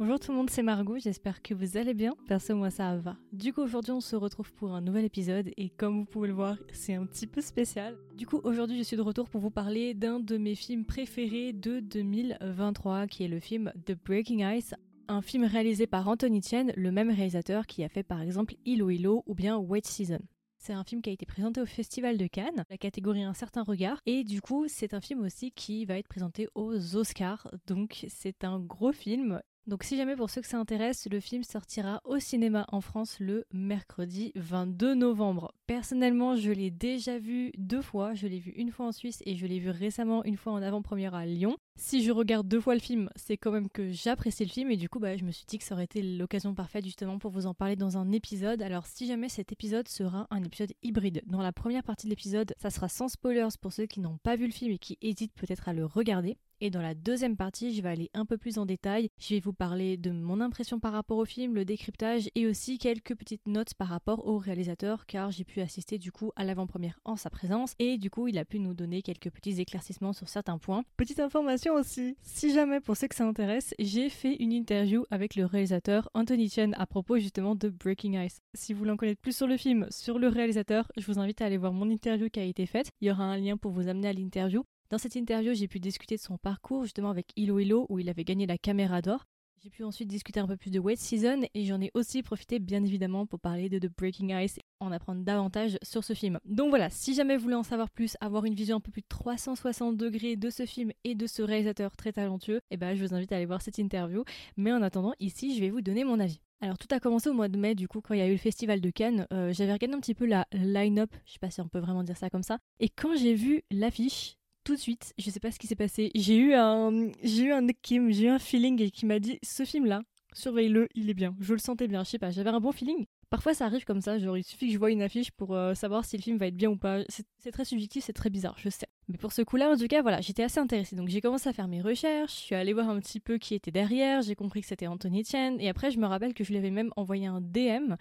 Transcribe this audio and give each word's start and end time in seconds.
Bonjour 0.00 0.18
tout 0.18 0.30
le 0.32 0.38
monde, 0.38 0.48
c'est 0.48 0.62
Margot, 0.62 0.96
j'espère 0.96 1.42
que 1.42 1.52
vous 1.52 1.76
allez 1.76 1.92
bien. 1.92 2.14
Perso, 2.26 2.56
moi 2.56 2.70
ça 2.70 2.96
va. 2.96 3.18
Du 3.34 3.52
coup, 3.52 3.60
aujourd'hui 3.60 3.92
on 3.92 4.00
se 4.00 4.16
retrouve 4.16 4.50
pour 4.54 4.72
un 4.72 4.80
nouvel 4.80 5.04
épisode 5.04 5.50
et 5.58 5.68
comme 5.68 5.98
vous 5.98 6.04
pouvez 6.06 6.28
le 6.28 6.32
voir, 6.32 6.56
c'est 6.72 6.94
un 6.94 7.04
petit 7.04 7.26
peu 7.26 7.42
spécial. 7.42 7.98
Du 8.14 8.26
coup, 8.26 8.40
aujourd'hui 8.42 8.78
je 8.78 8.82
suis 8.82 8.96
de 8.96 9.02
retour 9.02 9.28
pour 9.28 9.42
vous 9.42 9.50
parler 9.50 9.92
d'un 9.92 10.18
de 10.18 10.38
mes 10.38 10.54
films 10.54 10.86
préférés 10.86 11.52
de 11.52 11.80
2023 11.80 13.08
qui 13.08 13.24
est 13.24 13.28
le 13.28 13.40
film 13.40 13.74
The 13.84 13.92
Breaking 13.92 14.50
Ice. 14.54 14.74
Un 15.08 15.20
film 15.20 15.44
réalisé 15.44 15.86
par 15.86 16.08
Anthony 16.08 16.40
Tien, 16.40 16.68
le 16.74 16.92
même 16.92 17.10
réalisateur 17.10 17.66
qui 17.66 17.84
a 17.84 17.90
fait 17.90 18.02
par 18.02 18.22
exemple 18.22 18.54
Ilo 18.64 18.88
Ilo 18.88 19.22
ou 19.26 19.34
bien 19.34 19.58
Wait 19.58 19.86
Season. 19.86 20.20
C'est 20.62 20.74
un 20.74 20.84
film 20.84 21.00
qui 21.00 21.08
a 21.08 21.12
été 21.14 21.24
présenté 21.24 21.60
au 21.60 21.66
Festival 21.66 22.18
de 22.18 22.26
Cannes, 22.26 22.64
la 22.68 22.76
catégorie 22.76 23.22
Un 23.22 23.32
certain 23.32 23.62
regard. 23.62 23.98
Et 24.04 24.24
du 24.24 24.42
coup, 24.42 24.66
c'est 24.68 24.92
un 24.92 25.00
film 25.00 25.20
aussi 25.20 25.52
qui 25.52 25.86
va 25.86 25.96
être 25.96 26.06
présenté 26.06 26.48
aux 26.54 26.96
Oscars. 26.96 27.50
Donc, 27.66 28.04
c'est 28.08 28.44
un 28.44 28.60
gros 28.60 28.92
film. 28.92 29.40
Donc 29.70 29.84
si 29.84 29.96
jamais 29.96 30.16
pour 30.16 30.30
ceux 30.30 30.40
que 30.40 30.48
ça 30.48 30.58
intéresse, 30.58 31.06
le 31.08 31.20
film 31.20 31.44
sortira 31.44 32.00
au 32.02 32.18
cinéma 32.18 32.66
en 32.72 32.80
France 32.80 33.20
le 33.20 33.44
mercredi 33.52 34.32
22 34.34 34.96
novembre. 34.96 35.54
Personnellement, 35.68 36.34
je 36.34 36.50
l'ai 36.50 36.72
déjà 36.72 37.20
vu 37.20 37.52
deux 37.56 37.80
fois. 37.80 38.12
Je 38.14 38.26
l'ai 38.26 38.40
vu 38.40 38.50
une 38.56 38.72
fois 38.72 38.86
en 38.86 38.90
Suisse 38.90 39.22
et 39.26 39.36
je 39.36 39.46
l'ai 39.46 39.60
vu 39.60 39.70
récemment 39.70 40.24
une 40.24 40.36
fois 40.36 40.54
en 40.54 40.60
avant-première 40.60 41.14
à 41.14 41.24
Lyon. 41.24 41.56
Si 41.82 42.04
je 42.04 42.12
regarde 42.12 42.46
deux 42.46 42.60
fois 42.60 42.74
le 42.74 42.80
film, 42.80 43.08
c'est 43.16 43.38
quand 43.38 43.50
même 43.50 43.70
que 43.70 43.90
j'apprécie 43.90 44.44
le 44.44 44.50
film 44.50 44.70
et 44.70 44.76
du 44.76 44.90
coup, 44.90 44.98
bah, 44.98 45.16
je 45.16 45.24
me 45.24 45.30
suis 45.30 45.46
dit 45.46 45.56
que 45.56 45.64
ça 45.64 45.74
aurait 45.74 45.84
été 45.84 46.02
l'occasion 46.02 46.54
parfaite 46.54 46.84
justement 46.84 47.18
pour 47.18 47.30
vous 47.30 47.46
en 47.46 47.54
parler 47.54 47.74
dans 47.74 47.96
un 47.96 48.12
épisode. 48.12 48.60
Alors 48.60 48.84
si 48.84 49.06
jamais 49.06 49.30
cet 49.30 49.50
épisode 49.50 49.88
sera 49.88 50.26
un 50.30 50.44
épisode 50.44 50.74
hybride, 50.82 51.22
dans 51.26 51.40
la 51.40 51.52
première 51.52 51.82
partie 51.82 52.04
de 52.04 52.10
l'épisode, 52.10 52.54
ça 52.58 52.68
sera 52.68 52.90
sans 52.90 53.08
spoilers 53.08 53.56
pour 53.62 53.72
ceux 53.72 53.86
qui 53.86 54.00
n'ont 54.00 54.18
pas 54.18 54.36
vu 54.36 54.44
le 54.44 54.52
film 54.52 54.72
et 54.72 54.78
qui 54.78 54.98
hésitent 55.00 55.32
peut-être 55.32 55.70
à 55.70 55.72
le 55.72 55.86
regarder. 55.86 56.36
Et 56.62 56.68
dans 56.68 56.82
la 56.82 56.94
deuxième 56.94 57.38
partie, 57.38 57.74
je 57.74 57.80
vais 57.80 57.88
aller 57.88 58.10
un 58.12 58.26
peu 58.26 58.36
plus 58.36 58.58
en 58.58 58.66
détail. 58.66 59.08
Je 59.18 59.34
vais 59.34 59.40
vous 59.40 59.54
parler 59.54 59.96
de 59.96 60.10
mon 60.10 60.42
impression 60.42 60.78
par 60.78 60.92
rapport 60.92 61.16
au 61.16 61.24
film, 61.24 61.54
le 61.54 61.64
décryptage 61.64 62.28
et 62.34 62.46
aussi 62.46 62.76
quelques 62.76 63.14
petites 63.14 63.46
notes 63.46 63.72
par 63.72 63.88
rapport 63.88 64.26
au 64.26 64.36
réalisateur 64.36 65.06
car 65.06 65.30
j'ai 65.30 65.44
pu 65.44 65.62
assister 65.62 65.96
du 65.96 66.12
coup 66.12 66.32
à 66.36 66.44
l'avant-première 66.44 67.00
en 67.06 67.16
sa 67.16 67.30
présence 67.30 67.72
et 67.78 67.96
du 67.96 68.10
coup 68.10 68.28
il 68.28 68.36
a 68.36 68.44
pu 68.44 68.58
nous 68.58 68.74
donner 68.74 69.00
quelques 69.00 69.30
petits 69.30 69.58
éclaircissements 69.58 70.12
sur 70.12 70.28
certains 70.28 70.58
points. 70.58 70.84
Petite 70.98 71.20
information 71.20 71.69
aussi, 71.74 72.16
si 72.22 72.52
jamais 72.52 72.80
pour 72.80 72.96
ceux 72.96 73.08
que 73.08 73.14
ça 73.14 73.26
intéresse, 73.26 73.74
j'ai 73.78 74.08
fait 74.08 74.36
une 74.36 74.52
interview 74.52 75.04
avec 75.10 75.36
le 75.36 75.44
réalisateur 75.44 76.08
Anthony 76.14 76.48
Chen 76.48 76.74
à 76.78 76.86
propos 76.86 77.18
justement 77.18 77.54
de 77.54 77.68
Breaking 77.68 78.20
Ice. 78.22 78.40
Si 78.54 78.72
vous 78.72 78.80
voulez 78.80 78.90
en 78.90 78.96
connaître 78.96 79.20
plus 79.20 79.36
sur 79.36 79.46
le 79.46 79.56
film, 79.56 79.86
sur 79.90 80.18
le 80.18 80.28
réalisateur, 80.28 80.90
je 80.96 81.06
vous 81.06 81.18
invite 81.18 81.42
à 81.42 81.46
aller 81.46 81.56
voir 81.56 81.72
mon 81.72 81.90
interview 81.90 82.28
qui 82.28 82.40
a 82.40 82.44
été 82.44 82.66
faite. 82.66 82.90
Il 83.00 83.08
y 83.08 83.10
aura 83.10 83.24
un 83.24 83.36
lien 83.36 83.56
pour 83.56 83.72
vous 83.72 83.88
amener 83.88 84.08
à 84.08 84.12
l'interview. 84.12 84.64
Dans 84.90 84.98
cette 84.98 85.14
interview, 85.14 85.54
j'ai 85.54 85.68
pu 85.68 85.80
discuter 85.80 86.16
de 86.16 86.20
son 86.20 86.36
parcours 86.36 86.84
justement 86.84 87.10
avec 87.10 87.28
Ilo 87.36 87.58
Ilo 87.58 87.86
où 87.88 87.98
il 87.98 88.08
avait 88.08 88.24
gagné 88.24 88.46
la 88.46 88.58
caméra 88.58 89.02
d'or. 89.02 89.26
J'ai 89.62 89.68
pu 89.68 89.84
ensuite 89.84 90.08
discuter 90.08 90.40
un 90.40 90.46
peu 90.46 90.56
plus 90.56 90.70
de 90.70 90.78
Wait 90.78 90.96
Season 90.96 91.42
et 91.52 91.66
j'en 91.66 91.82
ai 91.82 91.90
aussi 91.92 92.22
profité 92.22 92.58
bien 92.58 92.82
évidemment 92.82 93.26
pour 93.26 93.38
parler 93.40 93.68
de 93.68 93.78
The 93.78 93.92
Breaking 93.94 94.34
Ice 94.38 94.56
et 94.56 94.62
en 94.80 94.90
apprendre 94.90 95.22
davantage 95.22 95.76
sur 95.82 96.02
ce 96.02 96.14
film. 96.14 96.38
Donc 96.46 96.70
voilà, 96.70 96.88
si 96.88 97.12
jamais 97.12 97.36
vous 97.36 97.42
voulez 97.42 97.56
en 97.56 97.62
savoir 97.62 97.90
plus, 97.90 98.16
avoir 98.22 98.46
une 98.46 98.54
vision 98.54 98.78
un 98.78 98.80
peu 98.80 98.90
plus 98.90 99.02
de 99.02 99.08
360 99.08 99.98
degrés 99.98 100.36
de 100.36 100.48
ce 100.48 100.64
film 100.64 100.92
et 101.04 101.14
de 101.14 101.26
ce 101.26 101.42
réalisateur 101.42 101.94
très 101.94 102.12
talentueux, 102.12 102.62
eh 102.70 102.78
ben 102.78 102.94
je 102.94 103.04
vous 103.04 103.12
invite 103.12 103.32
à 103.32 103.36
aller 103.36 103.44
voir 103.44 103.60
cette 103.60 103.76
interview. 103.76 104.24
Mais 104.56 104.72
en 104.72 104.80
attendant, 104.80 105.12
ici, 105.20 105.54
je 105.54 105.60
vais 105.60 105.68
vous 105.68 105.82
donner 105.82 106.04
mon 106.04 106.20
avis. 106.20 106.40
Alors 106.62 106.78
tout 106.78 106.88
a 106.90 106.98
commencé 106.98 107.28
au 107.28 107.34
mois 107.34 107.48
de 107.48 107.58
mai 107.58 107.74
du 107.74 107.86
coup 107.86 108.00
quand 108.00 108.14
il 108.14 108.20
y 108.20 108.22
a 108.22 108.28
eu 108.28 108.32
le 108.32 108.38
festival 108.38 108.80
de 108.80 108.88
Cannes. 108.88 109.26
Euh, 109.30 109.52
j'avais 109.52 109.74
regardé 109.74 109.94
un 109.94 110.00
petit 110.00 110.14
peu 110.14 110.24
la 110.24 110.46
line-up, 110.52 111.10
je 111.26 111.32
sais 111.32 111.38
pas 111.38 111.50
si 111.50 111.60
on 111.60 111.68
peut 111.68 111.80
vraiment 111.80 112.02
dire 112.02 112.16
ça 112.16 112.30
comme 112.30 112.42
ça. 112.42 112.58
Et 112.78 112.88
quand 112.88 113.14
j'ai 113.14 113.34
vu 113.34 113.62
l'affiche, 113.70 114.38
tout 114.70 114.76
de 114.76 114.80
suite, 114.80 115.14
je 115.18 115.28
sais 115.30 115.40
pas 115.40 115.50
ce 115.50 115.58
qui 115.58 115.66
s'est 115.66 115.74
passé. 115.74 116.12
J'ai 116.14 116.36
eu 116.36 116.54
un, 116.54 117.10
j'ai 117.24 117.42
eu 117.42 117.52
un 117.52 117.66
j'ai 118.10 118.26
eu 118.26 118.28
un 118.28 118.38
feeling 118.38 118.88
qui 118.92 119.04
m'a 119.04 119.18
dit 119.18 119.40
ce 119.42 119.64
film-là, 119.64 120.02
surveille-le, 120.32 120.86
il 120.94 121.10
est 121.10 121.14
bien. 121.14 121.34
Je 121.40 121.54
le 121.54 121.58
sentais 121.58 121.88
bien, 121.88 122.04
je 122.04 122.10
sais 122.10 122.18
pas, 122.20 122.30
j'avais 122.30 122.50
un 122.50 122.60
bon 122.60 122.70
feeling. 122.70 123.06
Parfois 123.30 123.54
ça 123.54 123.66
arrive 123.66 123.84
comme 123.84 124.00
ça, 124.00 124.18
genre 124.18 124.36
il 124.36 124.42
suffit 124.42 124.66
que 124.66 124.72
je 124.72 124.78
vois 124.78 124.90
une 124.90 125.02
affiche 125.02 125.30
pour 125.30 125.54
euh, 125.54 125.74
savoir 125.74 126.04
si 126.04 126.16
le 126.16 126.22
film 126.22 126.36
va 126.36 126.48
être 126.48 126.56
bien 126.56 126.68
ou 126.68 126.76
pas. 126.76 127.02
C'est 127.08 127.52
très 127.52 127.64
subjectif, 127.64 128.04
c'est 128.04 128.12
très 128.12 128.28
bizarre, 128.28 128.56
je 128.58 128.68
sais. 128.68 128.88
Mais 129.10 129.18
pour 129.18 129.32
ce 129.32 129.42
coup-là, 129.42 129.70
en 129.70 129.76
tout 129.76 129.88
cas, 129.88 130.02
voilà, 130.02 130.20
j'étais 130.20 130.44
assez 130.44 130.60
intéressée. 130.60 130.94
Donc 130.94 131.08
j'ai 131.08 131.20
commencé 131.20 131.48
à 131.48 131.52
faire 131.52 131.66
mes 131.66 131.80
recherches, 131.80 132.32
je 132.32 132.40
suis 132.40 132.54
allée 132.54 132.72
voir 132.72 132.88
un 132.88 133.00
petit 133.00 133.18
peu 133.18 133.38
qui 133.38 133.54
était 133.54 133.72
derrière, 133.72 134.22
j'ai 134.22 134.36
compris 134.36 134.60
que 134.60 134.68
c'était 134.68 134.86
Anthony 134.86 135.24
Chen. 135.24 135.60
Et 135.60 135.68
après, 135.68 135.90
je 135.90 135.98
me 135.98 136.06
rappelle 136.06 136.32
que 136.32 136.44
je 136.44 136.50
lui 136.50 136.58
avais 136.58 136.70
même 136.70 136.90
envoyé 136.96 137.26
un 137.26 137.40
DM, 137.40 137.94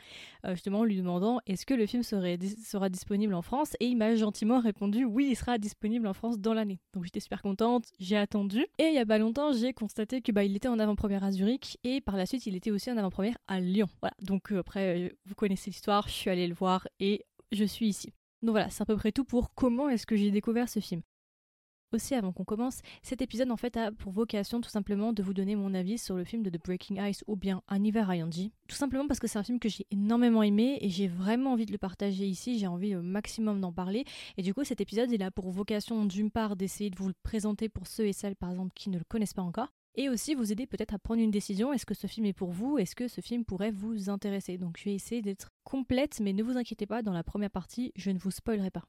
euh, 0.46 0.54
justement, 0.54 0.84
lui 0.84 0.98
demandant 0.98 1.40
est-ce 1.48 1.66
que 1.66 1.74
le 1.74 1.88
film 1.88 2.04
sera 2.04 2.90
disponible 2.90 3.34
en 3.34 3.42
France? 3.42 3.76
Et 3.80 3.88
il 3.88 3.98
m'a 3.98 4.16
gentiment 4.16 4.60
répondu 4.60 5.04
oui, 5.04 5.28
il 5.32 5.36
sera 5.36 5.58
disponible 5.58 6.06
en 6.06 6.14
France 6.14 6.40
dans 6.40 6.54
l'année. 6.54 6.80
Donc 6.94 7.06
j'étais 7.06 7.20
super 7.20 7.42
contente, 7.42 7.86
j'ai 8.00 8.18
attendu. 8.18 8.66
Et 8.78 8.86
il 8.86 8.94
y 8.94 9.00
a 9.00 9.06
pas 9.06 9.18
longtemps, 9.18 9.52
j'ai 9.52 9.74
constaté 9.74 10.22
que 10.22 10.32
bah, 10.32 10.44
il 10.44 10.56
était 10.56 10.68
en 10.68 10.78
avant-première 10.78 11.24
à 11.24 11.32
Zurich 11.32 11.78
et 11.84 12.02
par 12.02 12.18
la 12.18 12.26
suite, 12.26 12.46
il 12.46 12.56
était 12.56 12.72
aussi 12.72 12.92
en 12.92 12.98
avant-première 12.98 13.38
à 13.48 13.60
Lyon. 13.60 13.88
Voilà, 14.02 14.16
donc 14.22 14.52
euh, 14.52 14.60
après, 14.60 15.16
vous 15.26 15.36
connaissez 15.36 15.70
l'histoire, 15.70 16.08
je 16.08 16.14
suis 16.14 16.30
allée 16.30 16.48
le 16.48 16.54
voir 16.54 16.88
et 17.00 17.26
je 17.52 17.64
suis 17.64 17.88
ici. 17.88 18.14
Donc 18.42 18.52
voilà, 18.52 18.70
c'est 18.70 18.82
à 18.82 18.86
peu 18.86 18.96
près 18.96 19.12
tout 19.12 19.26
pour 19.26 19.54
comment 19.54 19.90
est-ce 19.90 20.06
que 20.06 20.16
j'ai 20.16 20.32
découvert 20.32 20.70
ce 20.70 20.80
film. 20.80 21.02
Aussi, 21.92 22.14
avant 22.14 22.32
qu'on 22.32 22.44
commence, 22.44 22.82
cet 23.02 23.24
épisode 23.24 23.50
en 23.50 23.58
fait 23.58 23.76
a 23.76 23.92
pour 23.92 24.12
vocation 24.12 24.62
tout 24.62 24.70
simplement 24.70 25.12
de 25.12 25.24
vous 25.24 25.34
donner 25.34 25.56
mon 25.56 25.74
avis 25.74 25.98
sur 25.98 26.16
le 26.16 26.24
film 26.24 26.44
de 26.44 26.52
The 26.52 26.64
Breaking 26.64 27.04
Ice 27.04 27.24
ou 27.26 27.36
bien 27.36 27.64
Aniver 27.68 28.06
Ayanji. 28.08 28.52
Tout 28.68 28.76
simplement 28.76 29.08
parce 29.08 29.20
que 29.20 29.26
c'est 29.26 29.40
un 29.40 29.44
film 29.44 29.58
que 29.58 29.70
j'ai 29.70 29.88
énormément 29.90 30.44
aimé 30.44 30.78
et 30.82 30.90
j'ai 30.90 31.08
vraiment 31.08 31.54
envie 31.54 31.66
de 31.66 31.72
le 31.72 31.80
partager 31.80 32.28
ici, 32.28 32.60
j'ai 32.60 32.68
envie 32.68 32.96
au 32.96 33.02
maximum 33.02 33.60
d'en 33.60 33.74
parler. 33.74 34.06
Et 34.38 34.44
du 34.44 34.54
coup, 34.54 34.64
cet 34.64 34.82
épisode, 34.82 35.12
il 35.12 35.24
a 35.24 35.32
pour 35.32 35.50
vocation 35.50 36.06
d'une 36.06 36.30
part 36.30 36.56
d'essayer 36.56 36.92
de 36.92 36.96
vous 36.96 37.08
le 37.08 37.16
présenter 37.24 37.70
pour 37.70 37.88
ceux 37.88 38.06
et 38.06 38.14
celles 38.14 38.36
par 38.36 38.52
exemple 38.52 38.72
qui 38.76 38.92
ne 38.92 39.00
le 39.00 39.06
connaissent 39.06 39.34
pas 39.34 39.42
encore, 39.42 39.74
et 40.00 40.08
aussi 40.08 40.34
vous 40.34 40.54
aider 40.54 40.66
peut-être 40.66 40.94
à 40.94 40.98
prendre 40.98 41.22
une 41.22 41.30
décision. 41.30 41.74
Est-ce 41.74 41.86
que 41.86 41.94
ce 41.94 42.08
film 42.08 42.26
est 42.26 42.32
pour 42.32 42.52
vous? 42.52 42.78
Est-ce 42.78 42.96
que 42.96 43.10
ce 43.10 43.20
film 43.20 43.44
pourrait 43.44 43.70
vous 43.70 44.10
intéresser? 44.10 44.58
Donc 44.58 44.78
je 44.78 44.86
vais 44.86 44.94
essayer 44.96 45.22
d'être 45.22 45.50
complète, 45.66 46.22
mais 46.22 46.32
ne 46.32 46.42
vous 46.42 46.58
inquiétez 46.58 46.86
pas, 46.86 47.02
dans 47.02 47.12
la 47.12 47.22
première 47.22 47.52
partie, 47.52 47.92
je 47.98 48.10
ne 48.10 48.18
vous 48.18 48.32
spoilerai 48.32 48.72
pas. 48.72 48.86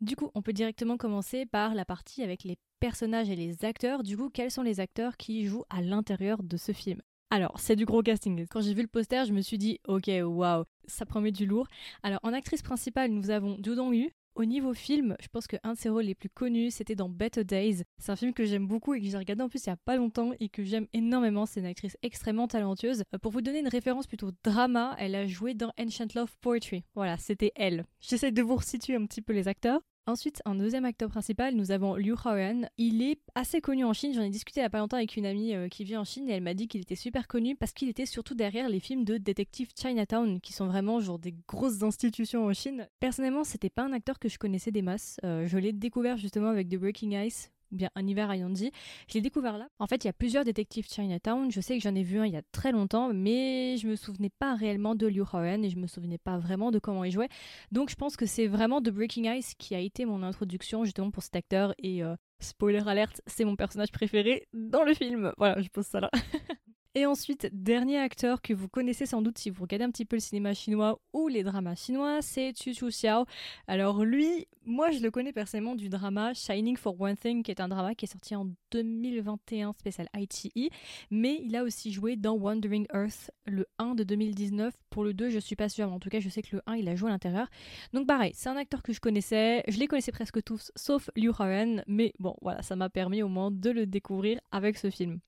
Du 0.00 0.16
coup, 0.16 0.30
on 0.34 0.40
peut 0.40 0.54
directement 0.54 0.96
commencer 0.96 1.44
par 1.44 1.74
la 1.74 1.84
partie 1.84 2.22
avec 2.22 2.44
les 2.44 2.56
personnages 2.80 3.28
et 3.28 3.36
les 3.36 3.62
acteurs. 3.66 4.02
Du 4.02 4.16
coup, 4.16 4.30
quels 4.30 4.50
sont 4.50 4.62
les 4.62 4.80
acteurs 4.80 5.18
qui 5.18 5.44
jouent 5.44 5.66
à 5.68 5.82
l'intérieur 5.82 6.42
de 6.42 6.56
ce 6.56 6.72
film? 6.72 7.02
Alors, 7.28 7.60
c'est 7.60 7.76
du 7.76 7.84
gros 7.84 8.02
casting. 8.02 8.46
Quand 8.48 8.62
j'ai 8.62 8.72
vu 8.72 8.80
le 8.80 8.88
poster, 8.88 9.26
je 9.26 9.34
me 9.34 9.42
suis 9.42 9.58
dit, 9.58 9.80
ok, 9.86 10.10
waouh, 10.22 10.64
ça 10.86 11.04
promet 11.04 11.30
du 11.30 11.44
lourd. 11.44 11.68
Alors, 12.02 12.20
en 12.22 12.32
actrice 12.32 12.62
principale, 12.62 13.10
nous 13.10 13.28
avons 13.28 13.58
Du 13.58 13.74
Dong-yu, 13.74 14.12
au 14.34 14.44
niveau 14.44 14.74
film, 14.74 15.16
je 15.20 15.28
pense 15.28 15.46
qu'un 15.46 15.72
de 15.72 15.78
ses 15.78 15.88
rôles 15.88 16.04
les 16.04 16.14
plus 16.14 16.28
connus, 16.28 16.72
c'était 16.72 16.94
dans 16.94 17.08
Better 17.08 17.44
Days. 17.44 17.82
C'est 17.98 18.12
un 18.12 18.16
film 18.16 18.32
que 18.32 18.44
j'aime 18.44 18.66
beaucoup 18.66 18.94
et 18.94 19.00
que 19.00 19.06
j'ai 19.06 19.16
regardé 19.16 19.42
en 19.42 19.48
plus 19.48 19.64
il 19.64 19.68
y 19.68 19.72
a 19.72 19.76
pas 19.76 19.96
longtemps 19.96 20.32
et 20.40 20.48
que 20.48 20.64
j'aime 20.64 20.86
énormément. 20.92 21.46
C'est 21.46 21.60
une 21.60 21.66
actrice 21.66 21.96
extrêmement 22.02 22.48
talentueuse. 22.48 23.04
Euh, 23.14 23.18
pour 23.18 23.32
vous 23.32 23.42
donner 23.42 23.60
une 23.60 23.68
référence 23.68 24.06
plutôt 24.06 24.30
drama, 24.42 24.96
elle 24.98 25.14
a 25.14 25.26
joué 25.26 25.54
dans 25.54 25.72
Ancient 25.78 26.08
Love 26.14 26.34
Poetry. 26.40 26.84
Voilà, 26.94 27.16
c'était 27.16 27.52
elle. 27.54 27.84
J'essaie 28.00 28.32
de 28.32 28.42
vous 28.42 28.56
resituer 28.56 28.96
un 28.96 29.06
petit 29.06 29.22
peu 29.22 29.32
les 29.32 29.48
acteurs. 29.48 29.80
Ensuite, 30.06 30.42
un 30.44 30.54
deuxième 30.54 30.84
acteur 30.84 31.08
principal, 31.08 31.54
nous 31.54 31.70
avons 31.70 31.96
Liu 31.96 32.12
Haoyan. 32.12 32.68
Il 32.76 33.00
est 33.00 33.20
assez 33.34 33.62
connu 33.62 33.86
en 33.86 33.94
Chine. 33.94 34.12
J'en 34.12 34.20
ai 34.20 34.28
discuté 34.28 34.60
il 34.60 34.62
n'y 34.64 34.66
a 34.66 34.70
pas 34.70 34.80
longtemps 34.80 34.98
avec 34.98 35.16
une 35.16 35.24
amie 35.24 35.54
euh, 35.54 35.68
qui 35.68 35.82
vit 35.82 35.96
en 35.96 36.04
Chine 36.04 36.28
et 36.28 36.34
elle 36.34 36.42
m'a 36.42 36.52
dit 36.52 36.68
qu'il 36.68 36.82
était 36.82 36.94
super 36.94 37.26
connu 37.26 37.56
parce 37.56 37.72
qu'il 37.72 37.88
était 37.88 38.04
surtout 38.04 38.34
derrière 38.34 38.68
les 38.68 38.80
films 38.80 39.04
de 39.04 39.16
détective 39.16 39.70
Chinatown 39.74 40.42
qui 40.42 40.52
sont 40.52 40.66
vraiment 40.66 41.00
genre 41.00 41.18
des 41.18 41.34
grosses 41.48 41.82
institutions 41.82 42.44
en 42.44 42.52
Chine. 42.52 42.86
Personnellement, 43.00 43.44
c'était 43.44 43.70
pas 43.70 43.84
un 43.84 43.94
acteur 43.94 44.18
que 44.18 44.28
je 44.28 44.36
connaissais 44.36 44.72
des 44.72 44.82
masses. 44.82 45.18
Euh, 45.24 45.46
je 45.46 45.56
l'ai 45.56 45.72
découvert 45.72 46.18
justement 46.18 46.48
avec 46.48 46.68
The 46.68 46.76
Breaking 46.76 47.12
Ice 47.22 47.53
ou 47.74 47.76
bien 47.76 47.90
Un 47.96 48.06
hiver 48.06 48.30
à 48.30 48.36
Yanji. 48.36 48.70
Je 49.08 49.14
l'ai 49.14 49.20
découvert 49.20 49.58
là. 49.58 49.68
En 49.78 49.86
fait, 49.86 50.04
il 50.04 50.06
y 50.06 50.10
a 50.10 50.14
plusieurs 50.14 50.44
détectives 50.44 50.86
Chinatown. 50.88 51.50
Je 51.50 51.60
sais 51.60 51.76
que 51.76 51.82
j'en 51.82 51.94
ai 51.94 52.02
vu 52.02 52.18
un 52.18 52.24
il 52.24 52.32
y 52.32 52.36
a 52.36 52.42
très 52.52 52.72
longtemps, 52.72 53.12
mais 53.12 53.76
je 53.76 53.86
me 53.86 53.96
souvenais 53.96 54.30
pas 54.30 54.54
réellement 54.54 54.94
de 54.94 55.06
Liu 55.06 55.22
Haoyan 55.22 55.62
et 55.62 55.70
je 55.70 55.76
me 55.76 55.86
souvenais 55.86 56.18
pas 56.18 56.38
vraiment 56.38 56.70
de 56.70 56.78
comment 56.78 57.04
il 57.04 57.10
jouait. 57.10 57.28
Donc 57.72 57.90
je 57.90 57.96
pense 57.96 58.16
que 58.16 58.26
c'est 58.26 58.46
vraiment 58.46 58.80
The 58.80 58.90
Breaking 58.90 59.30
Ice 59.34 59.54
qui 59.58 59.74
a 59.74 59.80
été 59.80 60.04
mon 60.06 60.22
introduction 60.22 60.84
justement 60.84 61.10
pour 61.10 61.22
cet 61.22 61.36
acteur 61.36 61.74
et 61.78 62.02
euh, 62.02 62.14
spoiler 62.40 62.86
alert, 62.86 63.20
c'est 63.26 63.44
mon 63.44 63.56
personnage 63.56 63.90
préféré 63.92 64.46
dans 64.52 64.84
le 64.84 64.94
film. 64.94 65.32
Voilà, 65.36 65.60
je 65.60 65.68
pose 65.68 65.86
ça 65.86 66.00
là. 66.00 66.10
Et 66.96 67.06
ensuite, 67.06 67.48
dernier 67.52 67.98
acteur 67.98 68.40
que 68.40 68.54
vous 68.54 68.68
connaissez 68.68 69.04
sans 69.04 69.20
doute 69.20 69.36
si 69.36 69.50
vous 69.50 69.62
regardez 69.62 69.84
un 69.84 69.90
petit 69.90 70.04
peu 70.04 70.14
le 70.14 70.20
cinéma 70.20 70.54
chinois 70.54 71.00
ou 71.12 71.26
les 71.26 71.42
dramas 71.42 71.74
chinois, 71.74 72.22
c'est 72.22 72.56
Chu 72.56 72.72
Chu 72.72 72.86
Xiao. 72.86 73.24
Alors 73.66 74.04
lui, 74.04 74.46
moi 74.64 74.92
je 74.92 75.00
le 75.00 75.10
connais 75.10 75.32
personnellement 75.32 75.74
du 75.74 75.88
drama 75.88 76.34
Shining 76.34 76.76
for 76.76 76.94
One 77.00 77.16
Thing, 77.16 77.42
qui 77.42 77.50
est 77.50 77.60
un 77.60 77.66
drama 77.66 77.96
qui 77.96 78.04
est 78.04 78.12
sorti 78.12 78.36
en 78.36 78.48
2021 78.70 79.72
spécial 79.72 80.08
ITE, 80.16 80.72
mais 81.10 81.40
il 81.44 81.56
a 81.56 81.64
aussi 81.64 81.90
joué 81.90 82.14
dans 82.14 82.34
Wandering 82.34 82.86
Earth, 82.94 83.32
le 83.44 83.66
1 83.80 83.96
de 83.96 84.04
2019. 84.04 84.72
Pour 84.88 85.02
le 85.02 85.14
2, 85.14 85.30
je 85.30 85.40
suis 85.40 85.56
pas 85.56 85.68
sûre, 85.68 85.88
mais 85.88 85.94
en 85.94 86.00
tout 86.00 86.10
cas 86.10 86.20
je 86.20 86.28
sais 86.28 86.42
que 86.42 86.54
le 86.54 86.62
1 86.66 86.76
il 86.76 86.88
a 86.88 86.94
joué 86.94 87.08
à 87.08 87.12
l'intérieur. 87.12 87.48
Donc 87.92 88.06
pareil, 88.06 88.30
c'est 88.36 88.50
un 88.50 88.56
acteur 88.56 88.84
que 88.84 88.92
je 88.92 89.00
connaissais, 89.00 89.64
je 89.66 89.80
les 89.80 89.88
connaissais 89.88 90.12
presque 90.12 90.44
tous, 90.44 90.70
sauf 90.76 91.10
Liu 91.16 91.32
Haoyan, 91.36 91.82
mais 91.88 92.12
bon 92.20 92.36
voilà, 92.40 92.62
ça 92.62 92.76
m'a 92.76 92.88
permis 92.88 93.24
au 93.24 93.28
moins 93.28 93.50
de 93.50 93.70
le 93.70 93.84
découvrir 93.84 94.38
avec 94.52 94.78
ce 94.78 94.90
film. 94.90 95.18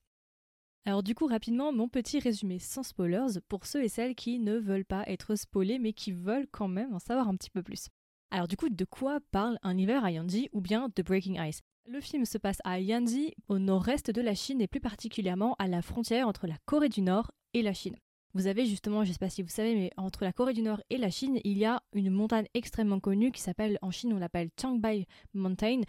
Alors 0.87 1.03
du 1.03 1.15
coup 1.15 1.27
rapidement 1.27 1.73
mon 1.73 1.89
petit 1.89 2.17
résumé 2.17 2.59
sans 2.59 2.81
spoilers 2.81 3.41
pour 3.49 3.65
ceux 3.65 3.83
et 3.83 3.89
celles 3.89 4.15
qui 4.15 4.39
ne 4.39 4.55
veulent 4.55 4.85
pas 4.85 5.03
être 5.07 5.35
spoilés 5.35 5.79
mais 5.79 5.91
qui 5.91 6.13
veulent 6.13 6.47
quand 6.49 6.69
même 6.69 6.93
en 6.93 6.99
savoir 6.99 7.27
un 7.27 7.35
petit 7.35 7.49
peu 7.49 7.61
plus. 7.61 7.89
Alors 8.31 8.47
du 8.47 8.55
coup, 8.55 8.69
de 8.69 8.85
quoi 8.85 9.19
parle 9.31 9.59
Un 9.63 9.77
hiver 9.77 10.05
à 10.05 10.11
Yanji 10.11 10.47
ou 10.53 10.61
bien 10.61 10.89
The 10.91 11.01
Breaking 11.01 11.43
Ice? 11.43 11.59
Le 11.89 11.99
film 11.99 12.23
se 12.23 12.37
passe 12.37 12.59
à 12.63 12.79
Yanji, 12.79 13.33
au 13.49 13.59
nord-est 13.59 14.11
de 14.11 14.21
la 14.21 14.33
Chine 14.33 14.61
et 14.61 14.67
plus 14.67 14.79
particulièrement 14.79 15.57
à 15.59 15.67
la 15.67 15.81
frontière 15.81 16.25
entre 16.25 16.47
la 16.47 16.55
Corée 16.65 16.87
du 16.87 17.01
Nord 17.01 17.31
et 17.53 17.63
la 17.63 17.73
Chine. 17.73 17.97
Vous 18.37 18.45
avez 18.45 18.67
justement, 18.67 19.03
je 19.03 19.09
ne 19.09 19.13
sais 19.13 19.17
pas 19.17 19.31
si 19.31 19.41
vous 19.41 19.49
savez, 19.49 19.73
mais 19.73 19.89
entre 19.97 20.23
la 20.23 20.31
Corée 20.31 20.53
du 20.53 20.61
Nord 20.61 20.79
et 20.91 20.99
la 20.99 21.09
Chine, 21.09 21.39
il 21.43 21.57
y 21.57 21.65
a 21.65 21.81
une 21.93 22.11
montagne 22.11 22.45
extrêmement 22.53 22.99
connue 22.99 23.31
qui 23.31 23.41
s'appelle, 23.41 23.79
en 23.81 23.89
Chine, 23.89 24.13
on 24.13 24.19
l'appelle 24.19 24.51
Changbai 24.61 25.07
Mountain. 25.33 25.81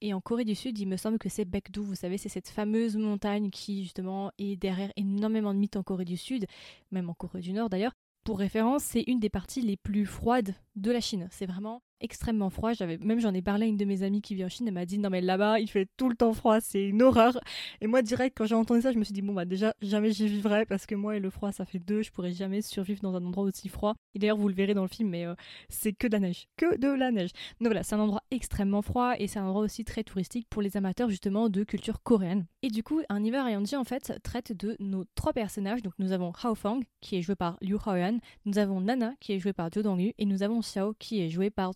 Et 0.00 0.14
en 0.14 0.20
Corée 0.20 0.44
du 0.44 0.54
Sud, 0.54 0.78
il 0.78 0.86
me 0.86 0.96
semble 0.96 1.18
que 1.18 1.28
c'est 1.28 1.44
Baekdu. 1.44 1.80
Vous 1.80 1.96
savez, 1.96 2.16
c'est 2.16 2.28
cette 2.28 2.48
fameuse 2.48 2.96
montagne 2.96 3.50
qui, 3.50 3.82
justement, 3.82 4.30
est 4.38 4.54
derrière 4.54 4.92
énormément 4.94 5.52
de 5.52 5.58
mythes 5.58 5.74
en 5.74 5.82
Corée 5.82 6.04
du 6.04 6.16
Sud, 6.16 6.46
même 6.92 7.10
en 7.10 7.14
Corée 7.14 7.40
du 7.40 7.52
Nord 7.52 7.70
d'ailleurs. 7.70 7.94
Pour 8.22 8.38
référence, 8.38 8.84
c'est 8.84 9.02
une 9.08 9.18
des 9.18 9.28
parties 9.28 9.62
les 9.62 9.76
plus 9.76 10.06
froides 10.06 10.54
de 10.76 10.92
la 10.92 11.00
Chine. 11.00 11.26
C'est 11.32 11.46
vraiment 11.46 11.82
extrêmement 12.00 12.50
froid. 12.50 12.72
J'avais 12.72 12.98
même 12.98 13.20
j'en 13.20 13.34
ai 13.34 13.42
parlé 13.42 13.66
à 13.66 13.68
une 13.68 13.76
de 13.76 13.84
mes 13.84 14.02
amies 14.02 14.22
qui 14.22 14.34
vit 14.34 14.44
en 14.44 14.48
Chine. 14.48 14.68
Elle 14.68 14.74
m'a 14.74 14.86
dit 14.86 14.98
non 14.98 15.10
mais 15.10 15.20
là-bas 15.20 15.60
il 15.60 15.68
fait 15.68 15.88
tout 15.96 16.08
le 16.08 16.16
temps 16.16 16.32
froid, 16.32 16.60
c'est 16.60 16.84
une 16.84 17.02
horreur. 17.02 17.38
Et 17.80 17.86
moi 17.86 18.02
direct 18.02 18.36
quand 18.36 18.46
j'ai 18.46 18.54
entendu 18.54 18.82
ça, 18.82 18.92
je 18.92 18.98
me 18.98 19.04
suis 19.04 19.14
dit 19.14 19.22
bon 19.22 19.34
bah 19.34 19.44
déjà 19.44 19.74
jamais 19.82 20.10
j'y 20.12 20.28
vivrai 20.28 20.66
parce 20.66 20.86
que 20.86 20.94
moi 20.94 21.16
et 21.16 21.20
le 21.20 21.30
froid 21.30 21.52
ça 21.52 21.64
fait 21.64 21.78
deux. 21.78 22.02
Je 22.02 22.10
pourrais 22.10 22.32
jamais 22.32 22.62
survivre 22.62 23.00
dans 23.02 23.14
un 23.14 23.24
endroit 23.24 23.44
aussi 23.44 23.68
froid. 23.68 23.94
Et 24.14 24.18
d'ailleurs 24.18 24.36
vous 24.36 24.48
le 24.48 24.54
verrez 24.54 24.74
dans 24.74 24.82
le 24.82 24.88
film, 24.88 25.10
mais 25.10 25.26
euh, 25.26 25.34
c'est 25.68 25.92
que 25.92 26.06
de 26.06 26.12
la 26.12 26.20
neige, 26.20 26.46
que 26.56 26.78
de 26.78 26.88
la 26.88 27.10
neige. 27.10 27.30
Donc 27.60 27.68
voilà, 27.68 27.82
c'est 27.82 27.94
un 27.94 28.00
endroit 28.00 28.22
extrêmement 28.30 28.82
froid 28.82 29.14
et 29.18 29.26
c'est 29.26 29.38
un 29.38 29.44
endroit 29.44 29.62
aussi 29.62 29.84
très 29.84 30.04
touristique 30.04 30.46
pour 30.50 30.62
les 30.62 30.76
amateurs 30.76 31.08
justement 31.08 31.48
de 31.48 31.64
culture 31.64 32.02
coréenne. 32.02 32.46
Et 32.62 32.68
du 32.68 32.82
coup, 32.82 33.00
un 33.08 33.22
hiver 33.22 33.46
ayant 33.46 33.60
dit 33.60 33.76
en 33.76 33.84
fait 33.84 34.12
traite 34.22 34.52
de 34.52 34.76
nos 34.80 35.04
trois 35.14 35.32
personnages. 35.32 35.82
Donc 35.82 35.94
nous 35.98 36.12
avons 36.12 36.32
Hao 36.42 36.54
Fang 36.54 36.80
qui 37.00 37.16
est 37.16 37.22
joué 37.22 37.36
par 37.36 37.56
Liu 37.60 37.76
Haoyan, 37.84 38.18
nous 38.44 38.58
avons 38.58 38.80
Nana 38.80 39.12
qui 39.20 39.32
est 39.32 39.38
jouée 39.38 39.52
par 39.52 39.70
Jo 39.72 39.82
Dong-yu 39.82 40.12
et 40.18 40.24
nous 40.24 40.42
avons 40.42 40.60
Xiao 40.60 40.94
qui 40.98 41.20
est 41.20 41.28
joué 41.28 41.50
par 41.50 41.74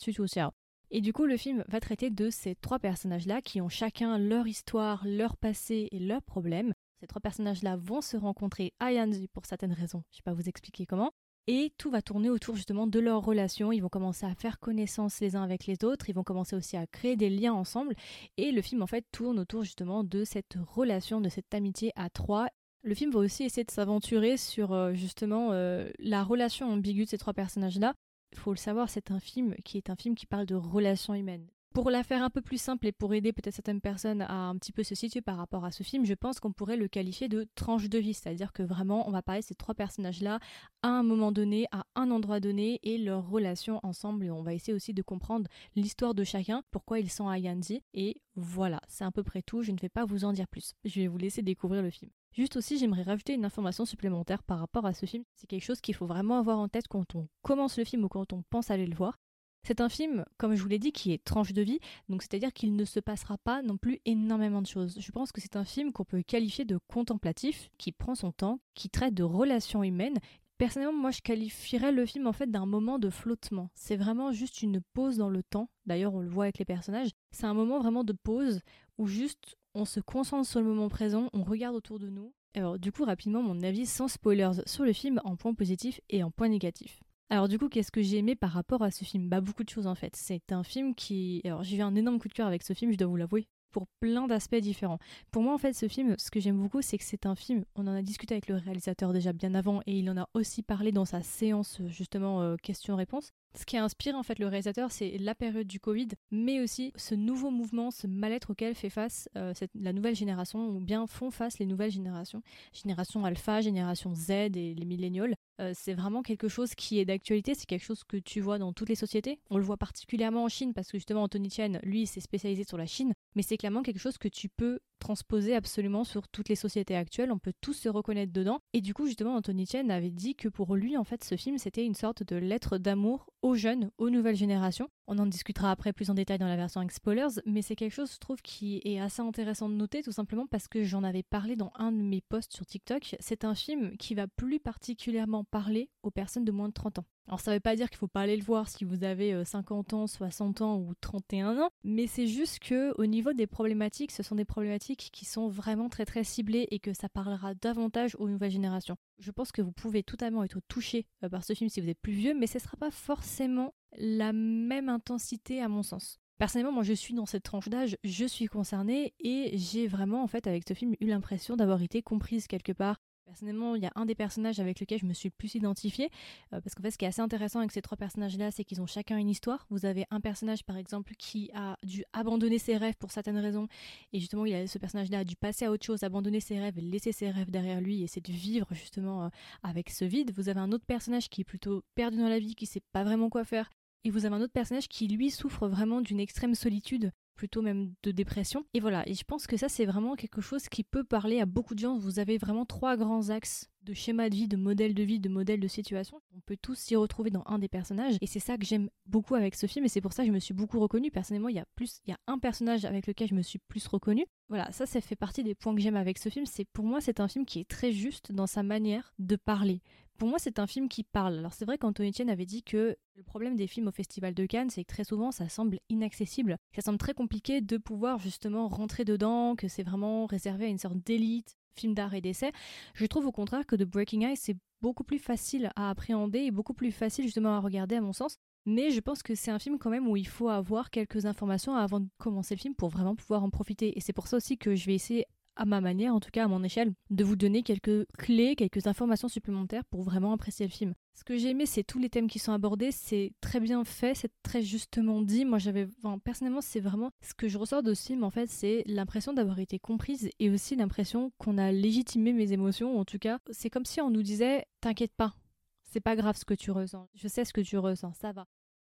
Et 0.91 1.01
du 1.01 1.13
coup, 1.13 1.27
le 1.27 1.37
film 1.37 1.65
va 1.69 1.79
traiter 1.79 2.11
de 2.11 2.31
ces 2.31 2.57
trois 2.57 2.79
personnages-là 2.81 3.43
qui 3.43 3.61
ont 3.61 3.69
chacun 3.69 4.19
leur 4.19 4.49
histoire, 4.49 5.03
leur 5.07 5.37
passé 5.37 5.89
et 5.93 6.01
leurs 6.01 6.23
problèmes. 6.23 6.73
Ces 7.01 7.07
trois 7.07 7.21
personnages-là 7.21 7.77
vont 7.77 8.01
se 8.01 8.17
rencontrer 8.17 8.73
à 8.81 8.93
Yanji 8.93 9.29
pour 9.29 9.47
certaines 9.47 9.73
raisons. 9.73 10.03
Je 10.11 10.17
ne 10.17 10.19
vais 10.19 10.25
pas 10.25 10.35
vous 10.35 10.49
expliquer 10.49 10.87
comment. 10.87 11.13
Et 11.47 11.73
tout 11.79 11.91
va 11.91 12.03
tourner 12.03 12.29
autour 12.29 12.57
justement 12.57 12.87
de 12.87 13.01
leur 13.01 13.25
relation. 13.25 13.73
Ils 13.73 13.81
vont 13.81 13.89
commencer 13.89 14.27
à 14.27 14.35
faire 14.35 14.59
connaissance 14.59 15.21
les 15.21 15.37
uns 15.37 15.43
avec 15.43 15.67
les 15.67 15.85
autres. 15.85 16.09
Ils 16.09 16.15
vont 16.15 16.25
commencer 16.25 16.57
aussi 16.57 16.77
à 16.77 16.87
créer 16.87 17.17
des 17.17 17.31
liens 17.31 17.55
ensemble. 17.55 17.95
Et 18.37 18.53
le 18.53 18.61
film 18.61 18.83
en 18.83 18.87
fait 18.87 19.05
tourne 19.13 19.39
autour 19.39 19.65
justement 19.65 20.05
de 20.05 20.25
cette 20.25 20.57
relation, 20.61 21.21
de 21.21 21.29
cette 21.29 21.55
amitié 21.55 21.93
à 21.97 22.11
trois. 22.11 22.49
Le 22.83 22.95
film 22.95 23.11
va 23.11 23.21
aussi 23.21 23.45
essayer 23.45 23.65
de 23.65 23.71
s'aventurer 23.71 24.37
sur 24.37 24.73
euh, 24.73 24.93
justement 24.93 25.53
euh, 25.53 25.91
la 25.99 26.25
relation 26.25 26.71
ambiguë 26.71 27.05
de 27.05 27.11
ces 27.11 27.19
trois 27.19 27.35
personnages-là 27.35 27.95
faut 28.39 28.53
le 28.53 28.57
savoir, 28.57 28.89
c'est 28.89 29.11
un 29.11 29.21
film 29.21 29.55
qui 29.65 29.77
est 29.77 29.91
un 29.91 29.97
film 29.97 30.15
qui 30.15 30.27
parle 30.27 30.47
de 30.47 30.55
relations 30.55 31.15
humaines. 31.15 31.47
Pour 31.73 31.89
la 31.89 32.03
faire 32.03 32.25
un 32.25 32.31
peu 32.31 32.41
plus 32.41 32.61
simple 32.61 32.89
et 32.89 32.93
pour 32.93 33.15
aider 33.15 33.33
peut-être 33.33 33.55
certaines 33.55 33.81
personnes 33.81 34.23
à 34.23 34.49
un 34.49 34.57
petit 34.57 34.73
peu 34.73 34.83
se 34.83 34.97
situer 34.97 35.21
par 35.21 35.37
rapport 35.37 35.65
à 35.65 35.71
ce 35.71 35.85
film, 35.85 36.05
je 36.05 36.15
pense 36.15 36.41
qu'on 36.41 36.53
pourrait 36.53 36.77
le 36.77 36.89
qualifier 36.89 37.29
de 37.29 37.47
tranche 37.55 37.89
de 37.89 37.99
vie, 37.99 38.13
c'est-à-dire 38.13 38.53
que 38.53 38.65
vraiment 38.65 39.09
on 39.09 39.13
va 39.13 39.23
parler 39.23 39.43
de 39.43 39.47
ces 39.47 39.55
trois 39.55 39.75
personnages-là 39.75 40.41
à 40.83 40.89
un 40.89 41.05
moment 41.05 41.31
donné, 41.31 41.67
à 41.71 41.85
un 41.95 42.11
endroit 42.11 42.41
donné 42.41 42.81
et 42.83 42.99
leurs 42.99 43.31
relations 43.31 43.79
ensemble 43.85 44.25
et 44.25 44.31
on 44.33 44.43
va 44.43 44.53
essayer 44.53 44.75
aussi 44.75 44.95
de 44.95 45.03
comprendre 45.03 45.49
l'histoire 45.77 46.13
de 46.13 46.25
chacun, 46.25 46.65
pourquoi 46.73 46.99
ils 46.99 47.11
sont 47.11 47.29
à 47.29 47.39
Yanji 47.39 47.85
et 47.95 48.21
voilà, 48.35 48.81
c'est 48.89 49.05
à 49.05 49.13
peu 49.13 49.23
près 49.23 49.43
tout, 49.43 49.63
je 49.63 49.71
ne 49.71 49.79
vais 49.79 49.89
pas 49.89 50.05
vous 50.05 50.25
en 50.25 50.33
dire 50.33 50.49
plus. 50.49 50.73
Je 50.85 51.01
vais 51.01 51.07
vous 51.07 51.19
laisser 51.19 51.43
découvrir 51.43 51.83
le 51.83 51.91
film. 51.91 52.11
Juste 52.33 52.57
aussi, 52.57 52.79
j'aimerais 52.79 53.03
rajouter 53.03 53.35
une 53.35 53.45
information 53.45 53.85
supplémentaire 53.85 54.43
par 54.43 54.59
rapport 54.59 54.87
à 54.87 54.93
ce 54.93 55.07
film. 55.07 55.25
C'est 55.35 55.47
quelque 55.47 55.65
chose 55.65 55.81
qu'il 55.81 55.95
faut 55.95 56.07
vraiment 56.07 56.39
avoir 56.39 56.59
en 56.59 56.69
tête 56.69 56.89
quand 56.89 57.15
on 57.15 57.29
commence 57.43 57.79
le 57.79 57.85
film 57.85 58.05
ou 58.05 58.09
quand 58.09 58.33
on 58.33 58.43
pense 58.51 58.71
aller 58.71 58.87
le 58.87 58.97
voir. 58.97 59.19
C'est 59.63 59.81
un 59.81 59.89
film, 59.89 60.25
comme 60.39 60.55
je 60.55 60.63
vous 60.63 60.69
l'ai 60.69 60.79
dit, 60.79 60.93
qui 60.93 61.13
est 61.13 61.23
tranche 61.23 61.53
de 61.53 61.63
vie, 61.63 61.81
donc 62.09 62.23
c'est-à-dire 62.23 62.53
qu'il 62.53 62.75
ne 62.75 62.85
se 62.85 63.01
passera 63.01 63.37
pas 63.39 63.63
non 63.63 63.77
plus 63.77 64.01
énormément 64.07 64.63
de 64.63 64.67
choses. 64.67 64.97
Je 64.99 65.13
pense 65.13 65.33
que 65.33 65.41
c'est 65.41 65.57
un 65.57 65.65
film 65.65 65.93
qu'on 65.93 66.05
peut 66.05 66.23
qualifier 66.23 66.65
de 66.65 66.79
contemplatif, 66.89 67.71
qui 67.79 67.93
prend 67.93 68.15
son 68.15 68.33
temps, 68.33 68.61
qui 68.75 68.89
traite 68.89 69.15
de 69.15 69.23
relations 69.23 69.83
humaines. 69.83 70.19
Personnellement, 70.59 70.99
moi 70.99 71.11
je 71.11 71.21
qualifierais 71.21 71.93
le 71.93 72.05
film 72.05 72.27
en 72.27 72.33
fait 72.33 72.51
d'un 72.51 72.67
moment 72.67 72.99
de 72.99 73.11
flottement. 73.11 73.71
C'est 73.75 73.97
vraiment 73.97 74.33
juste 74.33 74.63
une 74.63 74.81
pause 74.93 75.17
dans 75.17 75.31
le 75.31 75.43
temps. 75.43 75.71
D'ailleurs, 75.87 76.15
on 76.15 76.21
le 76.21 76.29
voit 76.29 76.45
avec 76.45 76.59
les 76.59 76.65
personnages. 76.65 77.11
C'est 77.31 77.47
un 77.47 77.55
moment 77.55 77.79
vraiment 77.79 78.05
de 78.05 78.13
pause 78.13 78.61
où 78.99 79.07
juste 79.07 79.57
on 79.75 79.85
se 79.85 80.01
concentre 80.01 80.49
sur 80.49 80.61
le 80.61 80.67
moment 80.67 80.89
présent, 80.89 81.31
on 81.33 81.45
regarde 81.45 81.77
autour 81.77 81.99
de 81.99 82.11
nous. 82.11 82.33
Alors 82.55 82.79
du 82.79 82.91
coup 82.91 83.05
rapidement 83.05 83.43
mon 83.43 83.63
avis 83.63 83.87
sans 83.87 84.09
spoilers 84.09 84.63
sur 84.67 84.85
le 84.85 84.93
film 84.93 85.21
en 85.25 85.37
point 85.37 85.55
positif 85.55 86.01
et 86.09 86.25
en 86.25 86.31
point 86.31 86.49
négatif. 86.49 87.01
Alors 87.33 87.47
du 87.47 87.61
coup, 87.61 87.69
qu'est-ce 87.69 87.93
que 87.93 88.03
j'ai 88.03 88.19
aimé 88.19 88.35
par 88.35 88.51
rapport 88.51 88.83
à 88.83 88.91
ce 88.91 89.05
film? 89.05 89.29
Bah 89.29 89.41
beaucoup 89.41 89.63
de 89.63 89.69
choses 89.69 89.87
en 89.87 89.95
fait. 89.95 90.17
C'est 90.17 90.51
un 90.51 90.65
film 90.65 90.97
qui... 90.97 91.41
Alors 91.45 91.63
j'ai 91.63 91.77
eu 91.77 91.81
un 91.81 91.95
énorme 91.95 92.19
coup 92.19 92.27
de 92.27 92.33
cœur 92.33 92.49
avec 92.49 92.65
ce 92.65 92.73
film, 92.73 92.91
je 92.91 92.99
dois 92.99 93.07
vous 93.07 93.15
l'avouer, 93.15 93.47
pour 93.71 93.87
plein 94.01 94.27
d'aspects 94.27 94.57
différents. 94.57 94.99
Pour 95.31 95.43
moi 95.45 95.55
en 95.55 95.59
fait 95.59 95.73
ce 95.73 95.87
film, 95.87 96.17
ce 96.19 96.29
que 96.33 96.41
j'aime 96.41 96.61
beaucoup, 96.61 96.83
c'est 96.83 96.99
que 96.99 97.05
c'est 97.05 97.27
un 97.27 97.37
film, 97.37 97.65
on 97.77 97.87
en 97.87 97.95
a 97.95 98.03
discuté 98.03 98.35
avec 98.35 98.49
le 98.49 98.57
réalisateur 98.57 99.13
déjà 99.13 99.33
bien 99.33 99.55
avant 99.55 99.81
et 99.87 100.01
il 100.01 100.11
en 100.11 100.17
a 100.17 100.29
aussi 100.35 100.65
parlé 100.65 100.91
dans 100.91 101.05
sa 101.05 101.23
séance 101.23 101.81
justement 101.87 102.43
euh, 102.43 102.57
questions-réponses. 102.61 103.31
Ce 103.57 103.65
qui 103.65 103.77
a 103.77 103.85
inspiré 103.85 104.17
en 104.17 104.25
fait 104.25 104.41
le 104.41 104.49
réalisateur, 104.49 104.91
c'est 104.91 105.17
la 105.19 105.37
période 105.37 105.69
du 105.69 105.79
Covid, 105.79 106.09
mais 106.33 106.61
aussi 106.61 106.93
ce 106.97 107.15
nouveau 107.15 107.51
mouvement, 107.51 107.93
ce 107.93 108.09
mal-être 108.09 108.51
auquel 108.51 108.75
fait 108.75 108.91
face 108.91 109.29
euh, 109.37 109.53
la 109.75 109.93
nouvelle 109.93 110.17
génération, 110.17 110.69
ou 110.69 110.81
bien 110.81 111.07
font 111.07 111.31
face 111.31 111.61
les 111.61 111.67
nouvelles 111.67 111.91
générations, 111.93 112.43
génération 112.73 113.25
alpha, 113.25 113.61
génération 113.61 114.15
Z 114.15 114.31
et 114.31 114.75
les 114.75 114.85
millénials. 114.85 115.35
Euh, 115.61 115.73
c'est 115.75 115.93
vraiment 115.95 116.23
quelque 116.23 116.49
chose 116.49 116.75
qui 116.75 116.99
est 116.99 117.05
d'actualité, 117.05 117.55
c'est 117.55 117.67
quelque 117.67 117.85
chose 117.85 118.03
que 118.05 118.17
tu 118.17 118.41
vois 118.41 118.59
dans 118.59 118.73
toutes 118.73 118.89
les 118.89 118.95
sociétés. 118.95 119.39
On 119.51 119.59
le 119.59 119.65
voit 119.65 119.77
particulièrement 119.77 120.45
en 120.45 120.49
Chine 120.49 120.73
parce 120.73 120.91
que 120.91 120.97
justement 120.97 121.23
Anthony 121.23 121.51
Chen, 121.51 121.79
lui, 121.83 122.07
s'est 122.07 122.21
spécialisé 122.21 122.65
sur 122.65 122.79
la 122.79 122.87
Chine, 122.87 123.13
mais 123.35 123.43
c'est 123.43 123.59
clairement 123.59 123.83
quelque 123.83 123.99
chose 123.99 124.17
que 124.17 124.29
tu 124.29 124.49
peux 124.49 124.81
transposer 125.01 125.57
absolument 125.57 126.05
sur 126.05 126.29
toutes 126.29 126.49
les 126.49 126.55
sociétés 126.55 126.95
actuelles, 126.95 127.33
on 127.33 127.39
peut 127.39 127.53
tous 127.61 127.73
se 127.73 127.89
reconnaître 127.89 128.33
dedans. 128.33 128.61
Et 128.73 128.81
du 128.81 128.95
coup, 128.95 129.07
justement, 129.07 129.35
Anthony 129.35 129.67
Chen 129.67 129.91
avait 129.91 130.11
dit 130.11 130.37
que 130.37 130.49
pour 130.49 130.77
lui, 130.77 130.97
en 130.97 131.05
fait, 131.05 131.25
ce 131.25 131.37
film, 131.37 131.59
c'était 131.59 131.85
une 131.85 131.95
sorte 131.95 132.23
de 132.23 132.37
lettre 132.37 132.79
d'amour 132.79 133.27
aux 133.43 133.55
jeunes, 133.55 133.91
aux 133.99 134.11
nouvelles 134.11 134.37
générations. 134.37 134.89
On 135.09 135.19
en 135.19 135.27
discutera 135.27 135.73
après 135.73 135.93
plus 135.93 136.11
en 136.11 136.15
détail 136.15 136.39
dans 136.39 136.47
la 136.47 136.57
version 136.57 136.81
avec 136.81 136.93
spoilers, 136.93 137.41
mais 137.47 137.63
c'est 137.63 137.75
quelque 137.75 137.95
chose, 137.95 138.13
je 138.13 138.19
trouve, 138.19 138.41
qui 138.43 138.81
est 138.85 139.01
assez 139.01 139.23
intéressant 139.23 139.69
de 139.69 139.75
noter, 139.75 140.03
tout 140.03 140.13
simplement 140.13 140.47
parce 140.47 140.69
que 140.69 140.85
j'en 140.85 141.03
avais 141.03 141.25
parlé 141.25 141.57
dans 141.57 141.73
un 141.75 141.91
de 141.91 142.03
mes 142.03 142.21
posts 142.21 142.53
sur 142.53 142.67
TikTok. 142.67 143.17
C'est 143.19 143.45
un 143.45 143.55
film 143.55 143.97
qui 143.97 144.15
va 144.15 144.29
plus 144.29 144.61
particulièrement 144.61 145.45
parler 145.45 145.91
aux 146.03 146.11
personnes 146.11 146.45
de 146.45 146.53
moins 146.53 146.69
de 146.69 146.75
30 146.75 147.01
ans. 147.01 147.07
Alors 147.31 147.39
ça 147.39 147.53
ne 147.53 147.57
veut 147.57 147.61
pas 147.61 147.77
dire 147.77 147.89
qu'il 147.89 147.99
faut 147.99 148.09
pas 148.09 148.23
aller 148.23 148.37
le 148.37 148.43
voir 148.43 148.69
si 148.69 148.85
vous 148.85 149.05
avez 149.05 149.45
50 149.45 149.93
euh, 149.93 149.97
ans, 149.99 150.07
60 150.09 150.63
ans 150.63 150.79
ou 150.79 150.95
31 151.01 151.61
ans, 151.61 151.71
mais 151.85 152.09
c'est 152.09 152.27
juste 152.27 152.59
que 152.59 152.93
au 152.99 153.07
niveau 153.07 153.33
des 153.33 153.47
problématiques, 153.47 154.11
ce 154.11 154.25
sont 154.25 154.35
des 154.35 154.45
problématiques 154.45 155.11
qui 155.13 155.25
sont 155.25 155.47
vraiment 155.47 155.89
très 155.89 156.05
très 156.05 156.25
ciblées 156.25 156.67
et 156.73 156.81
que 156.81 156.93
ça 156.93 157.09
parlera 157.09 157.55
davantage 157.55 158.17
aux 158.19 158.29
nouvelles 158.29 158.51
générations. 158.51 158.97
Je 159.21 159.31
pense 159.31 159.53
que 159.53 159.63
vous 159.63 159.71
pouvez 159.71 160.03
totalement 160.03 160.43
être 160.43 160.59
touché 160.67 161.07
euh, 161.23 161.29
par 161.29 161.45
ce 161.45 161.55
film 161.55 161.71
si 161.71 161.81
vous 161.81 161.89
êtes 161.89 162.01
plus 162.01 162.15
vieux, 162.15 162.35
mais 162.35 162.49
ce 162.49 162.59
ne 162.59 162.63
sera 162.63 162.77
pas 162.77 162.91
forcément 162.91 163.75
la 163.97 164.33
même 164.33 164.89
intensité 164.89 165.63
à 165.63 165.69
mon 165.69 165.85
sens. 165.85 166.19
Personnellement, 166.37 166.73
moi 166.73 166.83
je 166.83 166.95
suis 166.95 167.15
dans 167.15 167.27
cette 167.27 167.45
tranche 167.45 167.69
d'âge, 167.69 167.97
je 168.03 168.25
suis 168.25 168.47
concernée 168.47 169.15
et 169.21 169.57
j'ai 169.57 169.87
vraiment 169.87 170.25
en 170.25 170.27
fait 170.27 170.49
avec 170.49 170.65
ce 170.67 170.75
film 170.75 170.95
eu 170.99 171.07
l'impression 171.07 171.55
d'avoir 171.55 171.81
été 171.81 172.03
comprise 172.03 172.49
quelque 172.49 172.73
part 172.73 172.97
Personnellement, 173.31 173.77
il 173.77 173.83
y 173.85 173.87
a 173.87 173.93
un 173.95 174.07
des 174.07 174.17
personnages 174.17 174.59
avec 174.59 174.81
lequel 174.81 174.99
je 174.99 175.07
me 175.07 175.13
suis 175.13 175.29
le 175.29 175.35
plus 175.39 175.55
identifiée, 175.55 176.11
euh, 176.53 176.61
parce 176.61 176.75
qu'en 176.75 176.83
fait, 176.83 176.91
ce 176.91 176.99
qui 176.99 177.05
est 177.05 177.09
assez 177.09 177.21
intéressant 177.21 177.61
avec 177.61 177.71
ces 177.71 177.81
trois 177.81 177.97
personnages-là, 177.97 178.51
c'est 178.51 178.65
qu'ils 178.65 178.81
ont 178.81 178.87
chacun 178.87 179.19
une 179.19 179.29
histoire. 179.29 179.69
Vous 179.71 179.87
avez 179.87 180.05
un 180.11 180.21
personnage, 180.21 180.65
par 180.65 180.77
exemple, 180.77 181.15
qui 181.17 181.49
a 181.55 181.77
dû 181.85 182.03
abandonner 182.13 182.59
ses 182.59 182.77
rêves 182.77 182.97
pour 182.99 183.13
certaines 183.13 183.39
raisons, 183.39 183.69
et 184.13 184.19
justement, 184.19 184.47
il 184.47 184.55
a, 184.55 184.67
ce 184.67 184.79
personnage-là 184.79 185.21
a 185.21 185.25
dû 185.25 185.37
passer 185.37 185.65
à 185.65 185.71
autre 185.71 185.87
chose, 185.87 186.03
abandonner 186.03 186.41
ses 186.41 186.59
rêves, 186.59 186.81
laisser 186.81 187.13
ses 187.13 187.31
rêves 187.31 187.53
derrière 187.53 187.81
lui, 187.81 188.01
et 188.01 188.05
essayer 188.05 188.21
de 188.21 188.33
vivre 188.33 188.67
justement 188.73 189.27
euh, 189.27 189.29
avec 189.63 189.91
ce 189.91 190.05
vide. 190.05 190.33
Vous 190.35 190.49
avez 190.49 190.59
un 190.59 190.73
autre 190.73 190.85
personnage 190.85 191.29
qui 191.29 191.43
est 191.43 191.45
plutôt 191.45 191.85
perdu 191.95 192.19
dans 192.19 192.29
la 192.29 192.41
vie, 192.41 192.57
qui 192.57 192.67
sait 192.67 192.83
pas 192.91 193.05
vraiment 193.05 193.31
quoi 193.31 193.45
faire, 193.45 193.71
et 194.03 194.11
vous 194.11 194.27
avez 194.27 194.35
un 194.35 194.41
autre 194.41 194.53
personnage 194.53 194.89
qui, 194.89 195.07
lui, 195.07 195.31
souffre 195.31 195.69
vraiment 195.69 196.01
d'une 196.01 196.19
extrême 196.19 196.57
solitude 196.57 197.13
plutôt 197.41 197.63
même 197.63 197.95
de 198.03 198.11
dépression. 198.11 198.67
Et 198.75 198.81
voilà, 198.81 199.03
et 199.09 199.15
je 199.15 199.25
pense 199.25 199.47
que 199.47 199.57
ça 199.57 199.71
c'est 199.71 199.87
vraiment 199.87 200.15
quelque 200.15 200.43
chose 200.43 200.69
qui 200.69 200.85
peut 200.85 201.05
parler 201.05 201.41
à 201.41 201.47
beaucoup 201.47 201.75
de 201.75 201.79
gens. 201.79 201.97
Vous 201.97 202.19
avez 202.19 202.37
vraiment 202.37 202.67
trois 202.67 202.99
grands 202.99 203.31
axes 203.31 203.71
de 203.83 203.95
schéma 203.95 204.29
de 204.29 204.35
vie, 204.35 204.47
de 204.47 204.59
modèle 204.59 204.93
de 204.93 205.03
vie, 205.03 205.21
de 205.21 205.31
modèle 205.31 205.59
de 205.59 205.67
situation. 205.67 206.21
On 206.37 206.41
peut 206.41 206.59
tous 206.61 206.75
s'y 206.75 206.97
retrouver 206.97 207.31
dans 207.31 207.43
un 207.47 207.59
des 207.59 207.69
personnages 207.69 208.19
et 208.21 208.27
c'est 208.27 208.41
ça 208.41 208.59
que 208.59 208.67
j'aime 208.67 208.91
beaucoup 209.07 209.37
avec 209.37 209.55
ce 209.55 209.67
film 209.67 209.87
et 209.87 209.89
c'est 209.89 210.03
pour 210.03 210.13
ça 210.13 210.23
que 210.23 210.29
je 210.29 210.35
me 210.35 210.39
suis 210.39 210.53
beaucoup 210.53 210.79
reconnue. 210.81 211.11
Personnellement, 211.11 211.49
il 211.49 211.57
y 211.57 211.61
a 211.61 211.65
plus 211.77 212.03
il 212.07 212.11
y 212.11 212.13
a 212.13 212.19
un 212.27 212.39
personnage 212.39 212.85
avec 212.85 213.07
lequel 213.07 213.29
je 213.29 213.35
me 213.35 213.41
suis 213.41 213.59
plus 213.59 213.87
reconnue. 213.87 214.27
Voilà, 214.51 214.71
ça 214.71 214.85
ça 214.85 215.01
fait 215.01 215.17
partie 215.17 215.43
des 215.43 215.55
points 215.55 215.75
que 215.75 215.81
j'aime 215.81 215.97
avec 215.97 216.19
ce 216.19 216.29
film, 216.29 216.45
c'est 216.45 216.67
pour 216.67 216.85
moi 216.85 217.01
c'est 217.01 217.21
un 217.21 217.29
film 217.29 217.47
qui 217.47 217.61
est 217.61 217.69
très 217.69 217.91
juste 217.91 218.33
dans 218.33 218.47
sa 218.47 218.63
manière 218.63 219.15
de 219.19 219.37
parler 219.37 219.81
pour 220.21 220.29
moi, 220.29 220.39
c'est 220.39 220.59
un 220.59 220.67
film 220.67 220.91
qui 220.91 221.03
parle. 221.03 221.39
Alors, 221.39 221.55
c'est 221.55 221.65
vrai 221.65 221.79
qu'Anthony 221.79 222.11
Etienne 222.11 222.29
avait 222.29 222.45
dit 222.45 222.63
que 222.63 222.95
le 223.15 223.23
problème 223.23 223.57
des 223.57 223.67
films 223.67 223.89
au 223.89 223.91
Festival 223.91 224.35
de 224.35 224.45
Cannes, 224.45 224.69
c'est 224.69 224.85
que 224.85 224.93
très 224.93 225.03
souvent, 225.03 225.33
ça 225.33 225.49
semble 225.49 225.81
inaccessible. 225.89 226.59
Ça 226.77 226.83
semble 226.83 226.99
très 226.99 227.15
compliqué 227.15 227.63
de 227.63 227.79
pouvoir 227.79 228.19
justement 228.19 228.69
rentrer 228.69 229.07
dedans, 229.07 229.57
que 229.57 229.67
c'est 229.67 229.83
vraiment 229.83 230.27
réservé 230.27 230.67
à 230.67 230.69
une 230.69 230.77
sorte 230.77 230.99
d'élite, 230.99 231.57
film 231.75 231.95
d'art 231.95 232.13
et 232.13 232.21
d'essai. 232.21 232.53
Je 232.93 233.07
trouve 233.07 233.27
au 233.27 233.33
contraire 233.33 233.65
que 233.65 233.77
The 233.77 233.85
Breaking 233.85 234.29
Ice, 234.29 234.43
c'est 234.43 234.59
beaucoup 234.83 235.05
plus 235.05 235.19
facile 235.19 235.71
à 235.75 235.89
appréhender 235.89 236.41
et 236.41 236.51
beaucoup 236.51 236.75
plus 236.75 236.93
facile 236.93 237.25
justement 237.25 237.57
à 237.57 237.61
regarder 237.61 237.97
à 237.97 238.03
mon 238.03 238.13
sens 238.13 238.37
Mais 238.67 238.91
je 238.91 239.01
pense 239.01 239.23
que 239.23 239.35
c'est 239.35 239.51
un 239.51 239.59
film 239.59 239.79
quand 239.79 239.91
même 239.91 240.07
où 240.07 240.17
il 240.17 240.29
faut 240.29 240.51
avoir 240.51 240.91
quelques 240.91 241.25
informations 241.25 241.75
avant 241.75 242.01
de 242.01 242.09
commencer 242.19 242.55
le 242.55 242.61
film 242.61 242.75
pour 242.75 242.91
vraiment 242.91 243.17
pouvoir 243.17 243.43
en 243.43 243.49
profiter. 243.49 243.97
Et 243.97 244.03
c'est 244.03 244.13
pour 244.13 244.27
ça 244.27 244.37
aussi 244.37 244.59
que 244.59 244.75
je 244.75 244.85
vais 244.85 244.95
essayer 244.95 245.25
à 245.61 245.67
ma 245.67 245.83
manière, 245.83 246.15
en 246.15 246.21
tout 246.21 246.31
cas 246.31 246.45
à 246.45 246.49
mon 246.49 246.65
échelle, 246.65 246.95
de 247.11 247.23
vous 247.23 247.37
donner 247.37 247.63
quelques 247.63 248.07
clés, 248.17 248.57
quelques 248.57 248.87
informations 248.87 249.29
supplémentaires 249.29 249.85
pour 249.85 250.03
vraiment 250.03 250.33
apprécier 250.33 250.65
le 250.65 250.73
film. 250.73 250.95
Ce 251.15 251.23
que 251.23 251.37
j'ai 251.37 251.51
aimé, 251.51 251.67
c'est 251.67 251.85
tous 251.85 251.99
les 251.99 252.09
thèmes 252.09 252.29
qui 252.29 252.39
sont 252.39 252.53
abordés, 252.53 252.91
c'est 252.93 253.35
très 253.43 253.61
bien 253.61 253.85
fait, 253.85 254.15
c'est 254.15 254.33
très 254.43 254.63
justement 254.63 255.21
dit. 255.21 255.45
Moi, 255.45 255.59
j'avais, 255.59 255.87
personnellement, 256.25 256.63
c'est 256.63 256.81
vraiment 256.81 257.11
ce 257.21 257.35
que 257.35 257.47
je 257.47 257.59
ressors 257.59 257.83
de 257.83 257.93
ce 257.93 258.07
film, 258.07 258.25
en 258.25 258.31
fait, 258.31 258.49
c'est 258.49 258.83
l'impression 258.87 259.35
d'avoir 259.35 259.59
été 259.59 259.79
comprise 259.79 260.31
et 260.39 260.49
aussi 260.49 260.77
l'impression 260.77 261.31
qu'on 261.37 261.59
a 261.59 261.73
légitimé 261.73 262.33
mes 262.33 262.53
émotions. 262.53 262.99
En 262.99 263.05
tout 263.05 263.19
cas, 263.19 263.39
c'est 263.51 263.69
comme 263.69 263.85
si 263.85 264.01
on 264.01 264.09
nous 264.09 264.23
disait, 264.23 264.65
t'inquiète 264.81 265.13
pas, 265.15 265.35
c'est 265.83 266.01
pas 266.01 266.17
grave 266.17 266.39
ce 266.39 266.47
que 266.47 266.55
tu 266.55 266.71
ressens. 266.71 267.07
Je 267.15 267.29
sais 267.29 267.45
ce 267.45 267.53
que 267.53 267.61
tu 267.61 267.77
ressens, 267.77 268.15
ça 268.15 268.33
va. 268.33 268.47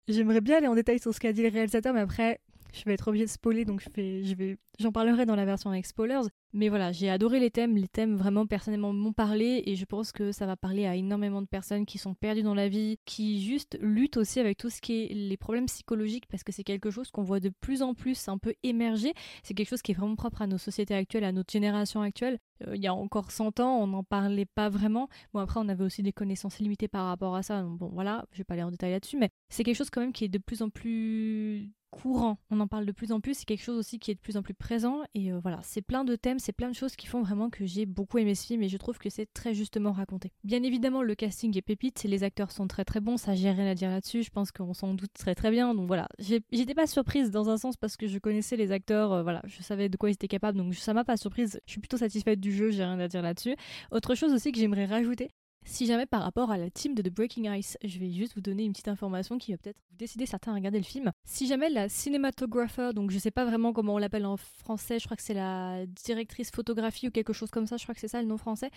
J'aimerais 0.08 0.40
bien 0.40 0.56
aller 0.56 0.68
en 0.68 0.74
détail 0.74 0.98
sur 0.98 1.14
ce 1.14 1.20
qu'a 1.20 1.34
dit 1.34 1.42
le 1.42 1.50
réalisateur, 1.50 1.92
mais 1.92 2.00
après, 2.00 2.40
je 2.72 2.84
vais 2.84 2.94
être 2.94 3.08
obligée 3.08 3.26
de 3.26 3.30
spoiler, 3.30 3.64
donc 3.64 3.80
je, 3.80 3.88
fais, 3.94 4.24
je 4.24 4.34
vais, 4.34 4.56
j'en 4.78 4.92
parlerai 4.92 5.26
dans 5.26 5.36
la 5.36 5.44
version 5.44 5.70
avec 5.70 5.86
spoilers. 5.86 6.28
Mais 6.54 6.68
voilà, 6.68 6.92
j'ai 6.92 7.08
adoré 7.08 7.40
les 7.40 7.50
thèmes. 7.50 7.76
Les 7.76 7.88
thèmes 7.88 8.16
vraiment 8.16 8.46
personnellement 8.46 8.92
m'ont 8.92 9.12
parlé 9.12 9.62
et 9.64 9.74
je 9.74 9.84
pense 9.86 10.12
que 10.12 10.32
ça 10.32 10.44
va 10.44 10.54
parler 10.54 10.86
à 10.86 10.96
énormément 10.96 11.40
de 11.40 11.46
personnes 11.46 11.86
qui 11.86 11.96
sont 11.96 12.14
perdues 12.14 12.42
dans 12.42 12.54
la 12.54 12.68
vie, 12.68 12.98
qui 13.06 13.42
juste 13.42 13.78
luttent 13.80 14.18
aussi 14.18 14.38
avec 14.38 14.58
tout 14.58 14.68
ce 14.68 14.82
qui 14.82 15.04
est 15.04 15.14
les 15.14 15.36
problèmes 15.38 15.66
psychologiques 15.66 16.26
parce 16.28 16.44
que 16.44 16.52
c'est 16.52 16.64
quelque 16.64 16.90
chose 16.90 17.10
qu'on 17.10 17.22
voit 17.22 17.40
de 17.40 17.48
plus 17.48 17.80
en 17.80 17.94
plus 17.94 18.28
un 18.28 18.36
peu 18.36 18.54
émerger. 18.62 19.14
C'est 19.42 19.54
quelque 19.54 19.70
chose 19.70 19.80
qui 19.80 19.92
est 19.92 19.94
vraiment 19.94 20.16
propre 20.16 20.42
à 20.42 20.46
nos 20.46 20.58
sociétés 20.58 20.94
actuelles, 20.94 21.24
à 21.24 21.32
notre 21.32 21.52
génération 21.52 22.02
actuelle. 22.02 22.38
Euh, 22.66 22.76
il 22.76 22.82
y 22.82 22.86
a 22.86 22.94
encore 22.94 23.30
100 23.30 23.60
ans, 23.60 23.78
on 23.78 23.86
n'en 23.86 24.04
parlait 24.04 24.46
pas 24.46 24.68
vraiment. 24.68 25.08
Bon, 25.32 25.40
après, 25.40 25.58
on 25.58 25.68
avait 25.68 25.84
aussi 25.84 26.02
des 26.02 26.12
connaissances 26.12 26.58
limitées 26.58 26.88
par 26.88 27.06
rapport 27.06 27.34
à 27.34 27.42
ça. 27.42 27.62
Bon, 27.62 27.88
voilà, 27.92 28.26
je 28.32 28.38
vais 28.38 28.44
pas 28.44 28.54
aller 28.54 28.62
en 28.62 28.70
détail 28.70 28.92
là-dessus, 28.92 29.16
mais 29.16 29.30
c'est 29.48 29.64
quelque 29.64 29.76
chose 29.76 29.90
quand 29.90 30.02
même 30.02 30.12
qui 30.12 30.24
est 30.24 30.28
de 30.28 30.38
plus 30.38 30.60
en 30.60 30.68
plus 30.68 31.72
courant. 31.92 32.38
On 32.50 32.58
en 32.58 32.66
parle 32.66 32.86
de 32.86 32.92
plus 32.92 33.12
en 33.12 33.20
plus, 33.20 33.34
c'est 33.34 33.44
quelque 33.44 33.62
chose 33.62 33.78
aussi 33.78 33.98
qui 33.98 34.10
est 34.10 34.14
de 34.14 34.20
plus 34.20 34.36
en 34.36 34.42
plus 34.42 34.54
présent. 34.54 35.02
Et 35.14 35.30
euh, 35.30 35.38
voilà, 35.40 35.60
c'est 35.62 35.82
plein 35.82 36.04
de 36.04 36.16
thèmes, 36.16 36.38
c'est 36.38 36.52
plein 36.52 36.70
de 36.70 36.74
choses 36.74 36.96
qui 36.96 37.06
font 37.06 37.22
vraiment 37.22 37.50
que 37.50 37.66
j'ai 37.66 37.86
beaucoup 37.86 38.18
aimé 38.18 38.34
ce 38.34 38.46
film 38.46 38.62
et 38.62 38.68
je 38.68 38.76
trouve 38.78 38.98
que 38.98 39.10
c'est 39.10 39.32
très 39.32 39.54
justement 39.54 39.92
raconté. 39.92 40.32
Bien 40.42 40.62
évidemment, 40.62 41.02
le 41.02 41.14
casting 41.14 41.56
est 41.56 41.62
pépite, 41.62 42.02
les 42.04 42.24
acteurs 42.24 42.50
sont 42.50 42.66
très 42.66 42.84
très 42.84 43.00
bons, 43.00 43.18
ça 43.18 43.34
j'ai 43.34 43.50
rien 43.50 43.66
à 43.66 43.74
dire 43.74 43.90
là-dessus, 43.90 44.22
je 44.22 44.30
pense 44.30 44.50
qu'on 44.50 44.74
s'en 44.74 44.94
doute 44.94 45.12
très 45.12 45.34
très 45.34 45.50
bien. 45.50 45.74
Donc 45.74 45.86
voilà, 45.86 46.08
j'étais 46.18 46.74
pas 46.74 46.86
surprise 46.86 47.30
dans 47.30 47.50
un 47.50 47.58
sens 47.58 47.76
parce 47.76 47.96
que 47.96 48.06
je 48.06 48.18
connaissais 48.18 48.56
les 48.56 48.72
acteurs, 48.72 49.12
euh, 49.12 49.22
voilà, 49.22 49.42
je 49.44 49.62
savais 49.62 49.88
de 49.88 49.96
quoi 49.96 50.08
ils 50.10 50.14
étaient 50.14 50.28
capables, 50.28 50.56
donc 50.56 50.74
ça 50.74 50.94
m'a 50.94 51.04
pas 51.04 51.18
surprise. 51.18 51.60
Je 51.66 51.72
suis 51.72 51.80
plutôt 51.80 51.98
satisfaite 51.98 52.40
du 52.40 52.52
jeu, 52.52 52.70
j'ai 52.70 52.84
rien 52.84 52.98
à 52.98 53.08
dire 53.08 53.22
là-dessus. 53.22 53.54
Autre 53.90 54.14
chose 54.14 54.32
aussi 54.32 54.50
que 54.50 54.58
j'aimerais 54.58 54.86
rajouter, 54.86 55.28
si 55.64 55.86
jamais 55.86 56.06
par 56.06 56.22
rapport 56.22 56.50
à 56.50 56.58
la 56.58 56.70
team 56.70 56.94
de 56.94 57.02
The 57.02 57.12
Breaking 57.12 57.52
Ice, 57.54 57.78
je 57.84 57.98
vais 57.98 58.10
juste 58.10 58.34
vous 58.34 58.40
donner 58.40 58.64
une 58.64 58.72
petite 58.72 58.88
information 58.88 59.38
qui 59.38 59.52
va 59.52 59.58
peut-être 59.58 59.78
vous 59.90 59.96
décider 59.96 60.26
certains 60.26 60.52
à 60.52 60.54
regarder 60.54 60.78
le 60.78 60.84
film. 60.84 61.12
Si 61.24 61.46
jamais 61.46 61.70
la 61.70 61.88
cinématographer, 61.88 62.90
donc 62.94 63.10
je 63.10 63.18
sais 63.18 63.30
pas 63.30 63.44
vraiment 63.44 63.72
comment 63.72 63.94
on 63.94 63.98
l'appelle 63.98 64.26
en 64.26 64.36
français, 64.36 64.98
je 64.98 65.04
crois 65.04 65.16
que 65.16 65.22
c'est 65.22 65.34
la 65.34 65.86
directrice 65.86 66.50
photographie 66.50 67.08
ou 67.08 67.10
quelque 67.10 67.32
chose 67.32 67.50
comme 67.50 67.66
ça, 67.66 67.76
je 67.76 67.84
crois 67.84 67.94
que 67.94 68.00
c'est 68.00 68.08
ça 68.08 68.20
le 68.20 68.28
nom 68.28 68.36
français, 68.36 68.70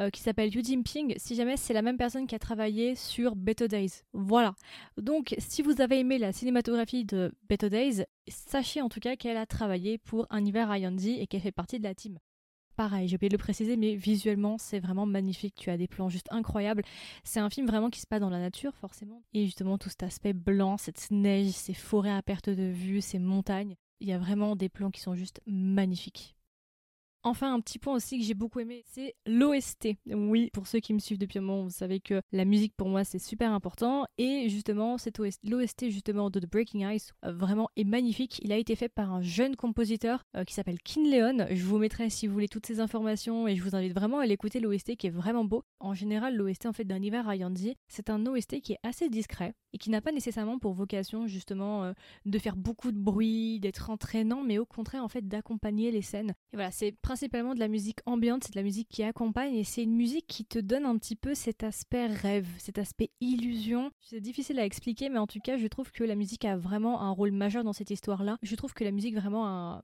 euh, 0.00 0.10
qui 0.10 0.20
s'appelle 0.20 0.54
Yu 0.54 0.62
Jinping, 0.62 1.14
si 1.16 1.34
jamais 1.34 1.56
c'est 1.56 1.74
la 1.74 1.82
même 1.82 1.96
personne 1.96 2.26
qui 2.26 2.34
a 2.34 2.38
travaillé 2.38 2.94
sur 2.94 3.36
Better 3.36 3.68
Days. 3.68 4.02
Voilà. 4.12 4.54
Donc 4.96 5.34
si 5.38 5.62
vous 5.62 5.80
avez 5.80 6.00
aimé 6.00 6.18
la 6.18 6.32
cinématographie 6.32 7.04
de 7.04 7.32
Better 7.48 7.70
Days, 7.70 8.04
sachez 8.28 8.82
en 8.82 8.88
tout 8.88 9.00
cas 9.00 9.16
qu'elle 9.16 9.36
a 9.36 9.46
travaillé 9.46 9.98
pour 9.98 10.26
Un 10.30 10.44
hiver 10.44 10.70
à 10.70 10.78
et 10.78 11.26
qu'elle 11.28 11.40
fait 11.40 11.52
partie 11.52 11.78
de 11.78 11.84
la 11.84 11.94
team. 11.94 12.18
Pareil, 12.76 13.06
j'ai 13.06 13.16
oublié 13.16 13.28
de 13.28 13.34
le 13.34 13.38
préciser, 13.38 13.76
mais 13.76 13.94
visuellement, 13.94 14.56
c'est 14.58 14.80
vraiment 14.80 15.06
magnifique. 15.06 15.54
Tu 15.56 15.70
as 15.70 15.76
des 15.76 15.88
plans 15.88 16.08
juste 16.08 16.28
incroyables. 16.30 16.82
C'est 17.22 17.40
un 17.40 17.50
film 17.50 17.66
vraiment 17.66 17.90
qui 17.90 18.00
se 18.00 18.06
passe 18.06 18.20
dans 18.20 18.30
la 18.30 18.38
nature, 18.40 18.74
forcément. 18.76 19.22
Et 19.34 19.44
justement, 19.44 19.76
tout 19.78 19.90
cet 19.90 20.02
aspect 20.02 20.32
blanc, 20.32 20.78
cette 20.78 21.10
neige, 21.10 21.50
ces 21.50 21.74
forêts 21.74 22.12
à 22.12 22.22
perte 22.22 22.48
de 22.48 22.64
vue, 22.64 23.00
ces 23.00 23.18
montagnes. 23.18 23.76
Il 24.00 24.08
y 24.08 24.12
a 24.12 24.18
vraiment 24.18 24.56
des 24.56 24.68
plans 24.68 24.90
qui 24.90 25.00
sont 25.00 25.14
juste 25.14 25.40
magnifiques. 25.46 26.34
Enfin, 27.24 27.54
un 27.54 27.60
petit 27.60 27.78
point 27.78 27.94
aussi 27.94 28.18
que 28.18 28.24
j'ai 28.24 28.34
beaucoup 28.34 28.58
aimé, 28.58 28.82
c'est 28.86 29.14
l'OST. 29.26 29.94
Oui, 30.06 30.50
pour 30.52 30.66
ceux 30.66 30.80
qui 30.80 30.92
me 30.92 30.98
suivent 30.98 31.18
depuis 31.18 31.38
un 31.38 31.42
moment, 31.42 31.62
vous 31.62 31.70
savez 31.70 32.00
que 32.00 32.20
la 32.32 32.44
musique 32.44 32.74
pour 32.76 32.88
moi 32.88 33.04
c'est 33.04 33.20
super 33.20 33.52
important. 33.52 34.06
Et 34.18 34.48
justement, 34.48 34.96
l'OST 35.44 35.90
justement 35.90 36.30
de 36.30 36.40
The 36.40 36.50
Breaking 36.50 36.90
Ice 36.90 37.12
euh, 37.24 37.32
vraiment 37.32 37.68
est 37.76 37.84
magnifique. 37.84 38.40
Il 38.42 38.50
a 38.52 38.56
été 38.56 38.74
fait 38.74 38.88
par 38.88 39.12
un 39.12 39.22
jeune 39.22 39.54
compositeur 39.54 40.24
euh, 40.36 40.42
qui 40.42 40.54
s'appelle 40.54 40.80
Kin 40.80 41.02
Leon. 41.02 41.46
Je 41.50 41.64
vous 41.64 41.78
mettrai 41.78 42.10
si 42.10 42.26
vous 42.26 42.32
voulez 42.32 42.48
toutes 42.48 42.66
ces 42.66 42.80
informations 42.80 43.46
et 43.46 43.54
je 43.54 43.62
vous 43.62 43.76
invite 43.76 43.94
vraiment 43.94 44.18
à 44.18 44.26
l'écouter 44.26 44.58
l'OST 44.58 44.96
qui 44.96 45.06
est 45.06 45.10
vraiment 45.10 45.44
beau. 45.44 45.62
En 45.78 45.94
général, 45.94 46.34
l'OST 46.34 46.66
en 46.66 46.72
fait 46.72 46.84
d'un 46.84 47.00
hiver 47.00 47.28
à 47.28 47.36
Yandy, 47.36 47.76
c'est 47.86 48.10
un 48.10 48.26
OST 48.26 48.60
qui 48.60 48.72
est 48.72 48.80
assez 48.82 49.08
discret 49.08 49.54
et 49.72 49.78
qui 49.78 49.90
n'a 49.90 50.00
pas 50.00 50.12
nécessairement 50.12 50.58
pour 50.58 50.72
vocation 50.72 51.26
justement 51.26 51.84
euh, 51.84 51.92
de 52.26 52.38
faire 52.38 52.56
beaucoup 52.56 52.92
de 52.92 52.98
bruit, 52.98 53.60
d'être 53.60 53.90
entraînant, 53.90 54.42
mais 54.42 54.58
au 54.58 54.66
contraire 54.66 55.04
en 55.04 55.08
fait 55.08 55.26
d'accompagner 55.28 55.90
les 55.90 56.02
scènes. 56.02 56.34
Et 56.52 56.56
voilà, 56.56 56.70
c'est 56.70 56.92
principalement 57.12 57.52
de 57.52 57.60
la 57.60 57.68
musique 57.68 57.98
ambiante, 58.06 58.44
c'est 58.44 58.54
de 58.54 58.58
la 58.58 58.62
musique 58.62 58.88
qui 58.88 59.02
accompagne 59.02 59.54
et 59.54 59.64
c'est 59.64 59.82
une 59.82 59.94
musique 59.94 60.26
qui 60.26 60.46
te 60.46 60.58
donne 60.58 60.86
un 60.86 60.96
petit 60.96 61.14
peu 61.14 61.34
cet 61.34 61.62
aspect 61.62 62.06
rêve, 62.06 62.48
cet 62.56 62.78
aspect 62.78 63.10
illusion. 63.20 63.90
C'est 64.00 64.22
difficile 64.22 64.58
à 64.58 64.64
expliquer, 64.64 65.10
mais 65.10 65.18
en 65.18 65.26
tout 65.26 65.38
cas, 65.38 65.58
je 65.58 65.66
trouve 65.66 65.92
que 65.92 66.04
la 66.04 66.14
musique 66.14 66.46
a 66.46 66.56
vraiment 66.56 67.02
un 67.02 67.10
rôle 67.10 67.32
majeur 67.32 67.64
dans 67.64 67.74
cette 67.74 67.90
histoire-là. 67.90 68.38
Je 68.40 68.56
trouve 68.56 68.72
que 68.72 68.82
la 68.82 68.92
musique 68.92 69.14
vraiment 69.14 69.46
a 69.46 69.82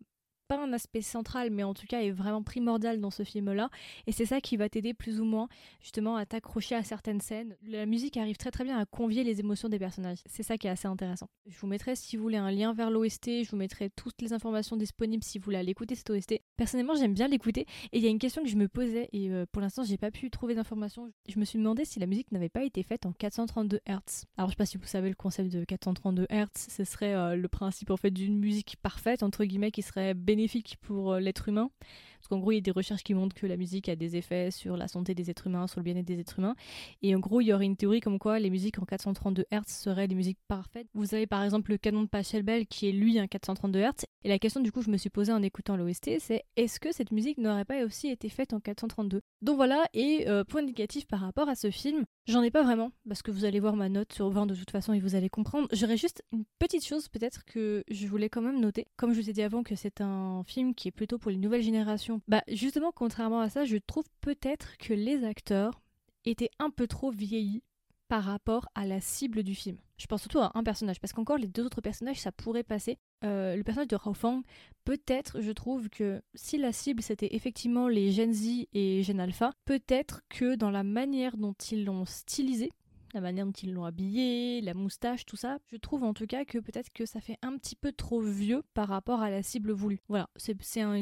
pas 0.49 0.59
un 0.59 0.73
aspect 0.73 1.03
central, 1.03 1.51
mais 1.51 1.63
en 1.63 1.75
tout 1.75 1.87
cas 1.87 2.01
est 2.01 2.11
vraiment 2.11 2.43
primordial 2.43 3.01
dans 3.01 3.11
ce 3.11 3.23
film-là. 3.23 3.69
Et 4.07 4.13
c'est 4.13 4.25
ça 4.25 4.41
qui 4.41 4.57
va 4.57 4.69
t'aider 4.69 4.95
plus 4.95 5.21
ou 5.21 5.25
moins 5.25 5.49
justement 5.81 6.17
à 6.17 6.25
t'accrocher 6.25 6.75
à 6.75 6.83
certaines 6.83 7.21
scènes. 7.21 7.57
La 7.63 7.85
musique 7.85 8.17
arrive 8.17 8.39
très 8.39 8.51
très 8.51 8.65
bien 8.65 8.79
à 8.79 8.87
convier 8.87 9.25
les 9.25 9.41
émotions 9.41 9.69
des 9.69 9.79
personnages. 9.79 10.19
C'est 10.27 10.43
ça 10.43 10.57
qui 10.57 10.67
est 10.67 10.71
assez 10.71 10.89
intéressant. 10.89 11.29
Je 11.47 11.59
vous 11.59 11.67
mettrai 11.67 11.95
si 11.95 12.17
vous 12.17 12.23
voulez 12.23 12.39
un 12.39 12.51
lien 12.51 12.73
vers 12.73 12.91
l'OST, 12.91 13.45
je 13.45 13.51
vous 13.51 13.57
mettrai 13.57 13.91
toutes 13.91 14.21
les 14.23 14.33
informations 14.33 14.77
disponibles 14.77 15.23
si 15.23 15.39
vous 15.39 15.45
voulez 15.45 15.59
aller 15.59 15.71
écouter 15.71 15.95
cette 15.95 16.09
OST. 16.09 16.41
Personnellement, 16.57 16.95
j'aime 16.95 17.15
bien 17.15 17.29
l'écouter. 17.29 17.67
Et 17.93 17.99
il 17.99 18.03
y 18.03 18.07
a 18.07 18.11
une 18.11 18.19
question 18.19 18.43
que 18.43 18.49
je 18.49 18.57
me 18.57 18.69
posais 18.69 19.11
et 19.13 19.31
euh, 19.31 19.45
pour 19.53 19.61
l'instant, 19.61 19.83
j'ai 19.85 19.99
pas 19.99 20.11
pu 20.11 20.31
trouver 20.31 20.55
d'informations. 20.55 21.13
Je 21.29 21.39
me 21.39 21.45
suis 21.45 21.59
demandé 21.59 21.85
si 21.85 22.01
la 22.01 22.07
musique 22.07 22.33
n'avait 22.33 22.49
pas 22.49 22.65
été 22.65 22.83
faite 22.83 23.05
en 23.05 23.13
432 23.13 23.81
Hz. 23.87 24.25
Alors 24.39 24.49
je 24.49 24.53
sais 24.55 24.57
pas 24.57 24.67
si 24.67 24.79
vous 24.79 24.87
savez 24.87 25.11
le 25.11 25.15
concept 25.15 25.53
de 25.53 25.65
432 25.65 26.27
Hz, 26.31 26.47
ce 26.55 26.85
serait 26.85 27.15
euh, 27.15 27.37
le 27.37 27.49
principe 27.49 27.91
en 27.91 27.97
fait 27.99 28.11
d'une 28.11 28.39
musique 28.39 28.77
parfaite 28.83 29.23
entre 29.23 29.45
guillemets 29.45 29.71
qui 29.71 29.83
serait 29.83 30.15
bénéfique 30.15 30.38
pour 30.81 31.13
euh, 31.13 31.21
l'être 31.21 31.49
humain. 31.49 31.71
Parce 32.19 32.29
qu'en 32.29 32.39
gros, 32.39 32.53
il 32.53 32.57
y 32.57 32.59
a 32.59 32.61
des 32.61 32.71
recherches 32.71 33.03
qui 33.03 33.15
montrent 33.15 33.35
que 33.35 33.47
la 33.47 33.57
musique 33.57 33.89
a 33.89 33.97
des 33.97 34.17
effets 34.17 34.51
sur 34.51 34.77
la 34.77 34.89
santé 34.89 35.15
des 35.15 35.31
êtres 35.31 35.47
humains, 35.47 35.67
sur 35.67 35.81
le 35.81 35.85
bien-être 35.85 36.07
des 36.07 36.19
êtres 36.19 36.39
humains. 36.39 36.57
Et 37.03 37.15
en 37.15 37.21
gros, 37.21 37.41
il 37.41 37.47
y 37.47 37.53
aurait 37.53 37.65
une 37.65 37.77
théorie 37.77 38.01
comme 38.01 38.19
quoi 38.19 38.39
les 38.39 38.51
musiques 38.51 38.79
en 38.79 38.85
432 38.85 39.45
Hz 39.53 39.63
seraient 39.67 40.09
des 40.09 40.15
musiques 40.15 40.39
parfaites. 40.49 40.89
Vous 40.95 41.15
avez 41.15 41.27
par 41.27 41.45
exemple 41.45 41.71
le 41.71 41.79
canon 41.79 42.03
de 42.03 42.09
Pachelbel 42.09 42.67
qui 42.67 42.89
est 42.89 42.93
lui 42.93 43.19
un 43.19 43.27
432 43.27 43.81
Hz. 43.81 44.05
Et 44.25 44.29
la 44.29 44.39
question 44.39 44.61
du 44.61 44.73
coup, 44.73 44.83
je 44.83 44.91
me 44.91 44.97
suis 44.97 45.11
posée 45.11 45.33
en 45.33 45.43
écoutant 45.43 45.77
l'OST, 45.77 46.19
c'est 46.19 46.45
est-ce 46.57 46.81
que 46.81 46.93
cette 46.93 47.13
musique 47.13 47.39
n'aurait 47.39 47.65
pas 47.65 47.85
aussi 47.85 48.09
été 48.09 48.29
faite 48.29 48.53
en 48.53 48.59
432 48.59 49.21
Donc 49.43 49.57
voilà, 49.57 49.85
et 49.95 50.29
euh, 50.29 50.43
point 50.43 50.63
négatif 50.63 51.07
par 51.07 51.21
rapport 51.21 51.49
à 51.49 51.55
ce 51.55 51.71
film, 51.71 52.05
j'en 52.29 52.43
ai 52.43 52.51
pas 52.51 52.63
vraiment, 52.63 52.93
parce 53.09 53.23
que 53.23 53.31
vous 53.31 53.45
allez 53.45 53.59
voir 53.59 53.75
ma 53.75 53.89
note 53.89 54.13
sur 54.13 54.31
20 54.31 54.47
de 54.47 54.55
toute 54.55 54.71
façon 54.71 54.93
et 54.93 55.01
vous 55.01 55.15
allez 55.15 55.29
comprendre. 55.29 55.69
J'aurais 55.73 55.97
juste 55.97 56.23
une 56.33 56.45
petite 56.59 56.85
chose 56.85 57.09
peut-être 57.09 57.45
que 57.45 57.83
je 57.91 58.07
voulais 58.07 58.29
quand 58.29 58.43
même 58.43 58.61
noter. 58.61 58.87
Comme 58.97 59.13
je 59.13 59.21
vous 59.21 59.31
ai 59.31 59.33
dit 59.33 59.43
avant 59.43 59.63
que 59.63 59.75
c'est 59.75 60.01
un 60.01 60.43
film 60.45 60.75
qui 60.75 60.89
est 60.89 60.93
plutôt 60.93 61.19
pour 61.19 61.31
les 61.31 61.39
nouvelles 61.39 61.63
générations, 61.63 62.21
bah 62.29 62.43
justement 62.49 62.93
contrairement 62.95 63.41
à 63.41 63.49
ça, 63.49 63.65
je 63.65 63.77
trouve 63.79 64.05
peut-être 64.21 64.77
que 64.79 64.93
les 64.93 65.25
acteurs 65.25 65.81
étaient 66.25 66.51
un 66.59 66.71
peu 66.71 66.87
trop 66.87 67.11
vieillis 67.11 67.63
par 68.09 68.25
rapport 68.25 68.69
à 68.75 68.87
la 68.87 69.01
cible 69.01 69.43
du 69.43 69.55
film. 69.55 69.79
Je 69.99 70.07
pense 70.07 70.23
surtout 70.23 70.39
à 70.39 70.53
un 70.55 70.63
personnage, 70.63 71.01
parce 71.01 71.13
qu'encore 71.13 71.39
les 71.39 71.49
deux 71.49 71.65
autres 71.65 71.81
personnages, 71.81 72.21
ça 72.21 72.33
pourrait 72.33 72.63
passer. 72.63 72.99
Euh, 73.25 73.57
le 73.57 73.65
personnage 73.65 73.89
de 73.89 73.97
Rao 73.97 74.15
Fang, 74.15 74.43
peut-être, 74.85 75.41
je 75.41 75.51
trouve 75.51 75.89
que 75.89 76.23
si 76.35 76.57
la 76.57 76.73
cible 76.73 77.03
c'était 77.03 77.35
effectivement 77.35 77.89
les 77.89 78.13
Gen 78.13 78.33
Z 78.33 78.67
et 78.73 79.03
Gen 79.03 79.19
Alpha, 79.19 79.53
peut-être 79.65 80.23
que 80.29 80.55
dans 80.55 80.71
la 80.71 80.85
manière 80.85 81.37
dont 81.37 81.55
ils 81.71 81.85
l'ont 81.85 82.05
stylisé, 82.05 82.71
la 83.15 83.21
manière 83.21 83.47
dont 83.47 83.53
ils 83.53 83.73
l'ont 83.73 83.85
habillé, 83.85 84.61
la 84.61 84.75
moustache, 84.75 85.25
tout 85.25 85.37
ça. 85.37 85.59
Je 85.73 85.77
trouve 85.77 86.05
en 86.05 86.15
tout 86.15 86.27
cas 86.27 86.45
que 86.45 86.59
peut-être 86.59 86.93
que 86.93 87.07
ça 87.07 87.21
fait 87.21 87.39
un 87.43 87.57
petit 87.57 87.77
peu 87.77 87.93
trop 87.93 88.21
vieux 88.21 88.63
par 88.75 88.89
rapport 88.89 89.21
à 89.21 89.31
la 89.31 89.43
cible 89.43 89.73
voulue. 89.73 90.01
Voilà, 90.09 90.29
c'est 90.37 90.81
un, 90.81 90.95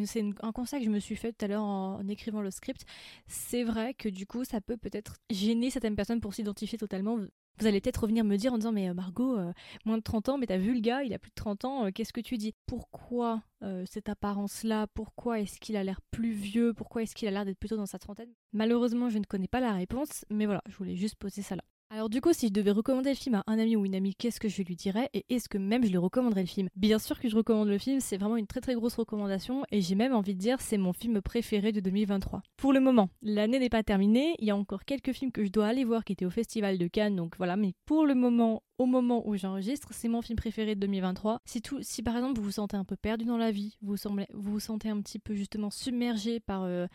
un, 0.42 0.52
constat 0.52 0.78
que 0.78 0.84
je 0.84 0.90
me 0.90 1.00
suis 1.00 1.16
fait 1.16 1.32
tout 1.32 1.44
à 1.44 1.48
l'heure 1.48 1.62
en, 1.62 2.06
écrivant 2.08 2.40
le 2.40 2.50
script. 2.50 2.84
C'est 3.26 3.64
vrai 3.64 3.94
que 3.94 4.08
du 4.08 4.26
coup, 4.26 4.44
ça 4.44 4.60
peut 4.60 4.76
peut-être 4.76 5.16
gêner 5.30 5.70
certaines 5.70 5.96
personnes 5.96 6.20
pour 6.20 6.34
s'identifier 6.34 6.78
totalement. 6.78 7.18
Vous 7.58 7.66
allez 7.66 7.80
peut-être 7.80 8.02
revenir 8.02 8.24
me 8.24 8.36
dire 8.36 8.52
en 8.52 8.58
disant 8.58 8.72
mais 8.72 8.88
euh, 8.88 8.94
Margot, 8.94 9.38
euh, 9.38 9.52
moins 9.84 9.96
de 9.96 10.02
30 10.02 10.28
ans, 10.28 10.38
mais 10.38 10.46
t'as 10.46 10.58
vu 10.58 10.74
le 10.74 10.80
gars, 10.80 11.02
il 11.02 11.14
a 11.14 11.18
plus 11.18 11.30
de 11.30 11.34
30 11.34 11.64
ans, 11.64 11.86
euh, 11.86 11.90
qu'est-ce 11.90 12.12
que 12.12 12.20
tu 12.20 12.36
dis? 12.36 12.54
Pourquoi 12.66 13.42
cette 13.86 14.08
apparence-là? 14.08 14.86
Pourquoi 14.94 15.40
est-ce 15.40 15.58
qu'il 15.58 15.76
a 15.76 15.82
l'air 15.82 16.00
plus 16.12 16.30
vieux? 16.30 16.72
Pourquoi 16.72 17.02
est-ce 17.02 17.16
qu'il 17.16 17.26
a 17.26 17.32
l'air 17.32 17.44
d'être 17.44 17.58
plutôt 17.58 17.76
dans 17.76 17.86
sa 17.86 17.98
trentaine? 17.98 18.32
Malheureusement, 18.52 19.08
je 19.08 19.18
ne 19.18 19.24
connais 19.24 19.48
pas 19.48 19.58
la 19.58 19.72
réponse, 19.72 20.24
mais 20.30 20.44
voilà, 20.46 20.62
je 20.68 20.76
voulais 20.76 20.94
juste 20.94 21.16
poser 21.16 21.42
ça 21.42 21.56
là. 21.56 21.64
Alors 21.88 22.08
du 22.10 22.20
coup, 22.20 22.32
si 22.32 22.48
je 22.48 22.52
devais 22.52 22.72
recommander 22.72 23.10
le 23.10 23.16
film 23.16 23.36
à 23.36 23.44
un 23.46 23.60
ami 23.60 23.76
ou 23.76 23.86
une 23.86 23.94
amie, 23.94 24.14
qu'est-ce 24.16 24.40
que 24.40 24.48
je 24.48 24.60
lui 24.60 24.74
dirais 24.74 25.08
Et 25.14 25.24
est-ce 25.28 25.48
que 25.48 25.56
même 25.56 25.84
je 25.84 25.90
lui 25.90 25.98
recommanderais 25.98 26.40
le 26.40 26.48
film? 26.48 26.68
Bien 26.74 26.98
sûr 26.98 27.20
que 27.20 27.28
je 27.28 27.36
recommande 27.36 27.68
le 27.68 27.78
film, 27.78 28.00
c'est 28.00 28.16
vraiment 28.16 28.36
une 28.36 28.48
très 28.48 28.60
très 28.60 28.74
grosse 28.74 28.96
recommandation 28.96 29.64
et 29.70 29.80
j'ai 29.80 29.94
même 29.94 30.12
envie 30.12 30.34
de 30.34 30.40
dire 30.40 30.60
c'est 30.60 30.78
mon 30.78 30.92
film 30.92 31.20
préféré 31.22 31.70
de 31.70 31.78
2023. 31.78 32.42
Pour 32.56 32.72
le 32.72 32.80
moment, 32.80 33.08
l'année 33.22 33.60
n'est 33.60 33.68
pas 33.68 33.84
terminée, 33.84 34.34
il 34.40 34.48
y 34.48 34.50
a 34.50 34.56
encore 34.56 34.84
quelques 34.84 35.12
films 35.12 35.30
que 35.30 35.44
je 35.44 35.50
dois 35.50 35.68
aller 35.68 35.84
voir 35.84 36.04
qui 36.04 36.12
étaient 36.12 36.26
au 36.26 36.30
Festival 36.30 36.76
de 36.76 36.88
Cannes, 36.88 37.14
donc 37.14 37.36
voilà, 37.36 37.56
mais 37.56 37.72
pour 37.84 38.04
le 38.04 38.16
moment, 38.16 38.64
au 38.78 38.86
moment 38.86 39.26
où 39.26 39.36
j'enregistre, 39.36 39.90
c'est 39.92 40.08
mon 40.08 40.22
film 40.22 40.36
préféré 40.36 40.74
de 40.74 40.80
2023. 40.80 41.40
Si, 41.44 41.62
tout, 41.62 41.78
si 41.82 42.02
par 42.02 42.16
exemple 42.16 42.40
vous 42.40 42.46
vous 42.46 42.50
sentez 42.50 42.76
un 42.76 42.84
peu 42.84 42.96
perdu 42.96 43.26
dans 43.26 43.38
la 43.38 43.52
vie, 43.52 43.78
vous 43.80 43.94
vous, 43.94 44.24
vous, 44.34 44.60
sentez 44.60 44.88
un 44.88 45.00
petit 45.00 45.20
peu 45.20 45.34
justement 45.34 45.70
submergé 45.70 46.40
par... 46.40 46.64
Euh, 46.64 46.86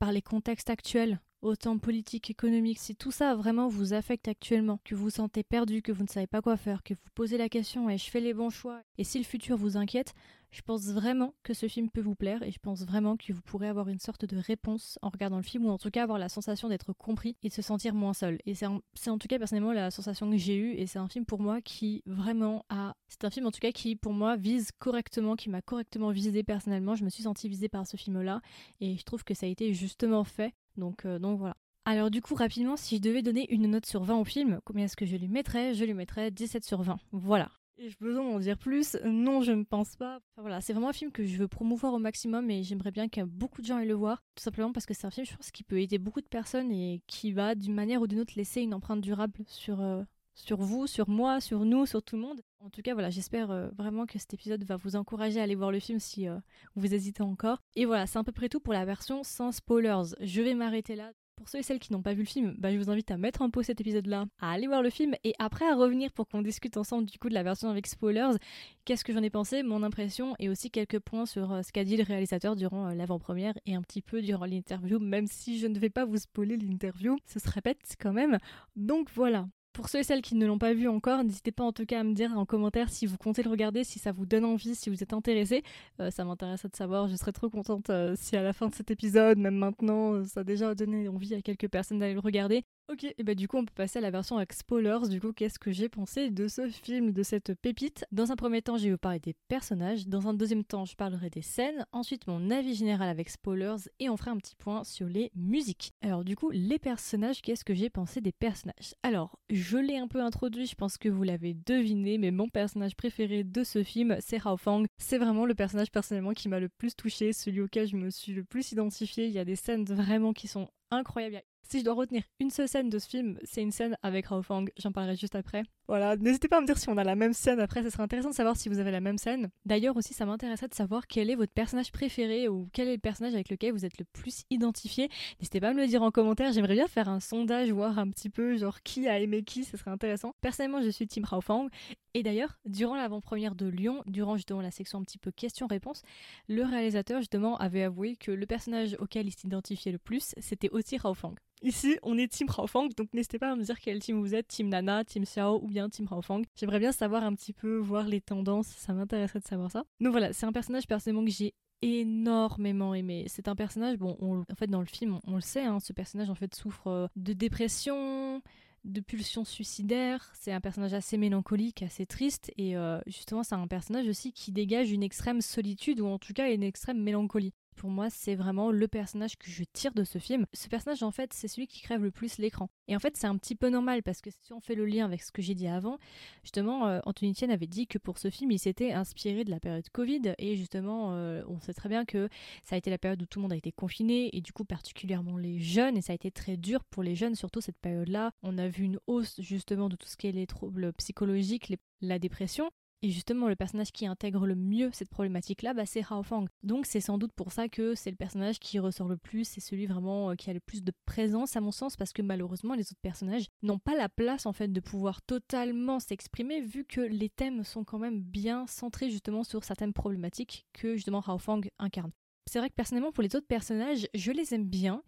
par 0.00 0.12
les 0.12 0.22
contextes 0.22 0.70
actuels, 0.70 1.20
autant 1.42 1.78
politiques, 1.78 2.30
économiques, 2.30 2.78
si 2.78 2.94
tout 2.94 3.10
ça 3.10 3.34
vraiment 3.34 3.68
vous 3.68 3.92
affecte 3.92 4.28
actuellement, 4.28 4.80
que 4.84 4.94
vous 4.94 5.04
vous 5.04 5.10
sentez 5.10 5.42
perdu, 5.42 5.82
que 5.82 5.92
vous 5.92 6.02
ne 6.02 6.08
savez 6.08 6.26
pas 6.26 6.42
quoi 6.42 6.56
faire, 6.56 6.82
que 6.82 6.94
vous 6.94 7.10
posez 7.14 7.38
la 7.38 7.48
question 7.48 7.88
et 7.90 7.98
je 7.98 8.10
fais 8.10 8.20
les 8.20 8.34
bons 8.34 8.50
choix, 8.50 8.82
et 8.98 9.04
si 9.04 9.18
le 9.18 9.24
futur 9.24 9.56
vous 9.56 9.76
inquiète, 9.76 10.14
je 10.50 10.62
pense 10.62 10.86
vraiment 10.86 11.34
que 11.42 11.54
ce 11.54 11.68
film 11.68 11.90
peut 11.90 12.00
vous 12.00 12.16
plaire 12.16 12.42
et 12.42 12.50
je 12.50 12.58
pense 12.58 12.82
vraiment 12.82 13.16
que 13.16 13.32
vous 13.32 13.42
pourrez 13.42 13.68
avoir 13.68 13.88
une 13.88 14.00
sorte 14.00 14.24
de 14.24 14.36
réponse 14.36 14.98
en 15.00 15.08
regardant 15.08 15.36
le 15.36 15.44
film 15.44 15.66
ou 15.66 15.70
en 15.70 15.78
tout 15.78 15.90
cas 15.90 16.02
avoir 16.02 16.18
la 16.18 16.28
sensation 16.28 16.68
d'être 16.68 16.92
compris 16.92 17.36
et 17.42 17.48
de 17.48 17.54
se 17.54 17.62
sentir 17.62 17.94
moins 17.94 18.14
seul. 18.14 18.38
Et 18.46 18.54
c'est 18.54 18.66
en, 18.66 18.80
en, 19.06 19.18
tout 19.18 19.28
cas 19.28 19.38
personnellement 19.38 19.72
la 19.72 19.90
sensation 19.90 20.28
que 20.30 20.36
j'ai 20.36 20.56
eue 20.56 20.72
et 20.72 20.86
c'est 20.86 20.98
un 20.98 21.08
film 21.08 21.24
pour 21.24 21.40
moi 21.40 21.60
qui 21.60 22.02
vraiment 22.06 22.64
a... 22.68 22.94
C'est 23.08 23.24
un 23.24 23.30
film 23.30 23.46
en 23.46 23.52
tout 23.52 23.60
cas 23.60 23.70
qui 23.70 23.94
pour 23.94 24.12
moi 24.12 24.36
vise 24.36 24.70
correctement, 24.78 25.36
qui 25.36 25.50
m'a 25.50 25.62
correctement 25.62 26.10
visé 26.10 26.42
personnellement. 26.42 26.96
Je 26.96 27.04
me 27.04 27.10
suis 27.10 27.24
sentie 27.24 27.48
visée 27.48 27.68
par 27.68 27.86
ce 27.86 27.96
film-là 27.96 28.40
et 28.80 28.96
je 28.96 29.02
trouve 29.04 29.22
que 29.22 29.34
ça 29.34 29.46
a 29.46 29.48
été 29.48 29.72
justement 29.72 30.24
fait. 30.24 30.52
Donc, 30.76 31.04
euh, 31.04 31.18
donc 31.18 31.38
voilà. 31.38 31.56
Alors 31.84 32.10
du 32.10 32.20
coup, 32.20 32.34
rapidement, 32.34 32.76
si 32.76 32.96
je 32.96 33.00
devais 33.02 33.22
donner 33.22 33.50
une 33.52 33.66
note 33.68 33.86
sur 33.86 34.02
20 34.04 34.16
au 34.16 34.24
film, 34.24 34.60
combien 34.64 34.84
est-ce 34.84 34.96
que 34.96 35.06
je 35.06 35.16
lui 35.16 35.28
mettrais? 35.28 35.74
Je 35.74 35.84
lui 35.84 35.94
mettrais 35.94 36.30
17 36.30 36.64
sur 36.64 36.82
20. 36.82 36.98
Voilà. 37.12 37.50
Ai-je 37.78 37.96
besoin 37.98 38.22
d'en 38.22 38.38
dire 38.38 38.58
plus 38.58 38.98
Non, 39.04 39.40
je 39.40 39.52
ne 39.52 39.64
pense 39.64 39.96
pas. 39.96 40.20
voilà, 40.36 40.60
c'est 40.60 40.74
vraiment 40.74 40.90
un 40.90 40.92
film 40.92 41.10
que 41.10 41.24
je 41.24 41.38
veux 41.38 41.48
promouvoir 41.48 41.94
au 41.94 41.98
maximum 41.98 42.50
et 42.50 42.62
j'aimerais 42.62 42.90
bien 42.90 43.08
que 43.08 43.22
beaucoup 43.22 43.62
de 43.62 43.66
gens 43.66 43.76
aillent 43.78 43.88
le 43.88 43.94
voir. 43.94 44.22
Tout 44.34 44.42
simplement 44.42 44.70
parce 44.70 44.84
que 44.84 44.92
c'est 44.92 45.06
un 45.06 45.10
film, 45.10 45.26
je 45.26 45.34
pense, 45.34 45.50
qui 45.50 45.64
peut 45.64 45.80
aider 45.80 45.96
beaucoup 45.96 46.20
de 46.20 46.28
personnes 46.28 46.70
et 46.70 47.02
qui 47.06 47.32
va, 47.32 47.54
d'une 47.54 47.72
manière 47.74 48.02
ou 48.02 48.06
d'une 48.06 48.20
autre, 48.20 48.34
laisser 48.36 48.60
une 48.60 48.74
empreinte 48.74 49.00
durable 49.00 49.40
sur, 49.46 49.80
euh, 49.80 50.02
sur 50.34 50.58
vous, 50.58 50.86
sur 50.86 51.08
moi, 51.08 51.40
sur 51.40 51.64
nous, 51.64 51.86
sur 51.86 52.02
tout 52.02 52.16
le 52.16 52.22
monde. 52.22 52.40
En 52.60 52.70
tout 52.70 52.82
cas, 52.82 52.94
voilà, 52.94 53.10
j'espère 53.10 53.50
euh, 53.50 53.68
vraiment 53.76 54.06
que 54.06 54.18
cet 54.18 54.34
épisode 54.34 54.64
va 54.64 54.76
vous 54.76 54.96
encourager 54.96 55.40
à 55.40 55.44
aller 55.44 55.54
voir 55.54 55.72
le 55.72 55.80
film 55.80 55.98
si 55.98 56.28
euh, 56.28 56.38
vous 56.76 56.94
hésitez 56.94 57.22
encore. 57.22 57.62
Et 57.74 57.86
voilà, 57.86 58.06
c'est 58.06 58.18
à 58.18 58.24
peu 58.24 58.32
près 58.32 58.48
tout 58.48 58.60
pour 58.60 58.72
la 58.72 58.84
version 58.84 59.22
sans 59.22 59.52
spoilers. 59.52 60.14
Je 60.20 60.42
vais 60.42 60.54
m'arrêter 60.54 60.96
là. 60.96 61.12
Pour 61.36 61.48
ceux 61.48 61.60
et 61.60 61.62
celles 61.62 61.78
qui 61.78 61.90
n'ont 61.94 62.02
pas 62.02 62.12
vu 62.12 62.20
le 62.20 62.28
film, 62.28 62.54
bah, 62.58 62.70
je 62.70 62.76
vous 62.76 62.90
invite 62.90 63.10
à 63.10 63.16
mettre 63.16 63.40
en 63.40 63.48
pause 63.48 63.64
cet 63.64 63.80
épisode-là, 63.80 64.26
à 64.40 64.52
aller 64.52 64.66
voir 64.66 64.82
le 64.82 64.90
film 64.90 65.14
et 65.24 65.32
après 65.38 65.66
à 65.66 65.74
revenir 65.74 66.12
pour 66.12 66.28
qu'on 66.28 66.42
discute 66.42 66.76
ensemble 66.76 67.06
du 67.06 67.18
coup 67.18 67.30
de 67.30 67.34
la 67.34 67.42
version 67.42 67.70
avec 67.70 67.86
spoilers. 67.86 68.36
Qu'est-ce 68.84 69.04
que 69.04 69.14
j'en 69.14 69.22
ai 69.22 69.30
pensé, 69.30 69.62
mon 69.62 69.82
impression 69.82 70.34
et 70.38 70.50
aussi 70.50 70.70
quelques 70.70 70.98
points 70.98 71.24
sur 71.24 71.50
euh, 71.50 71.62
ce 71.62 71.72
qu'a 71.72 71.84
dit 71.84 71.96
le 71.96 72.04
réalisateur 72.04 72.56
durant 72.56 72.90
l'avant-première 72.90 73.54
et 73.64 73.74
un 73.74 73.80
petit 73.80 74.02
peu 74.02 74.20
durant 74.20 74.44
l'interview, 74.44 74.98
même 74.98 75.26
si 75.26 75.58
je 75.58 75.66
ne 75.66 75.78
vais 75.78 75.88
pas 75.88 76.04
vous 76.04 76.18
spoiler 76.18 76.58
l'interview, 76.58 77.16
ça 77.24 77.40
se 77.40 77.48
répète 77.48 77.96
quand 77.98 78.12
même. 78.12 78.36
Donc 78.76 79.08
voilà. 79.14 79.46
Pour 79.72 79.88
ceux 79.88 80.00
et 80.00 80.02
celles 80.02 80.20
qui 80.20 80.34
ne 80.34 80.46
l'ont 80.46 80.58
pas 80.58 80.74
vu 80.74 80.88
encore, 80.88 81.22
n'hésitez 81.22 81.52
pas 81.52 81.62
en 81.62 81.72
tout 81.72 81.86
cas 81.86 82.00
à 82.00 82.04
me 82.04 82.12
dire 82.12 82.36
en 82.36 82.44
commentaire 82.44 82.90
si 82.90 83.06
vous 83.06 83.16
comptez 83.16 83.42
le 83.42 83.50
regarder, 83.50 83.84
si 83.84 84.00
ça 84.00 84.10
vous 84.10 84.26
donne 84.26 84.44
envie, 84.44 84.74
si 84.74 84.90
vous 84.90 85.02
êtes 85.02 85.12
intéressé. 85.12 85.62
Euh, 86.00 86.10
ça 86.10 86.24
m'intéresse 86.24 86.66
de 86.66 86.74
savoir. 86.74 87.08
Je 87.08 87.14
serais 87.14 87.32
trop 87.32 87.48
contente 87.48 87.88
euh, 87.88 88.14
si 88.16 88.36
à 88.36 88.42
la 88.42 88.52
fin 88.52 88.68
de 88.68 88.74
cet 88.74 88.90
épisode, 88.90 89.38
même 89.38 89.54
maintenant, 89.54 90.14
euh, 90.14 90.24
ça 90.24 90.40
a 90.40 90.44
déjà 90.44 90.74
donné 90.74 91.08
envie 91.08 91.34
à 91.34 91.42
quelques 91.42 91.68
personnes 91.68 92.00
d'aller 92.00 92.14
le 92.14 92.20
regarder. 92.20 92.64
Ok, 92.90 93.04
et 93.04 93.22
bah 93.22 93.36
du 93.36 93.46
coup 93.46 93.56
on 93.56 93.64
peut 93.64 93.72
passer 93.72 94.00
à 94.00 94.02
la 94.02 94.10
version 94.10 94.36
avec 94.36 94.52
spoilers, 94.52 95.08
du 95.08 95.20
coup 95.20 95.32
qu'est-ce 95.32 95.60
que 95.60 95.70
j'ai 95.70 95.88
pensé 95.88 96.30
de 96.30 96.48
ce 96.48 96.68
film, 96.68 97.12
de 97.12 97.22
cette 97.22 97.54
pépite? 97.54 98.04
Dans 98.10 98.32
un 98.32 98.36
premier 98.36 98.62
temps 98.62 98.78
je 98.78 98.86
vais 98.86 98.90
vous 98.90 98.98
parler 98.98 99.20
des 99.20 99.36
personnages, 99.46 100.08
dans 100.08 100.26
un 100.26 100.34
deuxième 100.34 100.64
temps 100.64 100.84
je 100.84 100.96
parlerai 100.96 101.30
des 101.30 101.40
scènes, 101.40 101.86
ensuite 101.92 102.26
mon 102.26 102.50
avis 102.50 102.74
général 102.74 103.08
avec 103.08 103.30
spoilers 103.30 103.76
et 104.00 104.08
on 104.10 104.16
fera 104.16 104.32
un 104.32 104.38
petit 104.38 104.56
point 104.56 104.82
sur 104.82 105.06
les 105.06 105.30
musiques. 105.36 105.92
Alors 106.02 106.24
du 106.24 106.34
coup 106.34 106.50
les 106.50 106.80
personnages, 106.80 107.42
qu'est-ce 107.42 107.64
que 107.64 107.74
j'ai 107.74 107.90
pensé 107.90 108.20
des 108.20 108.32
personnages? 108.32 108.96
Alors 109.04 109.38
je 109.50 109.78
l'ai 109.78 109.96
un 109.96 110.08
peu 110.08 110.20
introduit, 110.20 110.66
je 110.66 110.74
pense 110.74 110.98
que 110.98 111.08
vous 111.08 111.22
l'avez 111.22 111.54
deviné, 111.54 112.18
mais 112.18 112.32
mon 112.32 112.48
personnage 112.48 112.96
préféré 112.96 113.44
de 113.44 113.62
ce 113.62 113.84
film 113.84 114.16
c'est 114.18 114.44
Hao 114.44 114.56
Fang. 114.56 114.82
C'est 114.98 115.18
vraiment 115.18 115.46
le 115.46 115.54
personnage 115.54 115.92
personnellement 115.92 116.32
qui 116.32 116.48
m'a 116.48 116.58
le 116.58 116.68
plus 116.68 116.96
touché, 116.96 117.32
celui 117.32 117.60
auquel 117.60 117.86
je 117.86 117.94
me 117.94 118.10
suis 118.10 118.32
le 118.32 118.42
plus 118.42 118.72
identifié. 118.72 119.26
Il 119.26 119.32
y 119.32 119.38
a 119.38 119.44
des 119.44 119.54
scènes 119.54 119.84
vraiment 119.84 120.32
qui 120.32 120.48
sont 120.48 120.68
incroyables. 120.90 121.40
Si 121.70 121.78
je 121.78 121.84
dois 121.84 121.94
retenir 121.94 122.24
une 122.40 122.50
seule 122.50 122.66
scène 122.66 122.90
de 122.90 122.98
ce 122.98 123.08
film, 123.08 123.38
c'est 123.44 123.62
une 123.62 123.70
scène 123.70 123.96
avec 124.02 124.26
Rao 124.26 124.42
Fang. 124.42 124.64
J'en 124.76 124.90
parlerai 124.90 125.14
juste 125.14 125.36
après. 125.36 125.62
Voilà, 125.90 126.14
n'hésitez 126.14 126.46
pas 126.46 126.58
à 126.58 126.60
me 126.60 126.66
dire 126.66 126.78
si 126.78 126.88
on 126.88 126.96
a 126.98 127.02
la 127.02 127.16
même 127.16 127.32
scène 127.32 127.58
après, 127.58 127.82
ce 127.82 127.90
serait 127.90 128.04
intéressant 128.04 128.30
de 128.30 128.34
savoir 128.36 128.56
si 128.56 128.68
vous 128.68 128.78
avez 128.78 128.92
la 128.92 129.00
même 129.00 129.18
scène. 129.18 129.50
D'ailleurs 129.66 129.96
aussi, 129.96 130.14
ça 130.14 130.24
m'intéresserait 130.24 130.68
de 130.68 130.74
savoir 130.74 131.08
quel 131.08 131.30
est 131.30 131.34
votre 131.34 131.52
personnage 131.52 131.90
préféré 131.90 132.46
ou 132.46 132.68
quel 132.72 132.86
est 132.86 132.92
le 132.92 133.00
personnage 133.00 133.34
avec 133.34 133.50
lequel 133.50 133.72
vous 133.72 133.84
êtes 133.84 133.98
le 133.98 134.04
plus 134.04 134.44
identifié. 134.50 135.08
N'hésitez 135.40 135.58
pas 135.58 135.70
à 135.70 135.72
me 135.72 135.80
le 135.80 135.88
dire 135.88 136.04
en 136.04 136.12
commentaire, 136.12 136.52
j'aimerais 136.52 136.76
bien 136.76 136.86
faire 136.86 137.08
un 137.08 137.18
sondage, 137.18 137.72
voir 137.72 137.98
un 137.98 138.08
petit 138.08 138.30
peu 138.30 138.56
genre 138.56 138.82
qui 138.84 139.08
a 139.08 139.18
aimé 139.18 139.42
qui, 139.42 139.64
ce 139.64 139.76
serait 139.76 139.90
intéressant. 139.90 140.32
Personnellement, 140.40 140.80
je 140.80 140.90
suis 140.90 141.08
Team 141.08 141.24
Rao 141.24 141.40
Fang. 141.40 141.66
Et 142.14 142.22
d'ailleurs, 142.22 142.56
durant 142.66 142.94
l'avant-première 142.94 143.56
de 143.56 143.66
Lyon, 143.66 144.04
durant 144.06 144.36
justement 144.36 144.60
la 144.60 144.70
section 144.70 145.00
un 145.00 145.02
petit 145.02 145.18
peu 145.18 145.32
questions-réponses, 145.32 146.02
le 146.46 146.62
réalisateur 146.62 147.18
justement 147.18 147.56
avait 147.56 147.82
avoué 147.82 148.14
que 148.14 148.30
le 148.30 148.46
personnage 148.46 148.96
auquel 149.00 149.26
il 149.26 149.32
s'identifiait 149.32 149.90
le 149.90 149.98
plus, 149.98 150.36
c'était 150.38 150.70
aussi 150.70 150.98
Rao 150.98 151.14
Fang. 151.14 151.34
Ici, 151.62 151.98
on 152.02 152.16
est 152.16 152.32
Team 152.32 152.48
Raofang, 152.48 152.88
donc 152.96 153.12
n'hésitez 153.12 153.38
pas 153.38 153.52
à 153.52 153.54
me 153.54 153.62
dire 153.62 153.78
quel 153.78 153.98
team 153.98 154.18
vous 154.18 154.34
êtes, 154.34 154.48
Team 154.48 154.70
Nana, 154.70 155.04
Team 155.04 155.24
Xiao 155.24 155.60
ou 155.62 155.68
bien 155.68 155.79
Team 155.88 156.06
Raofang. 156.06 156.42
J'aimerais 156.54 156.78
bien 156.78 156.92
savoir 156.92 157.24
un 157.24 157.34
petit 157.34 157.52
peu, 157.52 157.78
voir 157.78 158.06
les 158.06 158.20
tendances, 158.20 158.68
ça 158.68 158.92
m'intéresserait 158.92 159.40
de 159.40 159.46
savoir 159.46 159.70
ça. 159.70 159.84
Donc 160.00 160.12
voilà, 160.12 160.32
c'est 160.32 160.46
un 160.46 160.52
personnage 160.52 160.86
personnellement 160.86 161.24
que 161.24 161.30
j'ai 161.30 161.54
énormément 161.82 162.94
aimé. 162.94 163.24
C'est 163.28 163.48
un 163.48 163.56
personnage, 163.56 163.96
bon, 163.96 164.16
en 164.20 164.54
fait 164.54 164.66
dans 164.66 164.80
le 164.80 164.86
film, 164.86 165.18
on, 165.26 165.36
le 165.36 165.40
sait, 165.40 165.64
hein, 165.64 165.80
ce 165.80 165.92
personnage 165.92 166.30
en 166.30 166.34
fait 166.34 166.54
souffre 166.54 166.88
euh, 166.88 167.06
de 167.16 167.32
dépression, 167.32 168.42
de 168.84 169.00
pulsions 169.00 169.44
suicidaires. 169.44 170.30
C'est 170.34 170.52
un 170.52 170.60
personnage 170.60 170.94
assez 170.94 171.16
mélancolique, 171.16 171.82
assez 171.82 172.06
triste, 172.06 172.52
et 172.56 172.76
euh, 172.76 173.00
justement 173.06 173.42
c'est 173.42 173.54
un 173.54 173.66
personnage 173.66 174.08
aussi 174.08 174.32
qui 174.32 174.52
dégage 174.52 174.90
une 174.90 175.02
extrême 175.02 175.40
solitude 175.40 176.00
ou 176.00 176.06
en 176.06 176.18
tout 176.18 176.32
cas 176.32 176.52
une 176.52 176.62
extrême 176.62 177.00
mélancolie 177.00 177.54
pour 177.76 177.90
moi, 177.90 178.10
c'est 178.10 178.34
vraiment 178.34 178.70
le 178.70 178.88
personnage 178.88 179.36
que 179.36 179.50
je 179.50 179.64
tire 179.72 179.92
de 179.94 180.04
ce 180.04 180.18
film. 180.18 180.46
Ce 180.52 180.68
personnage, 180.68 181.02
en 181.02 181.10
fait, 181.10 181.32
c'est 181.32 181.48
celui 181.48 181.66
qui 181.66 181.80
crève 181.80 182.02
le 182.02 182.10
plus 182.10 182.38
l'écran. 182.38 182.68
Et 182.88 182.96
en 182.96 182.98
fait, 182.98 183.16
c'est 183.16 183.26
un 183.26 183.36
petit 183.36 183.54
peu 183.54 183.68
normal 183.68 184.02
parce 184.02 184.20
que 184.20 184.30
si 184.30 184.52
on 184.52 184.60
fait 184.60 184.74
le 184.74 184.84
lien 184.84 185.04
avec 185.04 185.22
ce 185.22 185.32
que 185.32 185.42
j'ai 185.42 185.54
dit 185.54 185.66
avant, 185.66 185.98
justement, 186.42 186.86
euh, 186.86 187.00
Anthony 187.06 187.34
Tien 187.34 187.50
avait 187.50 187.66
dit 187.66 187.86
que 187.86 187.98
pour 187.98 188.18
ce 188.18 188.30
film, 188.30 188.50
il 188.50 188.58
s'était 188.58 188.92
inspiré 188.92 189.44
de 189.44 189.50
la 189.50 189.60
période 189.60 189.88
Covid. 189.90 190.34
Et 190.38 190.56
justement, 190.56 191.14
euh, 191.14 191.42
on 191.48 191.60
sait 191.60 191.74
très 191.74 191.88
bien 191.88 192.04
que 192.04 192.28
ça 192.62 192.74
a 192.74 192.78
été 192.78 192.90
la 192.90 192.98
période 192.98 193.22
où 193.22 193.26
tout 193.26 193.38
le 193.38 193.42
monde 193.42 193.52
a 193.52 193.56
été 193.56 193.72
confiné 193.72 194.34
et 194.36 194.40
du 194.40 194.52
coup, 194.52 194.64
particulièrement 194.64 195.36
les 195.36 195.58
jeunes. 195.58 195.96
Et 195.96 196.02
ça 196.02 196.12
a 196.12 196.16
été 196.16 196.30
très 196.30 196.56
dur 196.56 196.84
pour 196.84 197.02
les 197.02 197.14
jeunes, 197.14 197.34
surtout 197.34 197.60
cette 197.60 197.78
période-là. 197.78 198.32
On 198.42 198.58
a 198.58 198.68
vu 198.68 198.84
une 198.84 198.98
hausse 199.06 199.40
justement 199.40 199.88
de 199.88 199.96
tout 199.96 200.08
ce 200.08 200.16
qui 200.16 200.26
est 200.26 200.32
les 200.32 200.46
troubles 200.46 200.92
psychologiques, 200.94 201.72
la 202.00 202.18
dépression. 202.18 202.70
Et 203.02 203.10
justement, 203.10 203.48
le 203.48 203.56
personnage 203.56 203.92
qui 203.92 204.06
intègre 204.06 204.46
le 204.46 204.54
mieux 204.54 204.90
cette 204.92 205.08
problématique-là, 205.08 205.72
bah, 205.72 205.86
c'est 205.86 206.04
Hao 206.10 206.22
Fang. 206.22 206.44
Donc 206.62 206.84
c'est 206.84 207.00
sans 207.00 207.16
doute 207.16 207.32
pour 207.32 207.50
ça 207.50 207.68
que 207.68 207.94
c'est 207.94 208.10
le 208.10 208.16
personnage 208.16 208.58
qui 208.58 208.78
ressort 208.78 209.08
le 209.08 209.16
plus, 209.16 209.44
c'est 209.44 209.60
celui 209.60 209.86
vraiment 209.86 210.30
euh, 210.30 210.34
qui 210.34 210.50
a 210.50 210.52
le 210.52 210.60
plus 210.60 210.84
de 210.84 210.92
présence 211.06 211.56
à 211.56 211.60
mon 211.60 211.72
sens, 211.72 211.96
parce 211.96 212.12
que 212.12 212.20
malheureusement 212.20 212.74
les 212.74 212.82
autres 212.82 213.00
personnages 213.00 213.46
n'ont 213.62 213.78
pas 213.78 213.96
la 213.96 214.10
place 214.10 214.44
en 214.44 214.52
fait 214.52 214.68
de 214.68 214.80
pouvoir 214.80 215.22
totalement 215.22 215.98
s'exprimer, 215.98 216.60
vu 216.60 216.84
que 216.84 217.00
les 217.00 217.30
thèmes 217.30 217.64
sont 217.64 217.84
quand 217.84 217.98
même 217.98 218.20
bien 218.20 218.66
centrés 218.66 219.10
justement 219.10 219.44
sur 219.44 219.64
certaines 219.64 219.94
problématiques 219.94 220.66
que 220.74 220.96
justement 220.96 221.22
Hao 221.26 221.38
Fang 221.38 221.62
incarne. 221.78 222.12
C'est 222.46 222.58
vrai 222.58 222.68
que 222.68 222.74
personnellement, 222.74 223.12
pour 223.12 223.22
les 223.22 223.36
autres 223.36 223.46
personnages, 223.46 224.08
je 224.14 224.32
les 224.32 224.54
aime 224.54 224.64
bien, 224.64 225.02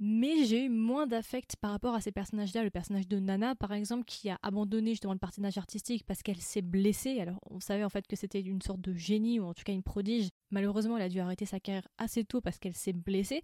mais 0.00 0.44
j'ai 0.44 0.64
eu 0.64 0.68
moins 0.68 1.06
d'affect 1.06 1.56
par 1.56 1.70
rapport 1.70 1.94
à 1.94 2.00
ces 2.00 2.10
personnages-là. 2.10 2.64
Le 2.64 2.70
personnage 2.70 3.06
de 3.06 3.18
Nana, 3.18 3.54
par 3.54 3.72
exemple, 3.72 4.04
qui 4.04 4.28
a 4.28 4.38
abandonné 4.42 4.90
justement 4.90 5.12
le 5.12 5.18
partenariat 5.18 5.60
artistique 5.60 6.04
parce 6.04 6.22
qu'elle 6.22 6.40
s'est 6.40 6.62
blessée. 6.62 7.20
Alors, 7.20 7.38
on 7.48 7.60
savait 7.60 7.84
en 7.84 7.90
fait 7.90 8.06
que 8.06 8.16
c'était 8.16 8.40
une 8.40 8.62
sorte 8.62 8.80
de 8.80 8.94
génie, 8.94 9.38
ou 9.38 9.44
en 9.44 9.54
tout 9.54 9.62
cas 9.62 9.72
une 9.72 9.82
prodige. 9.82 10.30
Malheureusement, 10.50 10.96
elle 10.96 11.04
a 11.04 11.08
dû 11.08 11.20
arrêter 11.20 11.46
sa 11.46 11.60
carrière 11.60 11.86
assez 11.98 12.24
tôt 12.24 12.40
parce 12.40 12.58
qu'elle 12.58 12.74
s'est 12.74 12.92
blessée. 12.92 13.42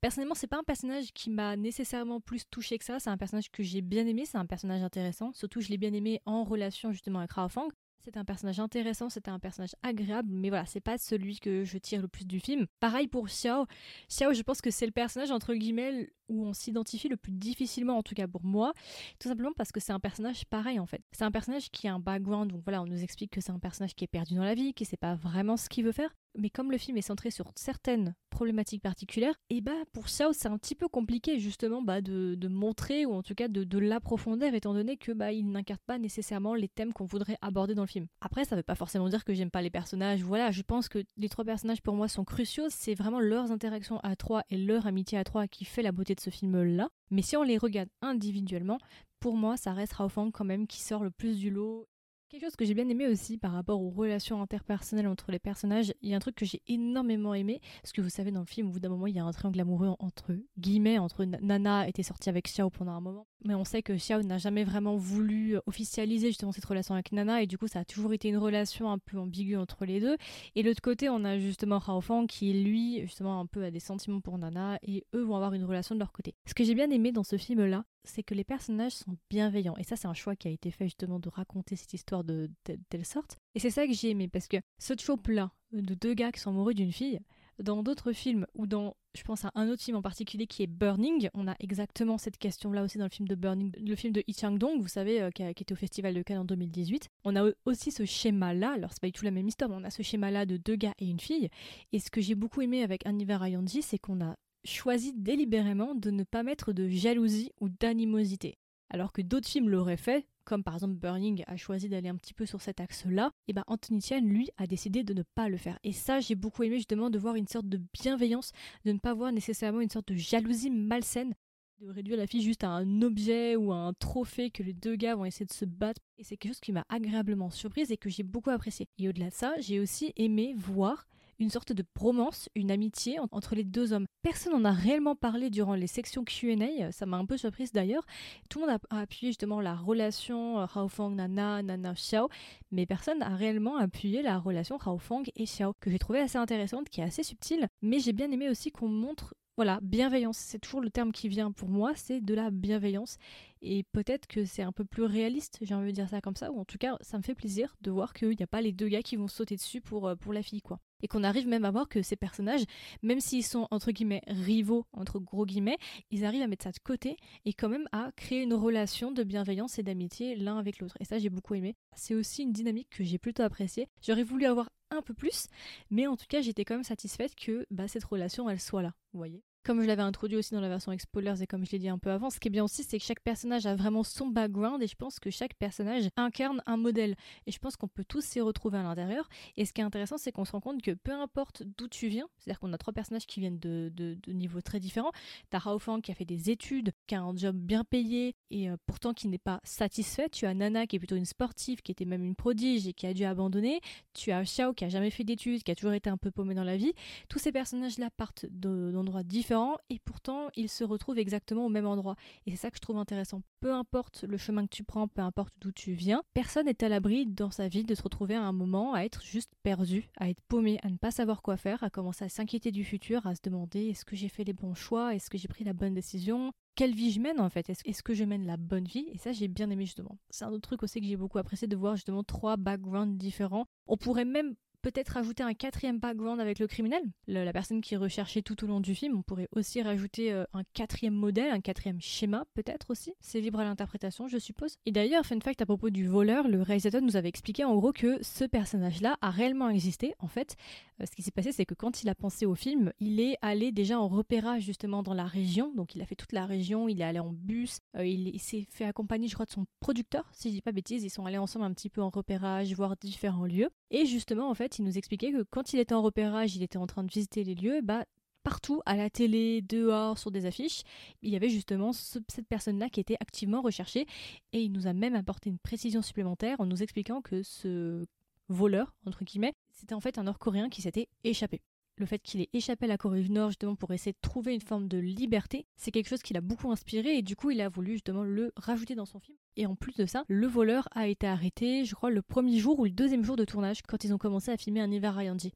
Personnellement, 0.00 0.34
c'est 0.34 0.46
pas 0.46 0.58
un 0.58 0.64
personnage 0.64 1.12
qui 1.12 1.30
m'a 1.30 1.56
nécessairement 1.56 2.20
plus 2.20 2.44
touché 2.48 2.78
que 2.78 2.84
ça. 2.84 3.00
C'est 3.00 3.10
un 3.10 3.18
personnage 3.18 3.50
que 3.50 3.62
j'ai 3.62 3.82
bien 3.82 4.06
aimé, 4.06 4.24
c'est 4.24 4.38
un 4.38 4.46
personnage 4.46 4.82
intéressant. 4.82 5.32
Surtout, 5.34 5.60
je 5.60 5.68
l'ai 5.68 5.78
bien 5.78 5.92
aimé 5.92 6.20
en 6.24 6.44
relation 6.44 6.92
justement 6.92 7.18
avec 7.18 7.32
Rao 7.32 7.48
Fang. 7.48 7.68
C'était 8.08 8.20
un 8.20 8.24
personnage 8.24 8.58
intéressant, 8.58 9.10
c'était 9.10 9.30
un 9.30 9.38
personnage 9.38 9.76
agréable, 9.82 10.30
mais 10.32 10.48
voilà, 10.48 10.64
c'est 10.64 10.80
pas 10.80 10.96
celui 10.96 11.40
que 11.40 11.64
je 11.64 11.76
tire 11.76 12.00
le 12.00 12.08
plus 12.08 12.24
du 12.24 12.40
film. 12.40 12.64
Pareil 12.80 13.06
pour 13.06 13.26
Xiao. 13.26 13.66
Xiao, 14.08 14.32
je 14.32 14.40
pense 14.40 14.62
que 14.62 14.70
c'est 14.70 14.86
le 14.86 14.92
personnage, 14.92 15.30
entre 15.30 15.52
guillemets, 15.52 16.10
où 16.30 16.46
on 16.46 16.54
s'identifie 16.54 17.10
le 17.10 17.18
plus 17.18 17.32
difficilement, 17.32 17.98
en 17.98 18.02
tout 18.02 18.14
cas 18.14 18.26
pour 18.26 18.42
moi, 18.42 18.72
tout 19.18 19.28
simplement 19.28 19.52
parce 19.54 19.72
que 19.72 19.80
c'est 19.80 19.92
un 19.92 20.00
personnage 20.00 20.46
pareil 20.46 20.78
en 20.78 20.86
fait. 20.86 21.02
C'est 21.12 21.24
un 21.24 21.30
personnage 21.30 21.70
qui 21.70 21.86
a 21.86 21.92
un 21.92 22.00
background, 22.00 22.50
donc 22.50 22.62
voilà, 22.64 22.80
on 22.80 22.86
nous 22.86 23.02
explique 23.02 23.30
que 23.30 23.42
c'est 23.42 23.52
un 23.52 23.58
personnage 23.58 23.94
qui 23.94 24.04
est 24.04 24.08
perdu 24.08 24.36
dans 24.36 24.44
la 24.44 24.54
vie, 24.54 24.72
qui 24.72 24.86
sait 24.86 24.96
pas 24.96 25.14
vraiment 25.14 25.58
ce 25.58 25.68
qu'il 25.68 25.84
veut 25.84 25.92
faire. 25.92 26.14
Mais 26.36 26.50
comme 26.50 26.70
le 26.70 26.78
film 26.78 26.96
est 26.96 27.02
centré 27.02 27.30
sur 27.30 27.52
certaines 27.56 28.14
problématiques 28.30 28.82
particulières, 28.82 29.34
et 29.50 29.60
bah 29.60 29.72
pour 29.92 30.04
Xiao 30.04 30.32
c'est 30.32 30.48
un 30.48 30.58
petit 30.58 30.74
peu 30.74 30.88
compliqué 30.88 31.38
justement 31.38 31.82
bah, 31.82 32.00
de, 32.00 32.48
montrer 32.48 33.06
ou 33.06 33.12
en 33.12 33.22
tout 33.22 33.34
cas 33.34 33.48
de, 33.48 33.78
l'approfondir 33.78 34.54
étant 34.54 34.74
donné 34.74 34.96
que 34.96 35.12
bah 35.12 35.32
il 35.32 35.50
n'incarne 35.50 35.80
pas 35.86 35.98
nécessairement 35.98 36.54
les 36.54 36.68
thèmes 36.68 36.92
qu'on 36.92 37.04
voudrait 37.04 37.38
aborder 37.42 37.74
dans 37.74 37.82
le 37.82 37.88
film. 37.88 38.06
Après 38.20 38.44
ça 38.44 38.56
veut 38.56 38.62
pas 38.62 38.74
forcément 38.74 39.08
dire 39.08 39.24
que 39.24 39.34
j'aime 39.34 39.50
pas 39.50 39.62
les 39.62 39.70
personnages, 39.70 40.22
voilà, 40.22 40.50
je 40.50 40.62
pense 40.62 40.88
que 40.88 41.04
les 41.16 41.28
trois 41.28 41.44
personnages 41.44 41.82
pour 41.82 41.94
moi 41.94 42.08
sont 42.08 42.24
cruciaux, 42.24 42.66
c'est 42.68 42.94
vraiment 42.94 43.20
leurs 43.20 43.50
interactions 43.50 43.98
à 44.00 44.16
trois 44.16 44.44
et 44.50 44.56
leur 44.56 44.86
amitié 44.86 45.18
à 45.18 45.24
trois 45.24 45.46
qui 45.46 45.64
fait 45.64 45.82
la 45.82 45.92
beauté 45.92 46.14
de 46.14 46.20
ce 46.20 46.30
film 46.30 46.62
là. 46.62 46.88
Mais 47.10 47.22
si 47.22 47.36
on 47.36 47.42
les 47.42 47.58
regarde 47.58 47.88
individuellement, 48.02 48.78
pour 49.20 49.36
moi, 49.36 49.56
ça 49.56 49.72
reste 49.72 49.94
Fang 50.08 50.30
quand 50.30 50.44
même 50.44 50.66
qui 50.66 50.80
sort 50.80 51.02
le 51.02 51.10
plus 51.10 51.38
du 51.38 51.50
lot 51.50 51.88
Quelque 52.30 52.44
chose 52.44 52.56
que 52.56 52.66
j'ai 52.66 52.74
bien 52.74 52.86
aimé 52.90 53.06
aussi 53.06 53.38
par 53.38 53.52
rapport 53.52 53.80
aux 53.80 53.88
relations 53.88 54.42
interpersonnelles 54.42 55.06
entre 55.06 55.32
les 55.32 55.38
personnages, 55.38 55.94
il 56.02 56.10
y 56.10 56.12
a 56.12 56.16
un 56.18 56.20
truc 56.20 56.34
que 56.34 56.44
j'ai 56.44 56.60
énormément 56.66 57.32
aimé, 57.32 57.62
parce 57.80 57.92
que 57.92 58.02
vous 58.02 58.10
savez 58.10 58.30
dans 58.32 58.40
le 58.40 58.46
film, 58.46 58.68
au 58.68 58.72
bout 58.72 58.80
d'un 58.80 58.90
moment, 58.90 59.06
il 59.06 59.16
y 59.16 59.18
a 59.18 59.24
un 59.24 59.30
triangle 59.30 59.58
amoureux 59.58 59.94
entre 59.98 60.36
guillemets, 60.58 60.98
entre 60.98 61.24
Nana 61.24 61.88
était 61.88 62.02
sortie 62.02 62.28
avec 62.28 62.44
Xiao 62.44 62.68
pendant 62.68 62.92
un 62.92 63.00
moment, 63.00 63.26
mais 63.46 63.54
on 63.54 63.64
sait 63.64 63.82
que 63.82 63.94
Xiao 63.94 64.22
n'a 64.24 64.36
jamais 64.36 64.64
vraiment 64.64 64.94
voulu 64.94 65.56
officialiser 65.64 66.26
justement 66.26 66.52
cette 66.52 66.66
relation 66.66 66.92
avec 66.92 67.12
Nana, 67.12 67.42
et 67.42 67.46
du 67.46 67.56
coup 67.56 67.66
ça 67.66 67.78
a 67.78 67.84
toujours 67.86 68.12
été 68.12 68.28
une 68.28 68.36
relation 68.36 68.90
un 68.90 68.98
peu 68.98 69.18
ambiguë 69.18 69.56
entre 69.56 69.86
les 69.86 69.98
deux. 69.98 70.18
Et 70.54 70.62
de 70.62 70.68
l'autre 70.68 70.82
côté, 70.82 71.08
on 71.08 71.24
a 71.24 71.38
justement 71.38 71.80
Fang 71.80 72.26
qui 72.26 72.52
lui, 72.52 73.00
justement 73.06 73.40
un 73.40 73.46
peu 73.46 73.64
a 73.64 73.70
des 73.70 73.80
sentiments 73.80 74.20
pour 74.20 74.36
Nana, 74.36 74.78
et 74.82 75.06
eux 75.14 75.22
vont 75.22 75.36
avoir 75.36 75.54
une 75.54 75.64
relation 75.64 75.94
de 75.94 76.00
leur 76.00 76.12
côté. 76.12 76.34
Ce 76.44 76.52
que 76.52 76.62
j'ai 76.62 76.74
bien 76.74 76.90
aimé 76.90 77.10
dans 77.10 77.24
ce 77.24 77.38
film-là, 77.38 77.86
c'est 78.04 78.22
que 78.22 78.34
les 78.34 78.44
personnages 78.44 78.92
sont 78.92 79.16
bienveillants. 79.30 79.76
Et 79.76 79.84
ça, 79.84 79.96
c'est 79.96 80.08
un 80.08 80.14
choix 80.14 80.36
qui 80.36 80.48
a 80.48 80.50
été 80.50 80.70
fait 80.70 80.86
justement 80.86 81.18
de 81.18 81.28
raconter 81.28 81.76
cette 81.76 81.92
histoire 81.94 82.24
de, 82.24 82.50
telle 82.88 83.04
sorte. 83.04 83.38
Et 83.54 83.60
c'est 83.60 83.70
ça 83.70 83.86
que 83.86 83.92
j'ai 83.92 84.10
aimé, 84.10 84.28
parce 84.28 84.48
que 84.48 84.56
ce 84.78 84.92
trope-là, 84.94 85.52
de 85.72 85.94
deux 85.94 86.14
gars 86.14 86.32
qui 86.32 86.40
sont 86.40 86.50
amoureux 86.50 86.74
d'une 86.74 86.92
fille, 86.92 87.20
dans 87.62 87.82
d'autres 87.82 88.12
films, 88.12 88.46
ou 88.54 88.66
dans, 88.66 88.96
je 89.14 89.22
pense 89.22 89.44
à 89.44 89.50
un 89.54 89.68
autre 89.68 89.82
film 89.82 89.96
en 89.96 90.02
particulier 90.02 90.46
qui 90.46 90.62
est 90.62 90.68
Burning, 90.68 91.28
on 91.34 91.48
a 91.48 91.56
exactement 91.58 92.16
cette 92.16 92.38
question-là 92.38 92.84
aussi 92.84 92.98
dans 92.98 93.04
le 93.04 93.10
film 93.10 93.26
de 93.26 93.34
Burning, 93.34 93.72
le 93.76 93.96
film 93.96 94.12
de 94.12 94.22
Lee 94.26 94.34
Chang-dong, 94.38 94.80
vous 94.80 94.88
savez, 94.88 95.20
euh, 95.20 95.30
qui, 95.30 95.42
était 95.42 95.72
au 95.72 95.76
Festival 95.76 96.14
de 96.14 96.22
Cannes 96.22 96.38
en 96.38 96.44
2018. 96.44 97.08
On 97.24 97.34
a 97.36 97.50
aussi 97.64 97.90
ce 97.90 98.04
schéma-là, 98.04 98.72
alors 98.72 98.92
c'est 98.92 99.00
pas 99.00 99.08
du 99.08 99.12
tout 99.12 99.24
la 99.24 99.32
même 99.32 99.48
histoire, 99.48 99.68
mais 99.70 99.76
on 99.76 99.84
a 99.84 99.90
ce 99.90 100.02
schéma-là 100.02 100.46
de 100.46 100.56
deux 100.56 100.76
gars 100.76 100.94
et 100.98 101.06
une 101.06 101.20
fille. 101.20 101.48
Et 101.92 101.98
ce 101.98 102.10
que 102.10 102.20
j'ai 102.20 102.36
beaucoup 102.36 102.60
aimé 102.60 102.82
avec 102.82 103.04
Aniver 103.06 103.38
Ayandi, 103.40 103.82
c'est 103.82 103.98
qu'on 103.98 104.20
a 104.20 104.36
choisi 104.64 105.12
délibérément 105.14 105.94
de 105.94 106.10
ne 106.10 106.24
pas 106.24 106.42
mettre 106.42 106.72
de 106.72 106.88
jalousie 106.88 107.52
ou 107.60 107.68
d'animosité. 107.68 108.58
Alors 108.90 109.12
que 109.12 109.22
d'autres 109.22 109.48
films 109.48 109.68
l'auraient 109.68 109.96
fait, 109.96 110.26
comme 110.44 110.64
par 110.64 110.74
exemple 110.74 110.94
Burning 110.94 111.44
a 111.46 111.56
choisi 111.56 111.88
d'aller 111.90 112.08
un 112.08 112.16
petit 112.16 112.32
peu 112.32 112.46
sur 112.46 112.62
cet 112.62 112.80
axe-là, 112.80 113.32
et 113.48 113.52
ben 113.52 113.64
Anthony 113.66 114.00
Tien, 114.00 114.20
lui, 114.20 114.48
a 114.56 114.66
décidé 114.66 115.04
de 115.04 115.12
ne 115.12 115.22
pas 115.34 115.50
le 115.50 115.58
faire. 115.58 115.78
Et 115.84 115.92
ça, 115.92 116.20
j'ai 116.20 116.34
beaucoup 116.34 116.62
aimé 116.62 116.76
justement 116.76 117.10
de 117.10 117.18
voir 117.18 117.34
une 117.34 117.46
sorte 117.46 117.68
de 117.68 117.80
bienveillance, 117.92 118.52
de 118.86 118.92
ne 118.92 118.98
pas 118.98 119.12
voir 119.12 119.30
nécessairement 119.30 119.82
une 119.82 119.90
sorte 119.90 120.08
de 120.08 120.16
jalousie 120.16 120.70
malsaine, 120.70 121.34
de 121.80 121.90
réduire 121.90 122.16
la 122.16 122.26
fille 122.26 122.42
juste 122.42 122.64
à 122.64 122.70
un 122.70 123.02
objet 123.02 123.56
ou 123.56 123.72
à 123.72 123.76
un 123.76 123.92
trophée 123.92 124.50
que 124.50 124.62
les 124.62 124.72
deux 124.72 124.96
gars 124.96 125.14
vont 125.14 125.26
essayer 125.26 125.46
de 125.46 125.52
se 125.52 125.66
battre. 125.66 126.00
Et 126.16 126.24
c'est 126.24 126.36
quelque 126.36 126.52
chose 126.52 126.60
qui 126.60 126.72
m'a 126.72 126.86
agréablement 126.88 127.50
surprise 127.50 127.92
et 127.92 127.98
que 127.98 128.08
j'ai 128.08 128.22
beaucoup 128.22 128.50
apprécié. 128.50 128.88
Et 128.98 129.08
au-delà 129.08 129.28
de 129.28 129.34
ça, 129.34 129.54
j'ai 129.60 129.78
aussi 129.78 130.12
aimé 130.16 130.54
voir 130.56 131.06
une 131.38 131.50
sorte 131.50 131.72
de 131.72 131.84
bromance, 131.94 132.48
une 132.54 132.70
amitié 132.70 133.18
entre 133.30 133.54
les 133.54 133.64
deux 133.64 133.92
hommes. 133.92 134.06
Personne 134.22 134.52
n'en 134.52 134.64
a 134.64 134.72
réellement 134.72 135.14
parlé 135.14 135.50
durant 135.50 135.74
les 135.74 135.86
sections 135.86 136.24
Q&A, 136.24 136.92
ça 136.92 137.06
m'a 137.06 137.16
un 137.16 137.26
peu 137.26 137.36
surprise 137.36 137.72
d'ailleurs. 137.72 138.04
Tout 138.48 138.60
le 138.60 138.66
monde 138.66 138.78
a 138.90 139.00
appuyé 139.00 139.30
justement 139.30 139.60
la 139.60 139.74
relation 139.74 140.60
euh, 140.60 140.88
Fang 140.88 141.10
Nana, 141.10 141.62
Nana 141.62 141.94
Xiao, 141.94 142.28
mais 142.70 142.86
personne 142.86 143.20
n'a 143.20 143.34
réellement 143.34 143.76
appuyé 143.76 144.22
la 144.22 144.38
relation 144.38 144.78
Fang 144.78 145.22
et 145.36 145.44
Xiao, 145.44 145.74
que 145.80 145.90
j'ai 145.90 145.98
trouvé 145.98 146.20
assez 146.20 146.38
intéressante, 146.38 146.88
qui 146.88 147.00
est 147.00 147.04
assez 147.04 147.22
subtile, 147.22 147.68
mais 147.82 148.00
j'ai 148.00 148.12
bien 148.12 148.30
aimé 148.30 148.48
aussi 148.48 148.70
qu'on 148.70 148.88
montre 148.88 149.34
voilà, 149.58 149.80
bienveillance, 149.82 150.38
c'est 150.38 150.60
toujours 150.60 150.80
le 150.80 150.88
terme 150.88 151.10
qui 151.10 151.28
vient 151.28 151.50
pour 151.50 151.68
moi, 151.68 151.90
c'est 151.96 152.20
de 152.20 152.32
la 152.32 152.52
bienveillance. 152.52 153.16
Et 153.62 153.84
peut-être 153.92 154.26
que 154.26 154.44
c'est 154.44 154.62
un 154.62 154.72
peu 154.72 154.84
plus 154.84 155.04
réaliste, 155.04 155.58
j'ai 155.62 155.74
envie 155.74 155.88
de 155.88 155.94
dire 155.94 156.08
ça 156.08 156.20
comme 156.20 156.36
ça, 156.36 156.50
ou 156.50 156.58
en 156.60 156.64
tout 156.64 156.78
cas, 156.78 156.96
ça 157.00 157.18
me 157.18 157.22
fait 157.22 157.34
plaisir 157.34 157.76
de 157.80 157.90
voir 157.90 158.12
qu'il 158.12 158.30
n'y 158.30 158.42
a 158.42 158.46
pas 158.46 158.60
les 158.60 158.72
deux 158.72 158.88
gars 158.88 159.02
qui 159.02 159.16
vont 159.16 159.28
sauter 159.28 159.56
dessus 159.56 159.80
pour, 159.80 160.08
euh, 160.08 160.14
pour 160.14 160.32
la 160.32 160.42
fille, 160.42 160.62
quoi. 160.62 160.80
Et 161.02 161.08
qu'on 161.08 161.22
arrive 161.22 161.46
même 161.46 161.64
à 161.64 161.70
voir 161.70 161.88
que 161.88 162.02
ces 162.02 162.16
personnages, 162.16 162.64
même 163.02 163.20
s'ils 163.20 163.44
sont 163.44 163.68
entre 163.70 163.92
guillemets 163.92 164.22
rivaux, 164.26 164.84
entre 164.92 165.20
gros 165.20 165.46
guillemets, 165.46 165.78
ils 166.10 166.24
arrivent 166.24 166.42
à 166.42 166.48
mettre 166.48 166.64
ça 166.64 166.72
de 166.72 166.78
côté 166.80 167.16
et 167.44 167.52
quand 167.52 167.68
même 167.68 167.88
à 167.92 168.10
créer 168.16 168.42
une 168.42 168.54
relation 168.54 169.12
de 169.12 169.22
bienveillance 169.22 169.78
et 169.78 169.84
d'amitié 169.84 170.34
l'un 170.34 170.58
avec 170.58 170.80
l'autre. 170.80 170.96
Et 170.98 171.04
ça, 171.04 171.18
j'ai 171.18 171.30
beaucoup 171.30 171.54
aimé. 171.54 171.76
C'est 171.94 172.14
aussi 172.14 172.42
une 172.42 172.52
dynamique 172.52 172.90
que 172.90 173.04
j'ai 173.04 173.18
plutôt 173.18 173.44
appréciée. 173.44 173.88
J'aurais 174.02 174.24
voulu 174.24 174.46
avoir 174.46 174.70
un 174.90 175.02
peu 175.02 175.14
plus, 175.14 175.46
mais 175.90 176.06
en 176.06 176.16
tout 176.16 176.26
cas, 176.28 176.40
j'étais 176.40 176.64
quand 176.64 176.74
même 176.74 176.82
satisfaite 176.82 177.34
que 177.36 177.66
bah, 177.70 177.86
cette 177.86 178.04
relation, 178.04 178.50
elle 178.50 178.60
soit 178.60 178.82
là, 178.82 178.94
vous 179.12 179.18
voyez. 179.18 179.44
Comme 179.64 179.82
je 179.82 179.86
l'avais 179.86 180.02
introduit 180.02 180.38
aussi 180.38 180.54
dans 180.54 180.60
la 180.60 180.68
version 180.68 180.92
Explorers 180.92 181.42
et 181.42 181.46
comme 181.46 181.66
je 181.66 181.72
l'ai 181.72 181.78
dit 181.78 181.88
un 181.88 181.98
peu 181.98 182.10
avant, 182.10 182.30
ce 182.30 182.40
qui 182.40 182.48
est 182.48 182.50
bien 182.50 182.64
aussi, 182.64 182.84
c'est 182.84 182.98
que 182.98 183.04
chaque 183.04 183.20
personnage 183.20 183.66
a 183.66 183.74
vraiment 183.74 184.02
son 184.02 184.28
background 184.28 184.82
et 184.82 184.86
je 184.86 184.94
pense 184.94 185.18
que 185.20 185.30
chaque 185.30 185.54
personnage 185.54 186.08
incarne 186.16 186.62
un 186.66 186.76
modèle. 186.76 187.16
Et 187.46 187.52
je 187.52 187.58
pense 187.58 187.76
qu'on 187.76 187.88
peut 187.88 188.04
tous 188.04 188.24
s'y 188.24 188.40
retrouver 188.40 188.78
à 188.78 188.82
l'intérieur. 188.82 189.28
Et 189.56 189.66
ce 189.66 189.72
qui 189.72 189.80
est 189.80 189.84
intéressant, 189.84 190.16
c'est 190.16 190.32
qu'on 190.32 190.44
se 190.44 190.52
rend 190.52 190.60
compte 190.60 190.80
que 190.80 190.92
peu 190.92 191.12
importe 191.12 191.64
d'où 191.76 191.88
tu 191.88 192.08
viens, 192.08 192.28
c'est-à-dire 192.38 192.60
qu'on 192.60 192.72
a 192.72 192.78
trois 192.78 192.94
personnages 192.94 193.26
qui 193.26 193.40
viennent 193.40 193.58
de, 193.58 194.16
niveaux 194.28 194.62
très 194.62 194.80
différents. 194.80 195.12
T'as 195.50 195.60
Fang 195.78 196.00
qui 196.00 196.12
a 196.12 196.14
fait 196.14 196.24
des 196.24 196.50
études, 196.50 196.92
qui 197.06 197.14
a 197.14 197.20
un 197.20 197.36
job 197.36 197.56
bien 197.56 197.84
payé 197.84 198.36
et 198.50 198.70
euh, 198.70 198.76
pourtant 198.86 199.12
qui 199.12 199.28
n'est 199.28 199.36
pas 199.36 199.60
satisfait. 199.64 200.30
Tu 200.30 200.46
as 200.46 200.54
Nana 200.54 200.86
qui 200.86 200.96
est 200.96 200.98
plutôt 200.98 201.16
une 201.16 201.26
sportive, 201.26 201.82
qui 201.82 201.92
était 201.92 202.06
même 202.06 202.24
une 202.24 202.36
prodige 202.36 202.86
et 202.86 202.94
qui 202.94 203.06
a 203.06 203.12
dû 203.12 203.24
abandonner. 203.24 203.80
Tu 204.14 204.30
as 204.30 204.42
Xiao 204.44 204.72
qui 204.72 204.84
a 204.84 204.88
jamais 204.88 205.10
fait 205.10 205.24
d'études, 205.24 205.62
qui 205.62 205.70
a 205.70 205.74
toujours 205.74 205.92
été 205.92 206.08
un 206.08 206.16
peu 206.16 206.30
paumé 206.30 206.54
dans 206.54 206.64
la 206.64 206.78
vie. 206.78 206.94
Tous 207.28 207.38
ces 207.38 207.52
personnages-là 207.52 208.08
partent 208.16 208.46
d'endroits 208.46 209.22
différents 209.22 209.47
et 209.88 209.98
pourtant 209.98 210.48
ils 210.56 210.68
se 210.68 210.84
retrouvent 210.84 211.18
exactement 211.18 211.66
au 211.66 211.68
même 211.68 211.86
endroit. 211.86 212.16
Et 212.46 212.50
c'est 212.50 212.56
ça 212.56 212.70
que 212.70 212.76
je 212.76 212.82
trouve 212.82 212.98
intéressant. 212.98 213.42
Peu 213.60 213.72
importe 213.72 214.24
le 214.24 214.36
chemin 214.36 214.64
que 214.64 214.74
tu 214.74 214.84
prends, 214.84 215.08
peu 215.08 215.22
importe 215.22 215.54
d'où 215.58 215.72
tu 215.72 215.92
viens, 215.92 216.22
personne 216.34 216.66
n'est 216.66 216.84
à 216.84 216.88
l'abri 216.88 217.26
dans 217.26 217.50
sa 217.50 217.68
vie 217.68 217.84
de 217.84 217.94
se 217.94 218.02
retrouver 218.02 218.34
à 218.34 218.42
un 218.42 218.52
moment 218.52 218.94
à 218.94 219.02
être 219.02 219.22
juste 219.24 219.52
perdu, 219.62 220.08
à 220.18 220.28
être 220.28 220.42
paumé, 220.48 220.78
à 220.82 220.90
ne 220.90 220.96
pas 220.96 221.10
savoir 221.10 221.42
quoi 221.42 221.56
faire, 221.56 221.82
à 221.82 221.90
commencer 221.90 222.24
à 222.24 222.28
s'inquiéter 222.28 222.70
du 222.72 222.84
futur, 222.84 223.26
à 223.26 223.34
se 223.34 223.40
demander 223.42 223.88
est-ce 223.88 224.04
que 224.04 224.16
j'ai 224.16 224.28
fait 224.28 224.44
les 224.44 224.52
bons 224.52 224.74
choix, 224.74 225.14
est-ce 225.14 225.30
que 225.30 225.38
j'ai 225.38 225.48
pris 225.48 225.64
la 225.64 225.72
bonne 225.72 225.94
décision, 225.94 226.52
quelle 226.78 226.94
vie 226.94 227.10
je 227.10 227.18
mène 227.18 227.40
en 227.40 227.50
fait? 227.50 227.68
Est-ce 227.70 228.02
que 228.04 228.14
je 228.14 228.22
mène 228.22 228.46
la 228.46 228.56
bonne 228.56 228.84
vie? 228.84 229.08
Et 229.12 229.18
ça, 229.18 229.32
j'ai 229.32 229.48
bien 229.48 229.68
aimé 229.68 229.84
justement. 229.84 230.16
C'est 230.30 230.44
un 230.44 230.52
autre 230.52 230.68
truc 230.68 230.84
aussi 230.84 231.00
que 231.00 231.06
j'ai 231.06 231.16
beaucoup 231.16 231.38
apprécié 231.38 231.66
de 231.66 231.74
voir 231.74 231.96
justement 231.96 232.22
trois 232.22 232.56
backgrounds 232.56 233.18
différents. 233.18 233.66
On 233.88 233.96
pourrait 233.96 234.24
même 234.24 234.54
peut-être 234.82 235.10
rajouter 235.10 235.42
un 235.42 235.54
quatrième 235.54 235.98
background 235.98 236.40
avec 236.40 236.58
le 236.58 236.66
criminel, 236.66 237.02
la 237.26 237.52
personne 237.52 237.80
qui 237.80 237.94
est 237.94 237.98
recherchée 237.98 238.42
tout 238.42 238.62
au 238.64 238.66
long 238.66 238.80
du 238.80 238.94
film. 238.94 239.16
On 239.16 239.22
pourrait 239.22 239.48
aussi 239.54 239.82
rajouter 239.82 240.32
euh, 240.32 240.44
un 240.52 240.62
quatrième 240.74 241.14
modèle, 241.14 241.50
un 241.50 241.60
quatrième 241.60 242.00
schéma 242.00 242.44
peut-être 242.54 242.90
aussi. 242.90 243.14
C'est 243.20 243.40
libre 243.40 243.60
à 243.60 243.64
l'interprétation, 243.64 244.28
je 244.28 244.38
suppose. 244.38 244.76
Et 244.86 244.92
d'ailleurs, 244.92 245.26
fun 245.26 245.40
fact 245.40 245.60
à 245.62 245.66
propos 245.66 245.90
du 245.90 246.06
voleur, 246.06 246.48
le 246.48 246.62
réalisateur 246.62 247.02
nous 247.02 247.16
avait 247.16 247.28
expliqué 247.28 247.64
en 247.64 247.74
gros 247.76 247.92
que 247.92 248.22
ce 248.22 248.44
personnage-là 248.44 249.16
a 249.20 249.30
réellement 249.30 249.68
existé. 249.68 250.14
En 250.18 250.28
fait, 250.28 250.56
ce 251.04 251.14
qui 251.14 251.22
s'est 251.22 251.30
passé, 251.30 251.52
c'est 251.52 251.66
que 251.66 251.74
quand 251.74 252.02
il 252.02 252.08
a 252.08 252.14
pensé 252.14 252.46
au 252.46 252.54
film, 252.54 252.92
il 253.00 253.20
est 253.20 253.36
allé 253.42 253.72
déjà 253.72 254.00
en 254.00 254.08
repérage 254.08 254.62
justement 254.62 255.02
dans 255.02 255.14
la 255.14 255.26
région. 255.26 255.72
Donc 255.74 255.94
il 255.94 256.02
a 256.02 256.06
fait 256.06 256.16
toute 256.16 256.32
la 256.32 256.46
région, 256.46 256.88
il 256.88 257.00
est 257.00 257.04
allé 257.04 257.20
en 257.20 257.32
bus, 257.32 257.78
euh, 257.96 258.04
il, 258.04 258.28
il 258.28 258.40
s'est 258.40 258.66
fait 258.70 258.84
accompagner, 258.84 259.28
je 259.28 259.34
crois, 259.34 259.46
de 259.46 259.50
son 259.50 259.66
producteur, 259.80 260.28
si 260.32 260.48
je 260.48 260.54
dis 260.54 260.62
pas 260.62 260.72
bêtise. 260.72 261.04
Ils 261.04 261.10
sont 261.10 261.26
allés 261.26 261.38
ensemble 261.38 261.64
un 261.64 261.72
petit 261.72 261.90
peu 261.90 262.02
en 262.02 262.10
repérage, 262.10 262.72
voir 262.74 262.96
différents 262.96 263.46
lieux. 263.46 263.70
Et 263.90 264.06
justement, 264.06 264.50
en 264.50 264.54
fait, 264.54 264.78
il 264.78 264.84
nous 264.84 264.98
expliquait 264.98 265.32
que 265.32 265.44
quand 265.50 265.72
il 265.72 265.78
était 265.78 265.94
en 265.94 266.02
repérage, 266.02 266.56
il 266.56 266.62
était 266.62 266.78
en 266.78 266.86
train 266.86 267.04
de 267.04 267.10
visiter 267.10 267.44
les 267.44 267.54
lieux, 267.54 267.80
bah 267.82 268.04
partout, 268.48 268.80
à 268.86 268.96
la 268.96 269.10
télé, 269.10 269.60
dehors, 269.60 270.16
sur 270.18 270.30
des 270.30 270.46
affiches, 270.46 270.82
il 271.20 271.30
y 271.30 271.36
avait 271.36 271.50
justement 271.50 271.92
cette 271.92 272.48
personne-là 272.48 272.88
qui 272.88 272.98
était 272.98 273.18
activement 273.20 273.60
recherchée 273.60 274.06
et 274.54 274.62
il 274.62 274.72
nous 274.72 274.86
a 274.86 274.94
même 274.94 275.14
apporté 275.14 275.50
une 275.50 275.58
précision 275.58 276.00
supplémentaire 276.00 276.58
en 276.58 276.64
nous 276.64 276.82
expliquant 276.82 277.20
que 277.20 277.42
ce 277.42 278.06
voleur, 278.48 278.94
entre 279.06 279.24
guillemets, 279.24 279.54
c'était 279.72 279.94
en 279.94 280.00
fait 280.00 280.18
un 280.18 280.24
Nord-Coréen 280.24 280.68
qui 280.68 280.82
s'était 280.82 281.08
échappé. 281.24 281.60
Le 281.96 282.06
fait 282.06 282.20
qu'il 282.20 282.40
ait 282.40 282.48
échappé 282.52 282.84
à 282.84 282.88
la 282.88 282.96
Corée 282.96 283.22
du 283.22 283.30
Nord 283.30 283.50
justement 283.50 283.74
pour 283.74 283.92
essayer 283.92 284.12
de 284.12 284.18
trouver 284.22 284.54
une 284.54 284.60
forme 284.60 284.86
de 284.86 284.98
liberté, 284.98 285.66
c'est 285.76 285.90
quelque 285.90 286.08
chose 286.08 286.22
qui 286.22 286.32
l'a 286.32 286.40
beaucoup 286.40 286.70
inspiré 286.70 287.18
et 287.18 287.22
du 287.22 287.34
coup 287.34 287.50
il 287.50 287.60
a 287.60 287.68
voulu 287.68 287.94
justement 287.94 288.22
le 288.22 288.52
rajouter 288.56 288.94
dans 288.94 289.04
son 289.04 289.18
film. 289.18 289.36
Et 289.56 289.66
en 289.66 289.74
plus 289.74 289.96
de 289.96 290.06
ça, 290.06 290.24
le 290.28 290.46
voleur 290.46 290.88
a 290.92 291.08
été 291.08 291.26
arrêté, 291.26 291.84
je 291.84 291.96
crois, 291.96 292.10
le 292.10 292.22
premier 292.22 292.58
jour 292.58 292.78
ou 292.78 292.84
le 292.84 292.90
deuxième 292.90 293.24
jour 293.24 293.34
de 293.34 293.44
tournage 293.44 293.82
quand 293.82 294.04
ils 294.04 294.14
ont 294.14 294.18
commencé 294.18 294.52
à 294.52 294.56
filmer 294.56 294.80
un 294.80 294.92
hiver 294.92 295.14
Ryandi. 295.14 295.52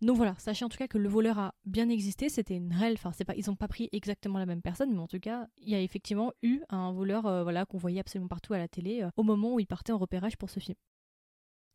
Donc 0.00 0.16
voilà, 0.16 0.34
sachez 0.38 0.64
en 0.64 0.70
tout 0.70 0.78
cas 0.78 0.88
que 0.88 0.96
le 0.96 1.08
voleur 1.08 1.38
a 1.38 1.54
bien 1.66 1.90
existé, 1.90 2.30
c'était 2.30 2.56
une 2.56 2.72
réelle, 2.72 2.94
enfin 2.94 3.12
pas, 3.24 3.34
ils 3.36 3.50
ont 3.50 3.56
pas 3.56 3.68
pris 3.68 3.90
exactement 3.92 4.38
la 4.38 4.46
même 4.46 4.62
personne, 4.62 4.90
mais 4.92 4.98
en 4.98 5.08
tout 5.08 5.18
cas, 5.20 5.46
il 5.58 5.68
y 5.68 5.74
a 5.74 5.80
effectivement 5.80 6.32
eu 6.42 6.60
un 6.70 6.92
voleur, 6.92 7.26
euh, 7.26 7.42
voilà, 7.42 7.66
qu'on 7.66 7.76
voyait 7.76 8.00
absolument 8.00 8.28
partout 8.28 8.54
à 8.54 8.58
la 8.58 8.66
télé 8.66 9.02
euh, 9.02 9.10
au 9.16 9.24
moment 9.24 9.54
où 9.54 9.60
il 9.60 9.66
partait 9.66 9.92
en 9.92 9.98
repérage 9.98 10.38
pour 10.38 10.48
ce 10.48 10.58
film. 10.58 10.76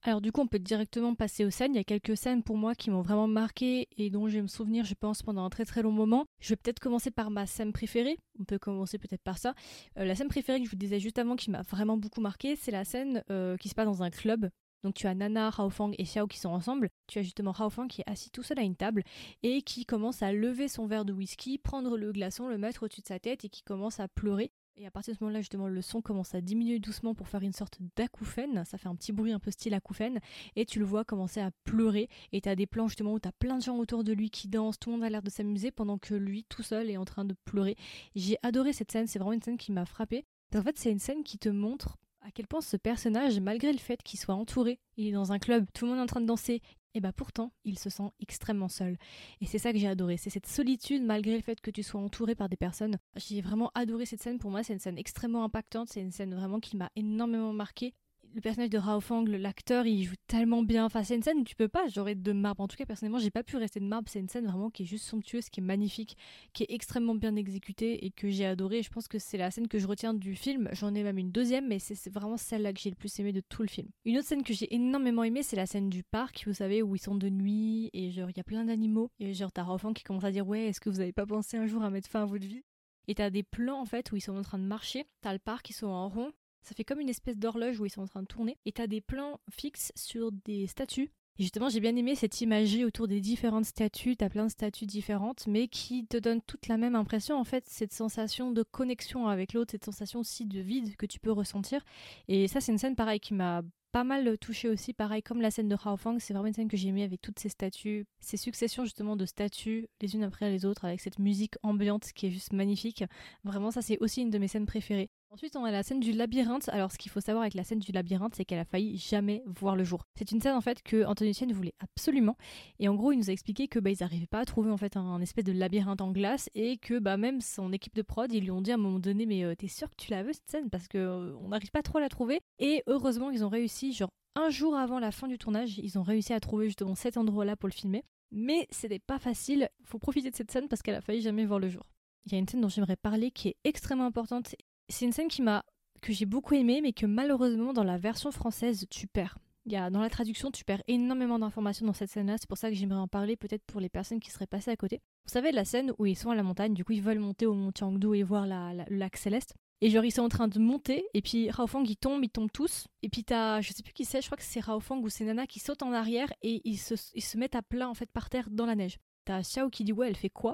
Alors 0.08 0.22
du 0.22 0.32
coup, 0.32 0.42
on 0.42 0.48
peut 0.48 0.60
directement 0.60 1.16
passer 1.16 1.46
aux 1.46 1.50
scènes. 1.50 1.74
Il 1.74 1.78
y 1.78 1.82
a 1.82 1.84
quelques 1.84 2.16
scènes 2.16 2.44
pour 2.44 2.58
moi 2.58 2.76
qui 2.76 2.92
m'ont 2.92 3.02
vraiment 3.02 3.28
marqué 3.28 3.88
et 3.98 4.12
dont 4.12 4.28
je 4.28 4.36
vais 4.36 4.44
me 4.44 4.48
souvenir, 4.48 4.86
je 4.86 4.94
pense, 4.94 5.24
pendant 5.24 5.44
un 5.44 5.50
très 5.50 5.66
très 5.66 5.82
long 5.82 5.92
moment. 5.92 6.28
Je 6.40 6.50
vais 6.50 6.58
peut-être 6.58 6.80
commencer 6.80 7.10
par 7.10 7.32
ma 7.32 7.48
scène 7.48 7.74
préférée. 7.74 8.20
On 8.40 8.44
peut 8.44 8.60
commencer 8.60 9.00
peut-être 9.00 9.24
par 9.24 9.40
ça. 9.40 9.56
Euh, 9.98 10.06
la 10.06 10.14
scène 10.14 10.28
préférée 10.28 10.60
que 10.60 10.66
je 10.66 10.70
vous 10.70 10.78
disais 10.78 11.00
juste 11.00 11.18
avant 11.18 11.36
qui 11.36 11.50
m'a 11.50 11.64
vraiment 11.64 11.98
beaucoup 11.98 12.22
marqué, 12.22 12.56
c'est 12.56 12.70
la 12.70 12.86
scène 12.86 13.24
euh, 13.32 13.58
qui 13.58 13.68
se 13.68 13.74
passe 13.74 13.88
dans 13.88 14.04
un 14.04 14.12
club 14.12 14.48
Donc 14.84 14.94
tu 14.94 15.08
as 15.08 15.16
Nana, 15.16 15.50
Fang 15.72 15.92
et 15.98 16.04
Xiao 16.04 16.28
qui 16.28 16.38
sont 16.38 16.50
ensemble. 16.50 16.90
Tu 17.08 17.18
as 17.18 17.24
justement 17.24 17.54
Fang 17.54 17.88
qui 17.88 18.02
est 18.02 18.10
assis 18.10 18.30
tout 18.30 18.44
seul 18.44 18.60
à 18.60 18.62
une 18.62 18.76
table 18.76 19.02
et 19.42 19.64
qui 19.64 19.88
commence 19.88 20.22
à 20.22 20.32
lever 20.32 20.68
son 20.68 20.86
verre 20.86 21.06
de 21.06 21.14
whisky, 21.14 21.58
prendre 21.58 21.98
le 21.98 22.12
glaçon, 22.12 22.48
le 22.48 22.60
mettre 22.60 22.84
au-dessus 22.84 23.02
de 23.02 23.08
sa 23.08 23.18
tête 23.18 23.44
et 23.44 23.50
qui 23.50 23.64
commence 23.64 24.00
à 24.00 24.08
pleurer. 24.08 24.52
Et 24.78 24.86
à 24.86 24.92
partir 24.92 25.14
de 25.14 25.20
ce 25.20 25.24
moment-là, 25.24 25.40
justement, 25.40 25.68
le 25.68 25.82
son 25.82 26.02
commence 26.02 26.36
à 26.36 26.42
diminuer 26.42 26.80
doucement 26.80 27.16
pour 27.16 27.30
faire 27.30 27.42
une 27.42 27.54
sorte 27.54 27.78
d'acouphène. 27.96 28.66
Ça 28.66 28.78
fait 28.78 28.90
un 28.90 28.96
petit 28.96 29.14
bruit 29.14 29.32
un 29.32 29.40
peu 29.40 29.50
style 29.50 29.74
acouphène. 29.74 30.20
Et 30.58 30.66
tu 30.66 30.80
le 30.80 30.86
vois 30.86 31.06
commencer 31.06 31.40
à 31.40 31.52
pleurer. 31.64 32.10
Et 32.34 32.42
tu 32.42 32.50
as 32.50 32.56
des 32.56 32.66
plans 32.66 32.90
justement 32.90 33.14
où 33.14 33.20
tu 33.20 33.30
plein 33.40 33.58
de 33.58 33.64
gens 33.64 33.78
autour 33.78 34.04
de 34.04 34.12
lui 34.12 34.30
qui 34.30 34.50
dansent. 34.50 34.78
Tout 34.78 34.90
le 34.90 34.98
monde 34.98 35.06
a 35.06 35.10
l'air 35.10 35.22
de 35.22 35.30
s'amuser 35.30 35.72
pendant 35.72 35.98
que 35.98 36.14
lui, 36.14 36.44
tout 36.50 36.64
seul, 36.64 36.90
est 36.90 36.98
en 36.98 37.06
train 37.06 37.24
de 37.24 37.36
pleurer. 37.46 37.78
J'ai 38.16 38.38
adoré 38.44 38.74
cette 38.74 38.92
scène. 38.92 39.08
C'est 39.08 39.20
vraiment 39.20 39.34
une 39.34 39.42
scène 39.42 39.58
qui 39.58 39.72
m'a 39.72 39.86
frappée. 39.86 40.26
En 40.54 40.62
fait, 40.62 40.78
c'est 40.78 40.92
une 40.92 41.00
scène 41.00 41.24
qui 41.24 41.38
te 41.38 41.50
montre 41.50 41.98
à 42.26 42.32
quel 42.32 42.48
point 42.48 42.62
ce 42.62 42.76
personnage, 42.76 43.40
malgré 43.40 43.72
le 43.72 43.78
fait 43.78 44.02
qu'il 44.02 44.20
soit 44.20 44.34
entouré, 44.34 44.80
il 44.98 45.08
est 45.08 45.12
dans 45.12 45.32
un 45.32 45.38
club, 45.38 45.68
tout 45.74 45.86
le 45.86 45.92
monde 45.92 46.00
est 46.00 46.04
en 46.04 46.08
train 46.08 46.22
de 46.22 46.26
danser, 46.26 46.62
et 46.96 47.02
bah 47.02 47.12
pourtant, 47.12 47.52
il 47.66 47.78
se 47.78 47.90
sent 47.90 48.10
extrêmement 48.20 48.70
seul. 48.70 48.98
Et 49.42 49.46
c'est 49.46 49.60
ça 49.60 49.72
que 49.72 49.78
j'ai 49.78 49.88
adoré, 49.88 50.18
c'est 50.18 50.32
cette 50.32 50.48
solitude 50.48 51.04
malgré 51.04 51.36
le 51.36 51.42
fait 51.42 51.62
que 51.62 51.70
tu 51.70 51.84
sois 51.84 52.02
entouré 52.02 52.34
par 52.34 52.50
des 52.50 52.58
personnes. 52.58 52.98
J'ai 53.18 53.42
vraiment 53.42 53.70
adoré 53.76 54.06
cette 54.06 54.24
scène, 54.24 54.40
pour 54.40 54.50
moi 54.50 54.64
c'est 54.64 54.74
une 54.74 54.80
scène 54.80 54.98
extrêmement 54.98 55.44
impactante, 55.44 55.90
c'est 55.90 56.02
une 56.02 56.12
scène 56.12 56.34
vraiment 56.34 56.60
qui 56.60 56.78
m'a 56.78 56.90
énormément 56.96 57.54
marqué 57.54 57.94
le 58.36 58.42
personnage 58.42 58.70
de 58.70 58.78
Rao 58.78 59.00
Fang, 59.00 59.24
l'acteur, 59.24 59.88
il 59.88 60.04
joue 60.04 60.16
tellement 60.28 60.62
bien. 60.62 60.84
Enfin, 60.84 61.04
c'est 61.04 61.16
une 61.16 61.24
scène 61.24 61.38
où 61.38 61.44
tu 61.46 61.56
peux 61.56 61.70
pas 61.70 61.88
genre 61.88 62.10
de 62.14 62.32
marbre. 62.34 62.62
En 62.62 62.68
tout 62.68 62.76
cas, 62.76 62.86
personnellement, 62.86 63.18
j'ai 63.18 63.32
pas 63.32 63.44
pu 63.44 63.56
rester 63.56 63.80
de 63.80 63.86
marbre. 63.86 64.10
C'est 64.10 64.20
une 64.20 64.28
scène 64.28 64.46
vraiment 64.46 64.70
qui 64.70 64.84
est 64.84 64.86
juste 64.86 65.06
somptueuse, 65.06 65.50
qui 65.50 65.62
est 65.62 65.64
magnifique, 65.64 66.18
qui 66.52 66.64
est 66.64 66.68
extrêmement 66.70 67.16
bien 67.16 67.38
exécutée 67.38 68.06
et 68.06 68.12
que 68.12 68.30
j'ai 68.30 68.46
adoré. 68.46 68.84
Je 68.84 68.90
pense 68.90 69.08
que 69.08 69.20
c'est 69.20 69.38
la 69.38 69.52
scène 69.52 69.70
que 69.70 69.80
je 69.80 69.88
retiens 69.88 70.14
du 70.14 70.36
film. 70.36 70.68
J'en 70.74 70.94
ai 70.94 71.02
même 71.02 71.18
une 71.18 71.32
deuxième, 71.32 71.70
mais 71.70 71.80
c'est 71.80 72.12
vraiment 72.12 72.36
celle-là 72.36 72.74
que 72.74 72.80
j'ai 72.82 72.90
le 72.90 72.98
plus 72.98 73.18
aimé 73.22 73.32
de 73.32 73.42
tout 73.48 73.62
le 73.62 73.70
film. 73.70 73.88
Une 74.04 74.18
autre 74.18 74.28
scène 74.28 74.44
que 74.44 74.54
j'ai 74.54 74.74
énormément 74.76 75.24
aimée, 75.24 75.42
c'est 75.42 75.56
la 75.56 75.66
scène 75.66 75.90
du 75.90 76.04
parc, 76.04 76.44
vous 76.46 76.54
savez, 76.54 76.84
où 76.84 76.94
ils 76.94 77.00
sont 77.00 77.16
de 77.16 77.30
nuit 77.30 77.90
et 77.94 78.12
genre 78.12 78.30
il 78.30 78.36
y 78.36 78.42
a 78.42 78.44
plein 78.44 78.66
d'animaux. 78.66 79.12
Et 79.20 79.34
genre 79.34 79.54
t'as 79.54 79.64
Rao 79.64 79.78
Fang 79.78 79.94
qui 79.94 80.04
commence 80.04 80.26
à 80.26 80.32
dire 80.32 80.46
ouais, 80.46 80.66
est-ce 80.66 80.82
que 80.82 80.90
vous 80.90 81.00
avez 81.00 81.14
pas 81.14 81.26
pensé 81.26 81.56
un 81.56 81.68
jour 81.68 81.84
à 81.84 81.90
mettre 81.90 82.10
fin 82.10 82.24
à 82.24 82.26
votre 82.26 82.46
vie? 82.46 82.64
Et 83.08 83.16
t'as 83.16 83.30
des 83.30 83.44
plans 83.44 83.80
en 83.80 83.86
fait 83.86 84.12
où 84.12 84.18
ils 84.18 84.22
sont 84.22 84.36
en 84.36 84.42
train 84.42 84.60
de 84.60 84.66
marcher, 84.66 85.06
t'as 85.22 85.32
le 85.32 85.40
parc, 85.40 85.70
ils 85.70 85.74
sont 85.74 85.88
en 85.88 86.10
rond, 86.10 86.34
ça 86.66 86.76
fait 86.76 86.84
comme 86.84 87.00
une 87.00 87.10
espèce 87.10 87.38
d'horloge 87.38 87.80
où 87.80 87.86
ils 87.86 87.90
sont 87.90 88.02
en 88.02 88.08
train 88.08 88.22
de 88.22 88.28
tourner. 88.28 88.58
Et 88.66 88.72
t'as 88.72 88.88
des 88.88 89.02
plans 89.02 89.40
fixes 89.50 89.92
sur 89.96 90.32
des 90.32 90.68
statues. 90.68 91.12
Et 91.38 91.44
justement, 91.44 91.68
j'ai 91.68 91.82
bien 91.82 91.96
aimé 91.96 92.16
cette 92.16 92.40
imagerie 92.40 92.86
autour 92.86 93.08
des 93.08 93.20
différentes 93.20 93.66
statues. 93.66 94.16
T'as 94.16 94.30
plein 94.30 94.46
de 94.46 94.52
statues 94.52 94.86
différentes, 94.86 95.48
mais 95.48 95.68
qui 95.68 96.06
te 96.08 96.18
donnent 96.18 96.42
toute 96.42 96.68
la 96.68 96.78
même 96.78 96.96
impression. 96.96 97.38
En 97.38 97.44
fait, 97.44 97.66
cette 97.68 97.94
sensation 97.94 98.52
de 98.52 98.64
connexion 98.64 99.28
avec 99.28 99.54
l'autre, 99.54 99.72
cette 99.72 99.86
sensation 99.86 100.22
aussi 100.22 100.46
de 100.46 100.62
vide 100.62 100.96
que 100.96 101.06
tu 101.06 101.20
peux 101.20 101.32
ressentir. 101.32 101.84
Et 102.30 102.48
ça, 102.48 102.62
c'est 102.62 102.72
une 102.72 102.78
scène 102.78 102.96
pareil 102.96 103.20
qui 103.20 103.34
m'a 103.34 103.64
pas 103.96 104.04
mal 104.04 104.38
touché 104.40 104.68
aussi, 104.68 104.92
pareil 104.92 105.24
comme 105.24 105.40
la 105.40 105.52
scène 105.52 105.70
de 105.70 105.78
Hao 105.82 105.96
Fang, 105.96 106.18
c'est 106.20 106.34
vraiment 106.34 106.48
une 106.48 106.54
scène 106.54 106.68
que 106.68 106.76
j'ai 106.76 106.90
aimée 106.90 107.06
avec 107.06 107.22
toutes 107.22 107.40
ces 107.40 107.48
statues, 107.48 108.06
ces 108.20 108.36
successions 108.36 108.84
justement 108.84 109.16
de 109.16 109.26
statues 109.26 109.88
les 110.02 110.16
unes 110.16 110.24
après 110.26 110.50
les 110.50 110.66
autres 110.66 110.84
avec 110.84 111.00
cette 111.00 111.18
musique 111.18 111.56
ambiante 111.64 112.12
qui 112.14 112.26
est 112.26 112.30
juste 112.30 112.52
magnifique. 112.52 113.06
Vraiment 113.46 113.72
ça 113.72 113.82
c'est 113.82 113.98
aussi 114.00 114.24
une 114.24 114.32
de 114.32 114.38
mes 114.38 114.50
scènes 114.50 114.66
préférées. 114.66 115.10
Ensuite, 115.36 115.58
on 115.58 115.66
a 115.66 115.72
la 115.72 115.84
scène 115.84 116.00
du 116.00 116.14
labyrinthe. 116.14 116.70
Alors, 116.70 116.94
ce 116.94 116.98
qu'il 116.98 117.12
faut 117.12 117.20
savoir 117.20 117.42
avec 117.42 117.56
la 117.56 117.66
scène 117.66 117.80
du 117.80 117.92
labyrinthe, 117.92 118.36
c'est 118.36 118.46
qu'elle 118.46 118.58
a 118.58 118.64
failli 118.64 118.98
jamais 118.98 119.44
voir 119.46 119.76
le 119.76 119.84
jour. 119.84 120.06
C'est 120.18 120.32
une 120.32 120.40
scène 120.40 120.56
en 120.56 120.62
fait 120.62 120.82
que 120.82 121.04
Anthony 121.04 121.34
Chen 121.34 121.52
voulait 121.52 121.74
absolument. 121.82 122.38
Et 122.80 122.88
en 122.88 122.96
gros, 122.96 123.12
il 123.12 123.18
nous 123.18 123.30
a 123.30 123.34
expliqué 123.34 123.68
que 123.68 123.78
bah, 123.80 123.90
ils 123.90 123.98
n'arrivaient 124.00 124.28
pas 124.28 124.40
à 124.40 124.46
trouver 124.46 124.72
en 124.72 124.78
fait 124.78 124.96
un, 124.96 125.20
espèce 125.20 125.44
de 125.44 125.52
labyrinthe 125.52 126.00
en 126.00 126.14
glace 126.14 126.50
et 126.56 126.78
que 126.78 127.00
bah 127.00 127.18
même 127.18 127.42
son 127.42 127.74
équipe 127.74 127.96
de 127.96 128.02
prod, 128.02 128.32
ils 128.32 128.46
lui 128.46 128.52
ont 128.52 128.62
dit 128.62 128.72
à 128.72 128.76
un 128.76 128.78
moment 128.78 129.00
donné, 129.00 129.26
mais 129.26 129.44
euh, 129.44 129.56
t'es 129.56 129.68
sûr 129.68 129.90
que 129.90 129.96
tu 129.98 130.10
la 130.10 130.24
veux 130.24 130.32
cette 130.32 130.50
scène? 130.50 130.70
Parce 130.70 130.88
que 130.88 131.00
euh, 131.00 131.36
on 131.42 131.50
n'arrive 131.50 131.72
pas 131.72 131.84
trop 131.84 131.98
à 131.98 132.02
la 132.02 132.08
trouver. 132.08 132.40
Et 132.60 132.82
heureusement, 132.88 133.30
ils 133.30 133.44
ont 133.44 133.50
réussi. 133.50 133.92
Genre 133.92 134.12
un 134.36 134.50
jour 134.50 134.74
avant 134.78 135.00
la 135.00 135.12
fin 135.12 135.28
du 135.28 135.38
tournage, 135.38 135.78
ils 135.80 136.00
ont 136.00 136.04
réussi 136.04 136.32
à 136.32 136.40
trouver 136.40 136.68
justement 136.68 136.96
cet 136.96 137.18
endroit-là 137.18 137.58
pour 137.58 137.68
le 137.68 137.74
filmer. 137.74 138.06
Mais 138.32 138.68
c'était 138.70 139.00
pas 139.00 139.20
facile. 139.20 139.68
Faut 139.84 140.00
profiter 140.00 140.32
de 140.32 140.36
cette 140.38 140.52
scène 140.52 140.70
parce 140.70 140.82
qu'elle 140.82 140.96
a 140.96 141.02
failli 141.02 141.20
jamais 141.20 141.46
voir 141.46 141.60
le 141.60 141.68
jour. 141.68 141.84
Il 142.26 142.32
y 142.32 142.36
a 142.36 142.40
une 142.40 142.48
scène 142.48 142.62
dont 142.62 142.70
j'aimerais 142.70 142.96
parler 142.96 143.32
qui 143.32 143.50
est 143.50 143.58
extrêmement 143.66 144.06
importante 144.06 144.56
c'est 144.90 145.06
une 145.06 145.12
scène 145.12 145.28
qui 145.28 145.42
m'a 145.42 145.64
que 146.02 146.14
j'ai 146.14 146.26
beaucoup 146.26 146.54
aimée, 146.54 146.82
mais 146.82 146.94
que 146.94 147.06
malheureusement 147.06 147.74
dans 147.74 147.84
la 147.84 147.98
version 147.98 148.32
française 148.32 148.86
tu 148.90 149.08
perds. 149.08 149.38
Il 149.66 149.72
y 149.72 149.78
a, 149.78 149.90
dans 149.90 150.00
la 150.00 150.12
traduction, 150.12 150.52
tu 150.52 150.64
perds 150.64 150.84
énormément 150.88 151.40
d'informations 151.40 151.88
dans 151.88 151.94
cette 151.94 152.12
scène-là. 152.12 152.36
C'est 152.38 152.48
pour 152.48 152.58
ça 152.58 152.70
que 152.70 152.76
j'aimerais 152.76 153.00
en 153.00 153.08
parler, 153.08 153.36
peut-être 153.36 153.64
pour 153.64 153.82
les 153.82 153.90
personnes 153.90 154.20
qui 154.20 154.30
seraient 154.30 154.46
passées 154.46 154.70
à 154.70 154.76
côté. 154.76 155.02
Vous 155.26 155.34
savez, 155.34 155.52
la 155.52 155.66
scène 155.66 155.92
où 155.98 156.06
ils 156.06 156.16
sont 156.16 156.30
à 156.30 156.36
la 156.36 156.44
montagne, 156.44 156.76
du 156.76 156.86
coup, 156.86 156.92
ils 156.92 157.02
veulent 157.02 157.18
monter 157.18 157.48
au 157.48 157.56
mont 157.56 157.72
Tiangdu 157.72 158.16
et 158.16 158.22
voir 158.22 158.46
la, 158.46 158.74
le 158.74 158.96
lac 158.96 159.18
céleste. 159.18 159.56
Et 159.82 159.90
genre, 159.90 160.06
ils 160.06 160.12
sont 160.12 160.22
en 160.22 160.30
train 160.30 160.48
de 160.48 160.60
monter, 160.60 161.06
et 161.14 161.22
puis 161.22 161.50
Fang, 161.68 161.84
ils 161.84 161.98
tombent, 161.98 162.24
ils 162.24 162.30
tombent 162.30 162.52
tous. 162.52 162.88
Et 163.02 163.10
puis 163.10 163.24
t'as, 163.24 163.60
je 163.62 163.74
sais 163.74 163.82
plus 163.82 163.94
qui 163.94 164.06
c'est, 164.06 164.22
je 164.22 164.28
crois 164.28 164.38
que 164.38 164.44
c'est 164.44 164.62
Fang 164.62 165.00
ou 165.00 165.10
c'est 165.10 165.26
Nana 165.26 165.48
qui 165.48 165.60
saute 165.60 165.82
en 165.82 165.92
arrière 165.94 166.32
et 166.44 166.62
ils 166.64 166.78
se, 166.78 166.94
ils 167.16 167.24
se 167.24 167.38
mettent 167.38 167.56
à 167.56 167.64
plat, 167.64 167.90
en 167.90 167.96
fait, 167.96 168.10
par 168.12 168.30
terre 168.30 168.50
dans 168.52 168.68
la 168.68 168.76
neige. 168.76 169.00
T'as 169.26 169.42
Xiao 169.42 169.70
qui 169.70 169.84
dit 169.84 169.94
ouais, 169.94 170.08
elle 170.08 170.16
fait 170.16 170.30
quoi? 170.30 170.54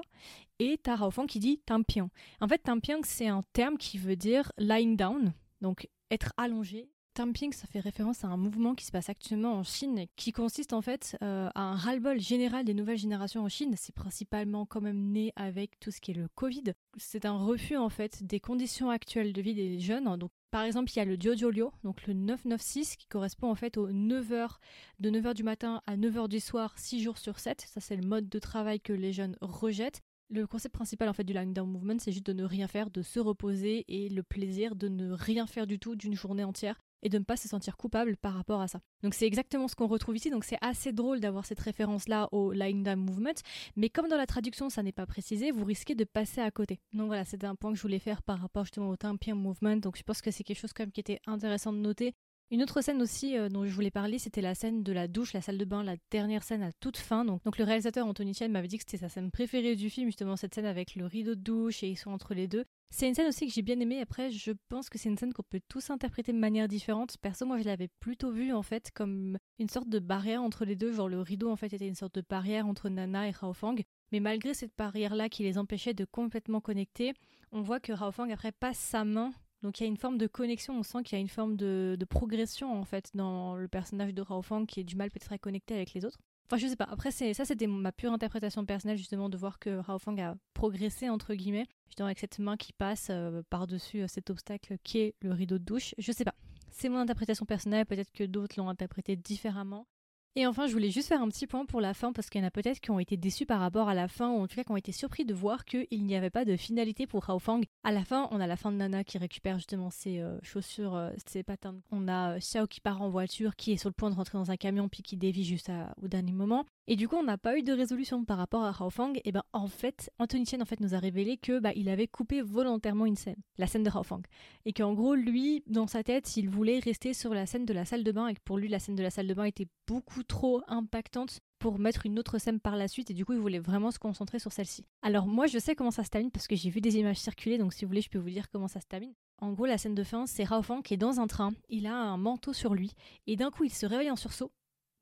Et 0.58 0.78
t'as 0.82 0.96
Raofang 0.96 1.26
qui 1.26 1.38
dit 1.38 1.58
tampiang. 1.58 2.08
En 2.40 2.48
fait, 2.48 2.58
tampiang, 2.58 3.00
c'est 3.04 3.28
un 3.28 3.44
terme 3.52 3.76
qui 3.76 3.98
veut 3.98 4.16
dire 4.16 4.50
lying 4.58 4.96
down, 4.96 5.32
donc 5.60 5.88
être 6.10 6.32
allongé. 6.36 6.88
Tamping, 7.14 7.52
ça 7.52 7.66
fait 7.66 7.80
référence 7.80 8.24
à 8.24 8.28
un 8.28 8.38
mouvement 8.38 8.74
qui 8.74 8.86
se 8.86 8.90
passe 8.90 9.10
actuellement 9.10 9.52
en 9.52 9.62
Chine, 9.62 10.06
qui 10.16 10.32
consiste 10.32 10.72
en 10.72 10.80
fait 10.80 11.18
euh, 11.22 11.50
à 11.54 11.60
un 11.60 11.74
ras-le-bol 11.74 12.18
général 12.18 12.64
des 12.64 12.72
nouvelles 12.72 12.96
générations 12.96 13.42
en 13.42 13.50
Chine. 13.50 13.74
C'est 13.76 13.94
principalement 13.94 14.64
quand 14.64 14.80
même 14.80 15.12
né 15.12 15.30
avec 15.36 15.78
tout 15.78 15.90
ce 15.90 16.00
qui 16.00 16.12
est 16.12 16.14
le 16.14 16.28
Covid. 16.34 16.72
C'est 16.96 17.26
un 17.26 17.36
refus 17.36 17.76
en 17.76 17.90
fait 17.90 18.22
des 18.24 18.40
conditions 18.40 18.88
actuelles 18.88 19.34
de 19.34 19.42
vie 19.42 19.54
des 19.54 19.78
jeunes. 19.78 20.16
Donc 20.16 20.30
par 20.50 20.62
exemple, 20.62 20.90
il 20.90 20.96
y 20.96 21.00
a 21.00 21.04
le 21.04 21.18
Diodiolio, 21.18 21.70
donc 21.84 22.06
le 22.06 22.14
996, 22.14 22.96
qui 22.96 23.06
correspond 23.08 23.50
en 23.50 23.56
fait 23.56 23.76
aux 23.76 23.90
9h, 23.90 24.56
de 25.00 25.10
9h 25.10 25.34
du 25.34 25.42
matin 25.42 25.82
à 25.86 25.98
9h 25.98 26.28
du 26.28 26.40
soir, 26.40 26.78
6 26.78 27.02
jours 27.02 27.18
sur 27.18 27.38
7. 27.38 27.62
Ça, 27.68 27.80
c'est 27.80 27.96
le 27.96 28.06
mode 28.06 28.30
de 28.30 28.38
travail 28.38 28.80
que 28.80 28.94
les 28.94 29.12
jeunes 29.12 29.36
rejettent. 29.42 30.00
Le 30.30 30.46
concept 30.46 30.74
principal 30.74 31.10
en 31.10 31.12
fait 31.12 31.24
du 31.24 31.34
down 31.34 31.70
movement, 31.70 31.98
c'est 31.98 32.12
juste 32.12 32.24
de 32.24 32.32
ne 32.32 32.44
rien 32.44 32.68
faire, 32.68 32.90
de 32.90 33.02
se 33.02 33.20
reposer 33.20 33.84
et 33.88 34.08
le 34.08 34.22
plaisir 34.22 34.76
de 34.76 34.88
ne 34.88 35.12
rien 35.12 35.46
faire 35.46 35.66
du 35.66 35.78
tout 35.78 35.94
d'une 35.94 36.14
journée 36.14 36.44
entière 36.44 36.80
et 37.02 37.08
de 37.08 37.18
ne 37.18 37.24
pas 37.24 37.36
se 37.36 37.48
sentir 37.48 37.76
coupable 37.76 38.16
par 38.16 38.34
rapport 38.34 38.60
à 38.60 38.68
ça. 38.68 38.80
Donc 39.02 39.14
c'est 39.14 39.26
exactement 39.26 39.68
ce 39.68 39.74
qu'on 39.74 39.86
retrouve 39.86 40.16
ici, 40.16 40.30
donc 40.30 40.44
c'est 40.44 40.58
assez 40.60 40.92
drôle 40.92 41.20
d'avoir 41.20 41.44
cette 41.44 41.60
référence-là 41.60 42.28
au 42.32 42.54
Down 42.54 43.00
Movement, 43.00 43.40
mais 43.76 43.88
comme 43.88 44.08
dans 44.08 44.16
la 44.16 44.26
traduction 44.26 44.70
ça 44.70 44.82
n'est 44.82 44.92
pas 44.92 45.06
précisé, 45.06 45.50
vous 45.50 45.64
risquez 45.64 45.94
de 45.94 46.04
passer 46.04 46.40
à 46.40 46.50
côté. 46.50 46.80
Donc 46.92 47.06
voilà, 47.06 47.24
c'était 47.24 47.46
un 47.46 47.54
point 47.54 47.72
que 47.72 47.76
je 47.76 47.82
voulais 47.82 47.98
faire 47.98 48.22
par 48.22 48.38
rapport 48.38 48.64
justement 48.64 48.90
au 48.90 48.96
Tampian 48.96 49.36
Movement, 49.36 49.76
donc 49.76 49.96
je 49.96 50.02
pense 50.02 50.20
que 50.20 50.30
c'est 50.30 50.44
quelque 50.44 50.60
chose 50.60 50.72
quand 50.72 50.84
même 50.84 50.92
qui 50.92 51.00
était 51.00 51.20
intéressant 51.26 51.72
de 51.72 51.78
noter. 51.78 52.14
Une 52.52 52.62
autre 52.62 52.82
scène 52.82 53.00
aussi 53.00 53.38
euh, 53.38 53.48
dont 53.48 53.64
je 53.64 53.72
voulais 53.72 53.90
parler, 53.90 54.18
c'était 54.18 54.42
la 54.42 54.54
scène 54.54 54.82
de 54.82 54.92
la 54.92 55.08
douche, 55.08 55.32
la 55.32 55.40
salle 55.40 55.56
de 55.56 55.64
bain, 55.64 55.82
la 55.82 55.96
dernière 56.10 56.42
scène 56.42 56.62
à 56.62 56.70
toute 56.70 56.98
fin. 56.98 57.24
Donc 57.24 57.56
le 57.56 57.64
réalisateur 57.64 58.06
Anthony 58.06 58.34
Chen 58.34 58.52
m'avait 58.52 58.68
dit 58.68 58.76
que 58.76 58.84
c'était 58.86 58.98
sa 58.98 59.08
scène 59.08 59.30
préférée 59.30 59.74
du 59.74 59.88
film, 59.88 60.06
justement 60.06 60.36
cette 60.36 60.54
scène 60.54 60.66
avec 60.66 60.94
le 60.94 61.06
rideau 61.06 61.34
de 61.34 61.40
douche 61.40 61.82
et 61.82 61.88
ils 61.88 61.96
sont 61.96 62.10
entre 62.10 62.34
les 62.34 62.48
deux. 62.48 62.66
C'est 62.94 63.08
une 63.08 63.14
scène 63.14 63.28
aussi 63.28 63.46
que 63.46 63.52
j'ai 63.54 63.62
bien 63.62 63.80
aimée. 63.80 64.02
Après, 64.02 64.30
je 64.30 64.52
pense 64.68 64.90
que 64.90 64.98
c'est 64.98 65.08
une 65.08 65.16
scène 65.16 65.32
qu'on 65.32 65.42
peut 65.42 65.62
tous 65.66 65.88
interpréter 65.88 66.30
de 66.34 66.38
manière 66.38 66.68
différente. 66.68 67.16
Perso, 67.22 67.46
moi, 67.46 67.56
je 67.56 67.64
l'avais 67.64 67.88
plutôt 68.00 68.30
vue 68.30 68.52
en 68.52 68.62
fait 68.62 68.90
comme 68.92 69.38
une 69.58 69.70
sorte 69.70 69.88
de 69.88 69.98
barrière 69.98 70.42
entre 70.42 70.66
les 70.66 70.76
deux. 70.76 70.92
Genre 70.92 71.08
le 71.08 71.22
rideau 71.22 71.50
en 71.50 71.56
fait 71.56 71.72
était 71.72 71.88
une 71.88 71.94
sorte 71.94 72.14
de 72.16 72.24
barrière 72.28 72.66
entre 72.66 72.90
Nana 72.90 73.26
et 73.28 73.32
Fang. 73.32 73.76
Mais 74.12 74.20
malgré 74.20 74.52
cette 74.52 74.76
barrière-là 74.76 75.30
qui 75.30 75.42
les 75.42 75.56
empêchait 75.56 75.94
de 75.94 76.04
complètement 76.04 76.60
connecter, 76.60 77.14
on 77.50 77.62
voit 77.62 77.80
que 77.80 77.96
Fang 77.96 78.28
après 78.28 78.52
passe 78.52 78.78
sa 78.78 79.04
main 79.04 79.32
donc 79.62 79.78
il 79.78 79.84
y 79.84 79.86
a 79.86 79.88
une 79.88 79.96
forme 79.96 80.18
de 80.18 80.26
connexion, 80.26 80.76
on 80.76 80.82
sent 80.82 81.04
qu'il 81.04 81.16
y 81.16 81.20
a 81.20 81.22
une 81.22 81.28
forme 81.28 81.56
de, 81.56 81.96
progression 82.10 82.76
en 82.76 82.84
fait 82.84 83.10
dans 83.14 83.54
le 83.54 83.68
personnage 83.68 84.12
de 84.12 84.24
Fang 84.24 84.66
qui 84.66 84.80
est 84.80 84.84
du 84.84 84.96
mal 84.96 85.08
peut-être 85.08 85.32
à 85.32 85.38
connecter 85.38 85.74
avec 85.74 85.94
les 85.94 86.04
autres. 86.04 86.18
Enfin, 86.52 86.60
je 86.60 86.66
sais 86.68 86.76
pas. 86.76 86.88
Après, 86.90 87.10
ça, 87.10 87.46
c'était 87.46 87.66
ma 87.66 87.92
pure 87.92 88.12
interprétation 88.12 88.66
personnelle, 88.66 88.98
justement, 88.98 89.30
de 89.30 89.38
voir 89.38 89.58
que 89.58 89.80
Fang 89.80 90.18
a 90.18 90.34
progressé, 90.52 91.08
entre 91.08 91.32
guillemets, 91.32 91.64
justement, 91.86 92.08
avec 92.08 92.18
cette 92.18 92.38
main 92.38 92.58
qui 92.58 92.74
passe 92.74 93.08
euh, 93.08 93.40
par-dessus 93.48 94.02
euh, 94.02 94.06
cet 94.06 94.28
obstacle 94.28 94.76
qui 94.84 94.98
est 94.98 95.14
le 95.22 95.32
rideau 95.32 95.56
de 95.56 95.64
douche. 95.64 95.94
Je 95.96 96.12
sais 96.12 96.24
pas. 96.24 96.34
C'est 96.70 96.90
mon 96.90 96.98
interprétation 96.98 97.46
personnelle, 97.46 97.86
peut-être 97.86 98.12
que 98.12 98.24
d'autres 98.24 98.56
l'ont 98.58 98.68
interprété 98.68 99.16
différemment. 99.16 99.86
Et 100.34 100.46
enfin, 100.46 100.66
je 100.66 100.72
voulais 100.72 100.90
juste 100.90 101.08
faire 101.08 101.20
un 101.20 101.28
petit 101.28 101.46
point 101.46 101.66
pour 101.66 101.82
la 101.82 101.92
fin 101.92 102.14
parce 102.14 102.30
qu'il 102.30 102.40
y 102.40 102.44
en 102.44 102.46
a 102.46 102.50
peut-être 102.50 102.80
qui 102.80 102.90
ont 102.90 102.98
été 102.98 103.18
déçus 103.18 103.44
par 103.44 103.60
rapport 103.60 103.90
à 103.90 103.94
la 103.94 104.08
fin 104.08 104.30
ou 104.30 104.40
en 104.40 104.46
tout 104.46 104.54
cas 104.56 104.64
qui 104.64 104.72
ont 104.72 104.78
été 104.78 104.90
surpris 104.90 105.26
de 105.26 105.34
voir 105.34 105.66
qu'il 105.66 105.86
n'y 106.06 106.16
avait 106.16 106.30
pas 106.30 106.46
de 106.46 106.56
finalité 106.56 107.06
pour 107.06 107.28
Hao 107.28 107.38
Fang. 107.38 107.60
À 107.84 107.92
la 107.92 108.02
fin, 108.02 108.28
on 108.30 108.40
a 108.40 108.46
la 108.46 108.56
fin 108.56 108.72
de 108.72 108.78
Nana 108.78 109.04
qui 109.04 109.18
récupère 109.18 109.58
justement 109.58 109.90
ses 109.90 110.20
euh, 110.20 110.38
chaussures, 110.42 110.94
euh, 110.94 111.10
ses 111.26 111.42
patins. 111.42 111.76
On 111.90 112.08
a 112.08 112.36
euh, 112.36 112.38
Xiao 112.38 112.66
qui 112.66 112.80
part 112.80 113.02
en 113.02 113.10
voiture, 113.10 113.56
qui 113.56 113.72
est 113.72 113.76
sur 113.76 113.90
le 113.90 113.94
point 113.94 114.08
de 114.08 114.14
rentrer 114.14 114.38
dans 114.38 114.50
un 114.50 114.56
camion 114.56 114.88
puis 114.88 115.02
qui 115.02 115.18
dévie 115.18 115.44
juste 115.44 115.70
au 116.00 116.08
dernier 116.08 116.32
moment. 116.32 116.64
Et 116.88 116.96
du 116.96 117.08
coup, 117.08 117.16
on 117.16 117.22
n'a 117.22 117.38
pas 117.38 117.58
eu 117.58 117.62
de 117.62 117.72
résolution 117.72 118.24
par 118.24 118.38
rapport 118.38 118.64
à 118.64 118.70
Hao 118.70 118.88
Fang. 118.88 119.12
Et 119.26 119.32
ben 119.32 119.42
en 119.52 119.68
fait, 119.68 120.10
Anthony 120.18 120.46
Chen 120.46 120.62
en 120.62 120.64
fait 120.64 120.80
nous 120.80 120.94
a 120.94 120.98
révélé 120.98 121.36
que 121.36 121.60
bah, 121.60 121.72
il 121.76 121.90
avait 121.90 122.08
coupé 122.08 122.40
volontairement 122.40 123.04
une 123.04 123.16
scène, 123.16 123.36
la 123.58 123.66
scène 123.66 123.82
de 123.82 123.90
Hao 123.90 124.02
Fang, 124.02 124.22
et 124.64 124.72
qu'en 124.72 124.94
gros 124.94 125.14
lui, 125.14 125.62
dans 125.66 125.86
sa 125.86 126.02
tête, 126.02 126.38
il 126.38 126.48
voulait 126.48 126.78
rester 126.78 127.12
sur 127.12 127.34
la 127.34 127.44
scène 127.44 127.66
de 127.66 127.74
la 127.74 127.84
salle 127.84 128.02
de 128.02 128.12
bain 128.12 128.28
et 128.28 128.34
que 128.34 128.40
pour 128.44 128.56
lui 128.56 128.68
la 128.68 128.78
scène 128.78 128.96
de 128.96 129.02
la 129.02 129.10
salle 129.10 129.26
de 129.26 129.34
bain 129.34 129.44
était 129.44 129.68
beaucoup 129.86 130.21
trop 130.22 130.62
impactante 130.68 131.40
pour 131.58 131.78
mettre 131.78 132.06
une 132.06 132.18
autre 132.18 132.38
scène 132.38 132.60
par 132.60 132.76
la 132.76 132.88
suite 132.88 133.10
et 133.10 133.14
du 133.14 133.24
coup 133.24 133.32
il 133.32 133.38
voulait 133.38 133.58
vraiment 133.58 133.90
se 133.90 133.98
concentrer 133.98 134.38
sur 134.38 134.52
celle-ci. 134.52 134.84
Alors 135.02 135.26
moi 135.26 135.46
je 135.46 135.58
sais 135.58 135.74
comment 135.74 135.90
ça 135.90 136.04
se 136.04 136.10
termine 136.10 136.30
parce 136.30 136.48
que 136.48 136.56
j'ai 136.56 136.70
vu 136.70 136.80
des 136.80 136.96
images 136.96 137.18
circuler 137.18 137.58
donc 137.58 137.72
si 137.72 137.84
vous 137.84 137.88
voulez 137.88 138.00
je 138.00 138.10
peux 138.10 138.18
vous 138.18 138.30
dire 138.30 138.50
comment 138.50 138.68
ça 138.68 138.80
se 138.80 138.86
termine. 138.86 139.14
En 139.38 139.52
gros 139.52 139.66
la 139.66 139.78
scène 139.78 139.94
de 139.94 140.04
fin 140.04 140.26
c'est 140.26 140.44
Rao 140.44 140.62
Fang 140.62 140.82
qui 140.82 140.94
est 140.94 140.98
dans 140.98 141.20
un 141.20 141.26
train, 141.26 141.52
il 141.68 141.86
a 141.86 141.94
un 141.94 142.16
manteau 142.16 142.52
sur 142.52 142.74
lui 142.74 142.92
et 143.26 143.36
d'un 143.36 143.50
coup 143.50 143.64
il 143.64 143.72
se 143.72 143.86
réveille 143.86 144.10
en 144.10 144.16
sursaut 144.16 144.52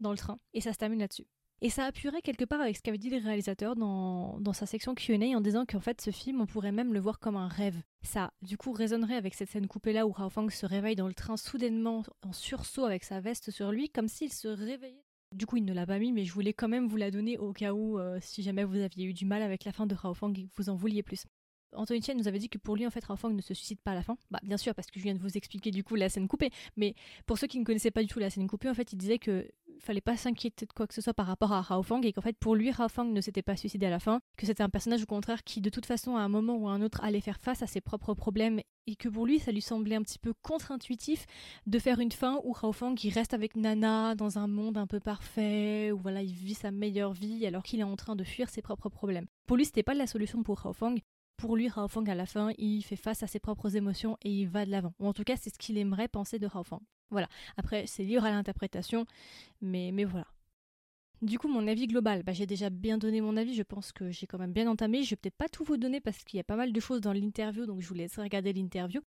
dans 0.00 0.10
le 0.10 0.18
train 0.18 0.38
et 0.52 0.60
ça 0.60 0.72
se 0.72 0.78
termine 0.78 1.00
là-dessus. 1.00 1.26
Et 1.62 1.68
ça 1.68 1.84
appuierait 1.84 2.22
quelque 2.22 2.46
part 2.46 2.60
avec 2.62 2.76
ce 2.76 2.82
qu'avait 2.82 2.96
dit 2.96 3.10
le 3.10 3.18
réalisateur 3.18 3.76
dans, 3.76 4.40
dans 4.40 4.54
sa 4.54 4.64
section 4.64 4.94
QA 4.94 5.36
en 5.36 5.42
disant 5.42 5.66
qu'en 5.66 5.80
fait 5.80 6.00
ce 6.00 6.10
film, 6.10 6.40
on 6.40 6.46
pourrait 6.46 6.72
même 6.72 6.94
le 6.94 7.00
voir 7.00 7.18
comme 7.18 7.36
un 7.36 7.48
rêve. 7.48 7.76
Ça, 8.02 8.32
du 8.40 8.56
coup, 8.56 8.72
résonnerait 8.72 9.16
avec 9.16 9.34
cette 9.34 9.50
scène 9.50 9.66
coupée 9.66 9.92
là 9.92 10.06
où 10.06 10.12
Rao 10.12 10.30
Fang 10.30 10.48
se 10.48 10.64
réveille 10.64 10.96
dans 10.96 11.06
le 11.06 11.12
train 11.12 11.36
soudainement 11.36 12.02
en 12.22 12.32
sursaut 12.32 12.86
avec 12.86 13.04
sa 13.04 13.20
veste 13.20 13.50
sur 13.50 13.72
lui, 13.72 13.90
comme 13.90 14.08
s'il 14.08 14.32
se 14.32 14.48
réveillait. 14.48 15.04
Du 15.32 15.46
coup, 15.46 15.56
il 15.56 15.64
ne 15.64 15.72
l'a 15.72 15.86
pas 15.86 15.98
mis, 15.98 16.12
mais 16.12 16.24
je 16.24 16.32
voulais 16.32 16.52
quand 16.52 16.68
même 16.68 16.88
vous 16.88 16.96
la 16.96 17.10
donner 17.10 17.38
au 17.38 17.52
cas 17.52 17.72
où, 17.72 17.98
euh, 17.98 18.18
si 18.20 18.42
jamais 18.42 18.64
vous 18.64 18.78
aviez 18.78 19.06
eu 19.06 19.14
du 19.14 19.24
mal 19.24 19.42
avec 19.42 19.64
la 19.64 19.72
fin 19.72 19.86
de 19.86 19.94
Rao 19.94 20.12
Fang 20.12 20.32
et 20.32 20.44
que 20.44 20.50
vous 20.56 20.68
en 20.70 20.74
vouliez 20.74 21.04
plus. 21.04 21.24
Anthony 21.72 22.02
Chen 22.02 22.18
nous 22.18 22.26
avait 22.26 22.40
dit 22.40 22.48
que 22.48 22.58
pour 22.58 22.74
lui, 22.74 22.84
en 22.84 22.90
fait, 22.90 23.04
Rao 23.04 23.16
Fang 23.16 23.30
ne 23.30 23.40
se 23.40 23.54
suicide 23.54 23.78
pas 23.80 23.92
à 23.92 23.94
la 23.94 24.02
fin. 24.02 24.16
Bah, 24.32 24.40
bien 24.42 24.56
sûr, 24.56 24.74
parce 24.74 24.90
que 24.90 24.98
je 24.98 25.04
viens 25.04 25.14
de 25.14 25.20
vous 25.20 25.36
expliquer 25.36 25.70
du 25.70 25.84
coup 25.84 25.94
la 25.94 26.08
scène 26.08 26.26
coupée. 26.26 26.50
Mais 26.76 26.94
pour 27.26 27.38
ceux 27.38 27.46
qui 27.46 27.60
ne 27.60 27.64
connaissaient 27.64 27.92
pas 27.92 28.02
du 28.02 28.08
tout 28.08 28.18
la 28.18 28.28
scène 28.28 28.48
coupée, 28.48 28.68
en 28.68 28.74
fait, 28.74 28.92
il 28.92 28.96
disait 28.96 29.18
que 29.18 29.48
fallait 29.80 30.00
pas 30.00 30.16
s'inquiéter 30.16 30.66
de 30.66 30.72
quoi 30.72 30.86
que 30.86 30.94
ce 30.94 31.00
soit 31.00 31.14
par 31.14 31.26
rapport 31.26 31.52
à 31.52 31.60
Rao 31.60 31.82
Fang 31.82 32.00
et 32.02 32.12
qu'en 32.12 32.20
fait, 32.20 32.36
pour 32.38 32.54
lui, 32.54 32.70
Rao 32.70 32.88
Fang 32.88 33.04
ne 33.04 33.20
s'était 33.20 33.42
pas 33.42 33.56
suicidé 33.56 33.86
à 33.86 33.90
la 33.90 33.98
fin, 33.98 34.20
que 34.36 34.46
c'était 34.46 34.62
un 34.62 34.68
personnage 34.68 35.02
au 35.02 35.06
contraire 35.06 35.42
qui, 35.44 35.60
de 35.60 35.70
toute 35.70 35.86
façon, 35.86 36.16
à 36.16 36.20
un 36.20 36.28
moment 36.28 36.56
ou 36.56 36.68
à 36.68 36.72
un 36.72 36.82
autre, 36.82 37.02
allait 37.02 37.20
faire 37.20 37.38
face 37.40 37.62
à 37.62 37.66
ses 37.66 37.80
propres 37.80 38.14
problèmes 38.14 38.60
et 38.86 38.96
que 38.96 39.08
pour 39.08 39.26
lui, 39.26 39.38
ça 39.38 39.52
lui 39.52 39.60
semblait 39.60 39.96
un 39.96 40.02
petit 40.02 40.18
peu 40.18 40.32
contre-intuitif 40.42 41.26
de 41.66 41.78
faire 41.78 42.00
une 42.00 42.12
fin 42.12 42.40
où 42.44 42.52
Rao 42.52 42.72
Fang 42.72 42.94
qui 42.94 43.10
reste 43.10 43.34
avec 43.34 43.56
Nana 43.56 44.14
dans 44.14 44.38
un 44.38 44.46
monde 44.46 44.78
un 44.78 44.86
peu 44.86 45.00
parfait, 45.00 45.92
où 45.92 45.98
voilà, 45.98 46.22
il 46.22 46.32
vit 46.32 46.54
sa 46.54 46.70
meilleure 46.70 47.12
vie 47.12 47.46
alors 47.46 47.62
qu'il 47.62 47.80
est 47.80 47.84
en 47.84 47.96
train 47.96 48.16
de 48.16 48.24
fuir 48.24 48.48
ses 48.48 48.62
propres 48.62 48.88
problèmes. 48.88 49.26
Pour 49.46 49.56
lui, 49.56 49.64
c'était 49.64 49.82
pas 49.82 49.94
la 49.94 50.06
solution 50.06 50.42
pour 50.42 50.58
Rao 50.58 50.72
Fang, 50.72 50.94
pour 51.40 51.56
lui, 51.56 51.68
Rao 51.68 51.88
Fang, 51.88 52.04
à 52.04 52.14
la 52.14 52.26
fin, 52.26 52.52
il 52.58 52.82
fait 52.82 52.96
face 52.96 53.22
à 53.22 53.26
ses 53.26 53.40
propres 53.40 53.74
émotions 53.74 54.18
et 54.22 54.30
il 54.30 54.46
va 54.46 54.66
de 54.66 54.70
l'avant. 54.70 54.92
Ou 55.00 55.06
en 55.06 55.14
tout 55.14 55.24
cas, 55.24 55.36
c'est 55.36 55.48
ce 55.48 55.58
qu'il 55.58 55.78
aimerait 55.78 56.06
penser 56.06 56.38
de 56.38 56.46
Rao 56.46 56.62
Fang. 56.62 56.82
Voilà. 57.10 57.28
Après, 57.56 57.86
c'est 57.86 58.04
libre 58.04 58.24
à 58.24 58.30
l'interprétation, 58.30 59.06
mais, 59.62 59.90
voilà. 60.04 60.26
Du 61.22 61.38
coup, 61.38 61.48
mon 61.48 61.66
avis 61.66 61.86
global, 61.86 62.22
bah, 62.22 62.32
j'ai 62.32 62.46
déjà 62.46 62.68
bien 62.70 62.98
donné 62.98 63.20
mon 63.20 63.36
avis, 63.36 63.54
je 63.54 63.62
pense 63.62 63.90
que 63.90 64.10
j'ai 64.10 64.26
quand 64.26 64.38
même 64.38 64.52
bien 64.52 64.68
entamé. 64.68 65.02
Je 65.02 65.10
vais 65.10 65.16
peut-être 65.16 65.36
pas 65.36 65.48
tout 65.48 65.64
vous 65.64 65.78
donner 65.78 66.00
parce 66.00 66.24
qu'il 66.24 66.36
y 66.36 66.40
a 66.40 66.44
pas 66.44 66.56
mal 66.56 66.72
de 66.72 66.80
choses 66.80 67.00
dans 67.00 67.12
l'interview, 67.12 67.66
donc 67.66 67.80
je 67.80 67.88
vous 67.88 67.94
laisse 67.94 68.18
regarder 68.18 68.52
l'interview. 68.52 69.00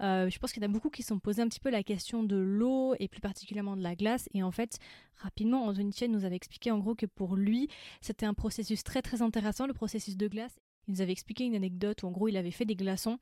Euh, 0.00 0.30
je 0.30 0.38
pense 0.38 0.52
qu'il 0.52 0.62
y 0.62 0.66
en 0.66 0.68
a 0.68 0.72
beaucoup 0.72 0.90
qui 0.90 1.02
se 1.02 1.08
sont 1.08 1.18
posés 1.18 1.42
un 1.42 1.48
petit 1.48 1.58
peu 1.58 1.70
la 1.70 1.82
question 1.82 2.22
de 2.22 2.36
l'eau 2.36 2.94
et 3.00 3.08
plus 3.08 3.20
particulièrement 3.20 3.76
de 3.76 3.82
la 3.82 3.96
glace. 3.96 4.28
Et 4.32 4.42
en 4.42 4.50
fait, 4.50 4.78
rapidement, 5.16 5.64
Anthony 5.64 5.92
Chen 5.92 6.12
nous 6.12 6.24
avait 6.24 6.36
expliqué 6.36 6.70
en 6.70 6.78
gros 6.78 6.94
que 6.94 7.06
pour 7.06 7.36
lui, 7.36 7.68
c'était 8.00 8.26
un 8.26 8.34
processus 8.34 8.84
très 8.84 9.02
très 9.02 9.22
intéressant, 9.22 9.66
le 9.66 9.74
processus 9.74 10.16
de 10.16 10.28
glace, 10.28 10.56
il 10.88 10.92
nous 10.94 11.00
avait 11.02 11.12
expliqué 11.12 11.44
une 11.44 11.54
anecdote 11.54 12.02
où 12.02 12.06
en 12.06 12.10
gros 12.10 12.28
il 12.28 12.36
avait 12.36 12.50
fait 12.50 12.64
des 12.64 12.74
glaçons 12.74 13.18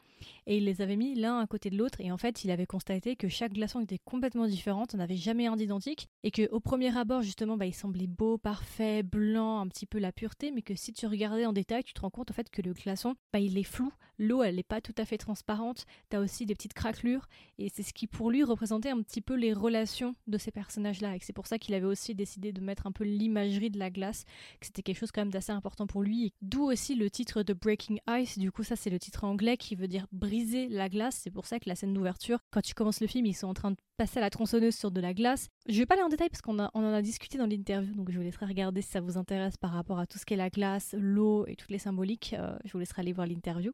et 0.46 0.56
il 0.56 0.64
les 0.64 0.80
avait 0.80 0.96
mis 0.96 1.14
l'un 1.14 1.40
à 1.40 1.46
côté 1.46 1.68
de 1.68 1.76
l'autre 1.76 2.00
et 2.00 2.12
en 2.12 2.16
fait 2.16 2.44
il 2.44 2.50
avait 2.50 2.66
constaté 2.66 3.16
que 3.16 3.28
chaque 3.28 3.52
glaçon 3.52 3.80
était 3.80 3.98
complètement 3.98 4.46
différent, 4.46 4.84
on 4.94 4.96
n'avait 4.96 5.16
jamais 5.16 5.46
un 5.46 5.56
d'identique 5.56 6.08
et 6.22 6.30
que 6.30 6.48
au 6.50 6.60
premier 6.60 6.96
abord 6.96 7.22
justement 7.22 7.56
bah, 7.56 7.66
il 7.66 7.74
semblait 7.74 8.06
beau, 8.06 8.38
parfait, 8.38 9.02
blanc, 9.02 9.60
un 9.60 9.68
petit 9.68 9.86
peu 9.86 9.98
la 9.98 10.12
pureté 10.12 10.52
mais 10.52 10.62
que 10.62 10.76
si 10.76 10.92
tu 10.92 11.06
regardais 11.06 11.44
en 11.44 11.52
détail 11.52 11.82
tu 11.82 11.92
te 11.92 12.00
rends 12.00 12.10
compte 12.10 12.30
en 12.30 12.34
fait 12.34 12.50
que 12.50 12.62
le 12.62 12.72
glaçon 12.72 13.16
bah, 13.32 13.40
il 13.40 13.58
est 13.58 13.64
flou, 13.64 13.92
l'eau 14.18 14.42
elle 14.42 14.56
n'est 14.56 14.62
pas 14.62 14.80
tout 14.80 14.94
à 14.98 15.04
fait 15.04 15.18
transparente, 15.18 15.84
t'as 16.08 16.20
aussi 16.20 16.46
des 16.46 16.54
petites 16.54 16.74
craquelures. 16.74 17.28
Et 17.58 17.68
c'est 17.68 17.82
ce 17.82 17.92
qui 17.92 18.06
pour 18.06 18.30
lui 18.30 18.44
représentait 18.44 18.90
un 18.90 19.02
petit 19.02 19.20
peu 19.20 19.34
les 19.34 19.52
relations 19.52 20.14
de 20.26 20.38
ces 20.38 20.50
personnages 20.50 21.00
là 21.00 21.16
et 21.16 21.18
c'est 21.20 21.32
pour 21.32 21.46
ça 21.46 21.58
qu'il 21.58 21.74
avait 21.74 21.86
aussi 21.86 22.14
décidé 22.14 22.52
de 22.52 22.60
mettre 22.60 22.86
un 22.86 22.92
peu 22.92 23.04
l'imagerie 23.04 23.70
de 23.70 23.78
la 23.78 23.90
glace, 23.90 24.24
que 24.60 24.66
c'était 24.66 24.82
quelque 24.82 24.98
chose 24.98 25.12
quand 25.12 25.20
même 25.20 25.30
d'assez 25.30 25.52
important 25.52 25.86
pour 25.86 26.02
lui, 26.02 26.32
d'où 26.42 26.62
aussi 26.64 26.94
le 26.94 27.10
titre 27.10 27.42
de 27.42 27.52
Breaking 27.52 27.96
Ice, 28.10 28.38
du 28.38 28.52
coup 28.52 28.62
ça 28.62 28.76
c'est 28.76 28.90
le 28.90 28.98
titre 28.98 29.24
anglais 29.24 29.56
qui 29.56 29.74
veut 29.74 29.88
dire 29.88 30.06
briser 30.12 30.68
la 30.68 30.88
glace, 30.88 31.20
c'est 31.22 31.30
pour 31.30 31.46
ça 31.46 31.58
que 31.58 31.68
la 31.68 31.74
scène 31.74 31.94
d'ouverture, 31.94 32.38
quand 32.50 32.62
tu 32.62 32.74
commences 32.74 33.00
le 33.00 33.06
film, 33.06 33.26
ils 33.26 33.34
sont 33.34 33.48
en 33.48 33.54
train 33.54 33.70
de 33.70 33.76
passer 33.96 34.18
à 34.18 34.20
la 34.20 34.30
tronçonneuse 34.30 34.74
sur 34.74 34.90
de 34.90 35.00
la 35.00 35.14
glace. 35.14 35.48
Je 35.68 35.78
vais 35.78 35.86
pas 35.86 35.94
aller 35.94 36.02
en 36.02 36.08
détail 36.08 36.28
parce 36.28 36.42
qu'on 36.42 36.58
on 36.58 36.68
en 36.74 36.92
a 36.92 37.02
discuté 37.02 37.38
dans 37.38 37.46
l'interview, 37.46 37.94
donc 37.94 38.10
je 38.10 38.16
vous 38.16 38.24
laisserai 38.24 38.46
regarder 38.46 38.82
si 38.82 38.90
ça 38.90 39.00
vous 39.00 39.16
intéresse 39.16 39.56
par 39.56 39.72
rapport 39.72 39.98
à 39.98 40.06
tout 40.06 40.18
ce 40.18 40.26
qu'est 40.26 40.36
la 40.36 40.50
glace, 40.50 40.94
l'eau 40.98 41.46
et 41.46 41.56
toutes 41.56 41.70
les 41.70 41.78
symboliques, 41.78 42.34
euh, 42.38 42.56
je 42.64 42.72
vous 42.72 42.78
laisserai 42.78 43.02
aller 43.02 43.12
voir 43.12 43.26
l'interview. 43.26 43.72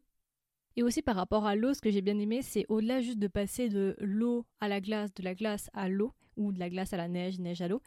Et 0.76 0.82
aussi 0.82 1.02
par 1.02 1.16
rapport 1.16 1.46
à 1.46 1.54
l'eau, 1.54 1.74
ce 1.74 1.80
que 1.80 1.90
j'ai 1.90 2.02
bien 2.02 2.18
aimé, 2.18 2.42
c'est 2.42 2.66
au-delà 2.68 3.00
juste 3.00 3.18
de 3.18 3.28
passer 3.28 3.68
de 3.68 3.96
l'eau 4.00 4.46
à 4.60 4.68
la 4.68 4.80
glace, 4.80 5.12
de 5.14 5.22
la 5.22 5.34
glace 5.34 5.68
à 5.72 5.88
l'eau, 5.88 6.12
ou 6.36 6.52
de 6.52 6.58
la 6.58 6.70
glace 6.70 6.92
à 6.92 6.96
la 6.96 7.08
neige, 7.08 7.38
neige 7.38 7.60
à 7.60 7.68
l'eau. 7.68 7.82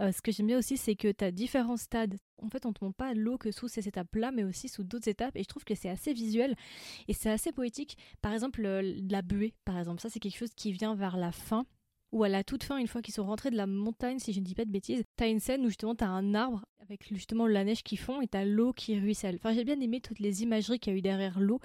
Euh, 0.00 0.12
ce 0.12 0.20
que 0.20 0.32
j'aime 0.32 0.46
bien 0.46 0.58
aussi, 0.58 0.76
c'est 0.76 0.96
que 0.96 1.10
tu 1.10 1.24
as 1.24 1.30
différents 1.30 1.76
stades. 1.76 2.16
En 2.42 2.48
fait, 2.48 2.66
on 2.66 2.70
ne 2.70 2.74
te 2.74 2.84
montre 2.84 2.96
pas 2.96 3.14
l'eau 3.14 3.38
que 3.38 3.50
sous 3.50 3.68
ces 3.68 3.88
étapes-là, 3.88 4.32
mais 4.32 4.44
aussi 4.44 4.68
sous 4.68 4.84
d'autres 4.84 5.08
étapes. 5.08 5.36
Et 5.36 5.42
je 5.42 5.48
trouve 5.48 5.64
que 5.64 5.74
c'est 5.74 5.88
assez 5.88 6.12
visuel 6.12 6.54
et 7.08 7.14
c'est 7.14 7.30
assez 7.30 7.52
poétique. 7.52 7.96
Par 8.20 8.32
exemple, 8.32 8.62
la 8.62 9.22
buée, 9.22 9.54
par 9.64 9.78
exemple. 9.78 10.00
Ça, 10.00 10.10
c'est 10.10 10.20
quelque 10.20 10.36
chose 10.36 10.54
qui 10.54 10.72
vient 10.72 10.94
vers 10.94 11.16
la 11.16 11.32
fin 11.32 11.64
ou 12.12 12.22
à 12.24 12.28
la 12.28 12.44
toute 12.44 12.62
fin, 12.62 12.78
une 12.78 12.86
fois 12.86 13.02
qu'ils 13.02 13.14
sont 13.14 13.26
rentrés 13.26 13.50
de 13.50 13.56
la 13.56 13.66
montagne, 13.66 14.18
si 14.18 14.32
je 14.32 14.40
ne 14.40 14.44
dis 14.44 14.54
pas 14.54 14.64
de 14.64 14.70
bêtises, 14.70 15.02
t'as 15.16 15.28
une 15.28 15.40
scène 15.40 15.62
où 15.62 15.68
justement 15.68 15.94
t'as 15.94 16.06
un 16.06 16.34
arbre 16.34 16.64
avec 16.88 17.08
justement 17.12 17.46
la 17.46 17.64
neige 17.64 17.82
qui 17.82 17.96
fond 17.96 18.20
et 18.20 18.28
t'as 18.28 18.44
l'eau 18.44 18.72
qui 18.72 18.98
ruisselle. 18.98 19.36
Enfin, 19.36 19.52
j'ai 19.52 19.64
bien 19.64 19.80
aimé 19.80 20.00
toutes 20.00 20.20
les 20.20 20.42
imageries 20.42 20.78
qu'il 20.78 20.92
y 20.92 20.96
a 20.96 20.98
eu 20.98 21.02
derrière 21.02 21.40
l'eau 21.40 21.60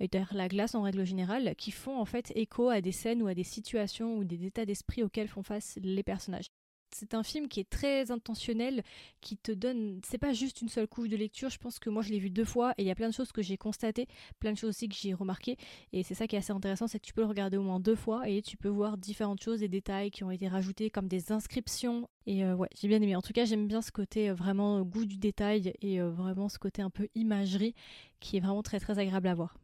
et 0.00 0.08
derrière 0.08 0.34
la 0.34 0.48
glace 0.48 0.74
en 0.74 0.82
règle 0.82 1.04
générale, 1.04 1.54
qui 1.56 1.70
font 1.70 1.98
en 1.98 2.04
fait 2.04 2.32
écho 2.34 2.68
à 2.68 2.80
des 2.80 2.92
scènes 2.92 3.22
ou 3.22 3.26
à 3.26 3.34
des 3.34 3.44
situations 3.44 4.16
ou 4.18 4.24
des 4.24 4.44
états 4.44 4.66
d'esprit 4.66 5.02
auxquels 5.02 5.28
font 5.28 5.42
face 5.42 5.78
les 5.82 6.02
personnages 6.02 6.50
c'est 6.98 7.14
un 7.14 7.22
film 7.22 7.48
qui 7.48 7.60
est 7.60 7.68
très 7.68 8.10
intentionnel, 8.10 8.82
qui 9.20 9.36
te 9.36 9.52
donne. 9.52 10.00
C'est 10.04 10.18
pas 10.18 10.32
juste 10.32 10.62
une 10.62 10.68
seule 10.68 10.88
couche 10.88 11.08
de 11.08 11.16
lecture. 11.16 11.50
Je 11.50 11.58
pense 11.58 11.78
que 11.78 11.90
moi 11.90 12.02
je 12.02 12.10
l'ai 12.10 12.18
vu 12.18 12.30
deux 12.30 12.44
fois 12.44 12.72
et 12.78 12.82
il 12.82 12.86
y 12.86 12.90
a 12.90 12.94
plein 12.94 13.08
de 13.08 13.14
choses 13.14 13.32
que 13.32 13.42
j'ai 13.42 13.56
constatées, 13.56 14.06
plein 14.40 14.52
de 14.52 14.56
choses 14.56 14.70
aussi 14.70 14.88
que 14.88 14.94
j'ai 14.94 15.12
remarquées. 15.12 15.56
Et 15.92 16.02
c'est 16.02 16.14
ça 16.14 16.26
qui 16.26 16.36
est 16.36 16.38
assez 16.38 16.52
intéressant, 16.52 16.86
c'est 16.86 16.98
que 16.98 17.06
tu 17.06 17.12
peux 17.12 17.20
le 17.20 17.26
regarder 17.26 17.58
au 17.58 17.62
moins 17.62 17.80
deux 17.80 17.96
fois 17.96 18.28
et 18.28 18.40
tu 18.40 18.56
peux 18.56 18.68
voir 18.68 18.96
différentes 18.96 19.42
choses, 19.42 19.60
des 19.60 19.68
détails 19.68 20.10
qui 20.10 20.24
ont 20.24 20.30
été 20.30 20.48
rajoutés 20.48 20.90
comme 20.90 21.08
des 21.08 21.32
inscriptions. 21.32 22.08
Et 22.26 22.44
euh, 22.44 22.54
ouais, 22.54 22.68
j'ai 22.80 22.88
bien 22.88 23.00
aimé. 23.02 23.14
En 23.14 23.22
tout 23.22 23.32
cas, 23.32 23.44
j'aime 23.44 23.68
bien 23.68 23.82
ce 23.82 23.92
côté 23.92 24.30
euh, 24.30 24.34
vraiment 24.34 24.82
goût 24.82 25.04
du 25.04 25.18
détail 25.18 25.74
et 25.82 26.00
euh, 26.00 26.10
vraiment 26.10 26.48
ce 26.48 26.58
côté 26.58 26.82
un 26.82 26.90
peu 26.90 27.08
imagerie 27.14 27.74
qui 28.20 28.38
est 28.38 28.40
vraiment 28.40 28.62
très 28.62 28.80
très 28.80 28.98
agréable 28.98 29.28
à 29.28 29.34
voir. 29.34 29.58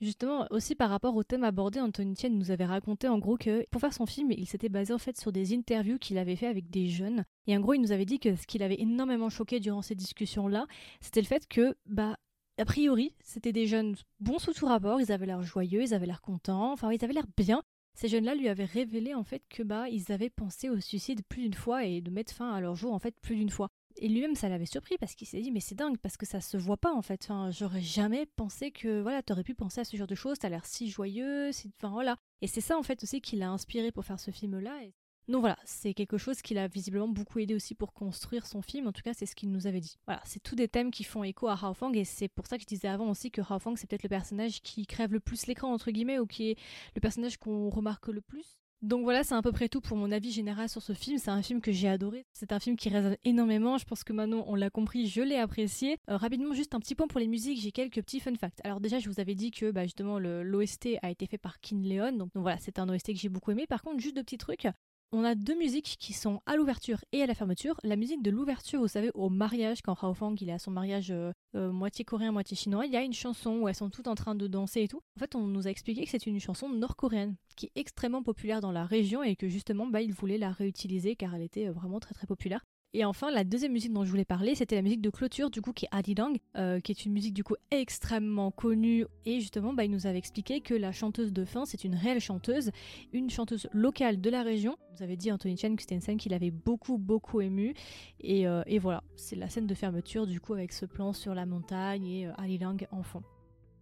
Justement, 0.00 0.46
aussi 0.50 0.74
par 0.74 0.90
rapport 0.90 1.16
au 1.16 1.22
thème 1.22 1.44
abordé, 1.44 1.80
Anthony 1.80 2.14
Tien 2.14 2.28
nous 2.28 2.50
avait 2.50 2.66
raconté 2.66 3.08
en 3.08 3.18
gros 3.18 3.36
que 3.36 3.64
pour 3.70 3.80
faire 3.80 3.94
son 3.94 4.04
film, 4.04 4.30
il 4.30 4.46
s'était 4.46 4.68
basé 4.68 4.92
en 4.92 4.98
fait 4.98 5.18
sur 5.18 5.32
des 5.32 5.54
interviews 5.54 5.98
qu'il 5.98 6.18
avait 6.18 6.36
fait 6.36 6.46
avec 6.46 6.68
des 6.68 6.88
jeunes. 6.88 7.24
Et 7.46 7.56
en 7.56 7.60
gros, 7.60 7.74
il 7.74 7.80
nous 7.80 7.92
avait 7.92 8.04
dit 8.04 8.18
que 8.18 8.36
ce 8.36 8.46
qui 8.46 8.58
l'avait 8.58 8.80
énormément 8.80 9.30
choqué 9.30 9.58
durant 9.58 9.82
ces 9.82 9.94
discussions-là, 9.94 10.66
c'était 11.00 11.22
le 11.22 11.26
fait 11.26 11.48
que, 11.48 11.76
bah, 11.86 12.18
a 12.58 12.64
priori, 12.64 13.14
c'était 13.22 13.52
des 13.52 13.66
jeunes 13.66 13.96
bons 14.20 14.38
sous 14.38 14.52
tout 14.52 14.66
rapport, 14.66 15.00
ils 15.00 15.12
avaient 15.12 15.26
l'air 15.26 15.42
joyeux, 15.42 15.82
ils 15.82 15.94
avaient 15.94 16.06
l'air 16.06 16.20
contents, 16.20 16.72
enfin, 16.72 16.92
ils 16.92 17.02
avaient 17.04 17.14
l'air 17.14 17.26
bien. 17.36 17.62
Ces 17.94 18.08
jeunes-là 18.08 18.34
lui 18.34 18.48
avaient 18.48 18.66
révélé 18.66 19.14
en 19.14 19.24
fait 19.24 19.42
que 19.48 19.62
bah 19.62 19.88
ils 19.88 20.12
avaient 20.12 20.28
pensé 20.28 20.68
au 20.68 20.78
suicide 20.80 21.22
plus 21.26 21.40
d'une 21.42 21.54
fois 21.54 21.84
et 21.86 22.02
de 22.02 22.10
mettre 22.10 22.34
fin 22.34 22.52
à 22.52 22.60
leur 22.60 22.76
jour 22.76 22.92
en 22.92 22.98
fait 22.98 23.18
plus 23.22 23.36
d'une 23.36 23.48
fois. 23.48 23.70
Et 23.98 24.08
lui-même, 24.08 24.34
ça 24.34 24.48
l'avait 24.48 24.66
surpris 24.66 24.96
parce 24.98 25.14
qu'il 25.14 25.26
s'est 25.26 25.40
dit, 25.40 25.50
mais 25.50 25.60
c'est 25.60 25.74
dingue, 25.74 25.96
parce 25.98 26.16
que 26.16 26.26
ça 26.26 26.40
se 26.40 26.56
voit 26.56 26.76
pas 26.76 26.92
en 26.92 27.02
fait. 27.02 27.28
J'aurais 27.50 27.80
jamais 27.80 28.26
pensé 28.26 28.70
que, 28.70 29.00
voilà, 29.00 29.22
t'aurais 29.22 29.44
pu 29.44 29.54
penser 29.54 29.80
à 29.80 29.84
ce 29.84 29.96
genre 29.96 30.06
de 30.06 30.14
choses, 30.14 30.38
t'as 30.38 30.48
l'air 30.48 30.66
si 30.66 30.90
joyeux, 30.90 31.50
enfin 31.78 31.90
voilà. 31.90 32.16
Et 32.42 32.46
c'est 32.46 32.60
ça 32.60 32.76
en 32.76 32.82
fait 32.82 33.02
aussi 33.02 33.20
qui 33.20 33.36
l'a 33.36 33.50
inspiré 33.50 33.92
pour 33.92 34.04
faire 34.04 34.20
ce 34.20 34.30
film-là. 34.30 34.82
Et... 34.84 34.92
Donc 35.28 35.40
voilà, 35.40 35.58
c'est 35.64 35.94
quelque 35.94 36.18
chose 36.18 36.40
qui 36.40 36.54
l'a 36.54 36.68
visiblement 36.68 37.08
beaucoup 37.08 37.38
aidé 37.38 37.54
aussi 37.54 37.74
pour 37.74 37.92
construire 37.92 38.46
son 38.46 38.62
film, 38.62 38.86
en 38.86 38.92
tout 38.92 39.02
cas 39.02 39.12
c'est 39.12 39.26
ce 39.26 39.34
qu'il 39.34 39.50
nous 39.50 39.66
avait 39.66 39.80
dit. 39.80 39.96
Voilà, 40.06 40.20
c'est 40.24 40.42
tous 40.42 40.54
des 40.54 40.68
thèmes 40.68 40.90
qui 40.90 41.02
font 41.02 41.24
écho 41.24 41.48
à 41.48 41.58
Hao 41.60 41.74
Fang 41.74 41.92
et 41.94 42.04
c'est 42.04 42.28
pour 42.28 42.46
ça 42.46 42.58
que 42.58 42.62
je 42.62 42.66
disais 42.66 42.88
avant 42.88 43.10
aussi 43.10 43.30
que 43.30 43.40
Hao 43.40 43.58
Fang 43.58 43.74
c'est 43.76 43.88
peut-être 43.88 44.04
le 44.04 44.08
personnage 44.08 44.60
qui 44.62 44.86
crève 44.86 45.12
le 45.12 45.20
plus 45.20 45.46
l'écran 45.46 45.72
entre 45.72 45.90
guillemets 45.90 46.20
ou 46.20 46.26
qui 46.26 46.50
est 46.50 46.58
le 46.94 47.00
personnage 47.00 47.38
qu'on 47.38 47.70
remarque 47.70 48.06
le 48.08 48.20
plus 48.20 48.58
donc 48.86 49.02
voilà, 49.02 49.24
c'est 49.24 49.34
à 49.34 49.42
peu 49.42 49.50
près 49.50 49.68
tout 49.68 49.80
pour 49.80 49.96
mon 49.96 50.12
avis 50.12 50.30
général 50.30 50.68
sur 50.68 50.80
ce 50.80 50.92
film. 50.92 51.18
C'est 51.18 51.30
un 51.30 51.42
film 51.42 51.60
que 51.60 51.72
j'ai 51.72 51.88
adoré. 51.88 52.24
C'est 52.32 52.52
un 52.52 52.60
film 52.60 52.76
qui 52.76 52.88
résonne 52.88 53.16
énormément. 53.24 53.78
Je 53.78 53.84
pense 53.84 54.04
que 54.04 54.12
maintenant 54.12 54.44
on 54.46 54.54
l'a 54.54 54.70
compris, 54.70 55.08
je 55.08 55.22
l'ai 55.22 55.36
apprécié. 55.36 55.98
Euh, 56.08 56.16
rapidement, 56.16 56.54
juste 56.54 56.74
un 56.74 56.78
petit 56.78 56.94
point 56.94 57.08
pour 57.08 57.18
les 57.18 57.26
musiques, 57.26 57.60
j'ai 57.60 57.72
quelques 57.72 58.00
petits 58.02 58.20
fun 58.20 58.34
facts. 58.36 58.60
Alors 58.62 58.80
déjà, 58.80 59.00
je 59.00 59.08
vous 59.10 59.18
avais 59.18 59.34
dit 59.34 59.50
que 59.50 59.72
bah, 59.72 59.82
justement 59.82 60.20
l'OST 60.20 60.98
a 61.02 61.10
été 61.10 61.26
fait 61.26 61.38
par 61.38 61.60
Kin 61.60 61.82
Leon. 61.82 62.12
Donc, 62.12 62.32
donc 62.32 62.42
voilà, 62.42 62.58
c'est 62.58 62.78
un 62.78 62.88
OST 62.88 63.12
que 63.12 63.18
j'ai 63.18 63.28
beaucoup 63.28 63.50
aimé. 63.50 63.66
Par 63.66 63.82
contre, 63.82 64.00
juste 64.00 64.14
deux 64.14 64.22
petits 64.22 64.38
trucs. 64.38 64.68
On 65.12 65.22
a 65.22 65.36
deux 65.36 65.56
musiques 65.56 65.96
qui 66.00 66.12
sont 66.12 66.40
à 66.46 66.56
l'ouverture 66.56 67.04
et 67.12 67.22
à 67.22 67.26
la 67.26 67.34
fermeture. 67.34 67.78
La 67.84 67.94
musique 67.94 68.22
de 68.24 68.30
l'ouverture, 68.30 68.80
vous 68.80 68.88
savez, 68.88 69.12
au 69.14 69.28
mariage, 69.28 69.80
quand 69.80 69.96
Hao 70.02 70.14
Fang 70.14 70.34
il 70.40 70.48
est 70.48 70.52
à 70.52 70.58
son 70.58 70.72
mariage 70.72 71.12
euh, 71.12 71.32
euh, 71.54 71.70
moitié 71.70 72.04
coréen, 72.04 72.32
moitié 72.32 72.56
chinois, 72.56 72.86
il 72.86 72.92
y 72.92 72.96
a 72.96 73.02
une 73.02 73.12
chanson 73.12 73.58
où 73.58 73.68
elles 73.68 73.76
sont 73.76 73.88
toutes 73.88 74.08
en 74.08 74.16
train 74.16 74.34
de 74.34 74.48
danser 74.48 74.82
et 74.82 74.88
tout. 74.88 75.00
En 75.16 75.20
fait, 75.20 75.36
on 75.36 75.46
nous 75.46 75.68
a 75.68 75.70
expliqué 75.70 76.04
que 76.04 76.10
c'est 76.10 76.26
une 76.26 76.40
chanson 76.40 76.68
nord-coréenne 76.68 77.36
qui 77.54 77.66
est 77.66 77.72
extrêmement 77.76 78.24
populaire 78.24 78.60
dans 78.60 78.72
la 78.72 78.84
région 78.84 79.22
et 79.22 79.36
que 79.36 79.48
justement, 79.48 79.86
bah, 79.86 80.02
ils 80.02 80.12
voulaient 80.12 80.38
la 80.38 80.50
réutiliser 80.50 81.14
car 81.14 81.36
elle 81.36 81.42
était 81.42 81.68
euh, 81.68 81.72
vraiment 81.72 82.00
très 82.00 82.14
très 82.14 82.26
populaire. 82.26 82.64
Et 82.94 83.04
enfin, 83.04 83.30
la 83.30 83.44
deuxième 83.44 83.72
musique 83.72 83.92
dont 83.92 84.04
je 84.04 84.10
voulais 84.10 84.24
parler, 84.24 84.54
c'était 84.54 84.76
la 84.76 84.82
musique 84.82 85.02
de 85.02 85.10
clôture, 85.10 85.50
du 85.50 85.60
coup, 85.60 85.72
qui 85.72 85.84
est 85.84 85.88
Adidang, 85.90 86.32
euh, 86.56 86.80
qui 86.80 86.92
est 86.92 87.04
une 87.04 87.12
musique 87.12 87.34
du 87.34 87.44
coup 87.44 87.56
extrêmement 87.70 88.50
connue. 88.50 89.04
Et 89.26 89.40
justement, 89.40 89.74
bah, 89.74 89.84
il 89.84 89.90
nous 89.90 90.06
avait 90.06 90.18
expliqué 90.18 90.60
que 90.60 90.72
la 90.72 90.92
chanteuse 90.92 91.32
de 91.32 91.44
fin, 91.44 91.66
c'est 91.66 91.84
une 91.84 91.94
réelle 91.94 92.20
chanteuse, 92.20 92.70
une 93.12 93.28
chanteuse 93.28 93.68
locale 93.72 94.20
de 94.20 94.30
la 94.30 94.42
région. 94.42 94.76
Vous 94.96 95.02
avez 95.02 95.16
dit 95.16 95.30
Anthony 95.30 95.56
Chen 95.56 95.76
que 95.76 95.82
c'était 95.82 95.94
une 95.94 96.00
scène 96.00 96.16
qui 96.16 96.28
l'avait 96.28 96.50
beaucoup, 96.50 96.96
beaucoup 96.96 97.40
ému. 97.40 97.74
Et, 98.20 98.48
euh, 98.48 98.62
et 98.66 98.78
voilà, 98.78 99.02
c'est 99.16 99.36
la 99.36 99.48
scène 99.48 99.66
de 99.66 99.74
fermeture, 99.74 100.26
du 100.26 100.40
coup, 100.40 100.54
avec 100.54 100.72
ce 100.72 100.86
plan 100.86 101.12
sur 101.12 101.34
la 101.34 101.44
montagne 101.44 102.06
et 102.06 102.26
euh, 102.26 102.32
Adidang 102.38 102.76
en 102.92 103.02
fond. 103.02 103.22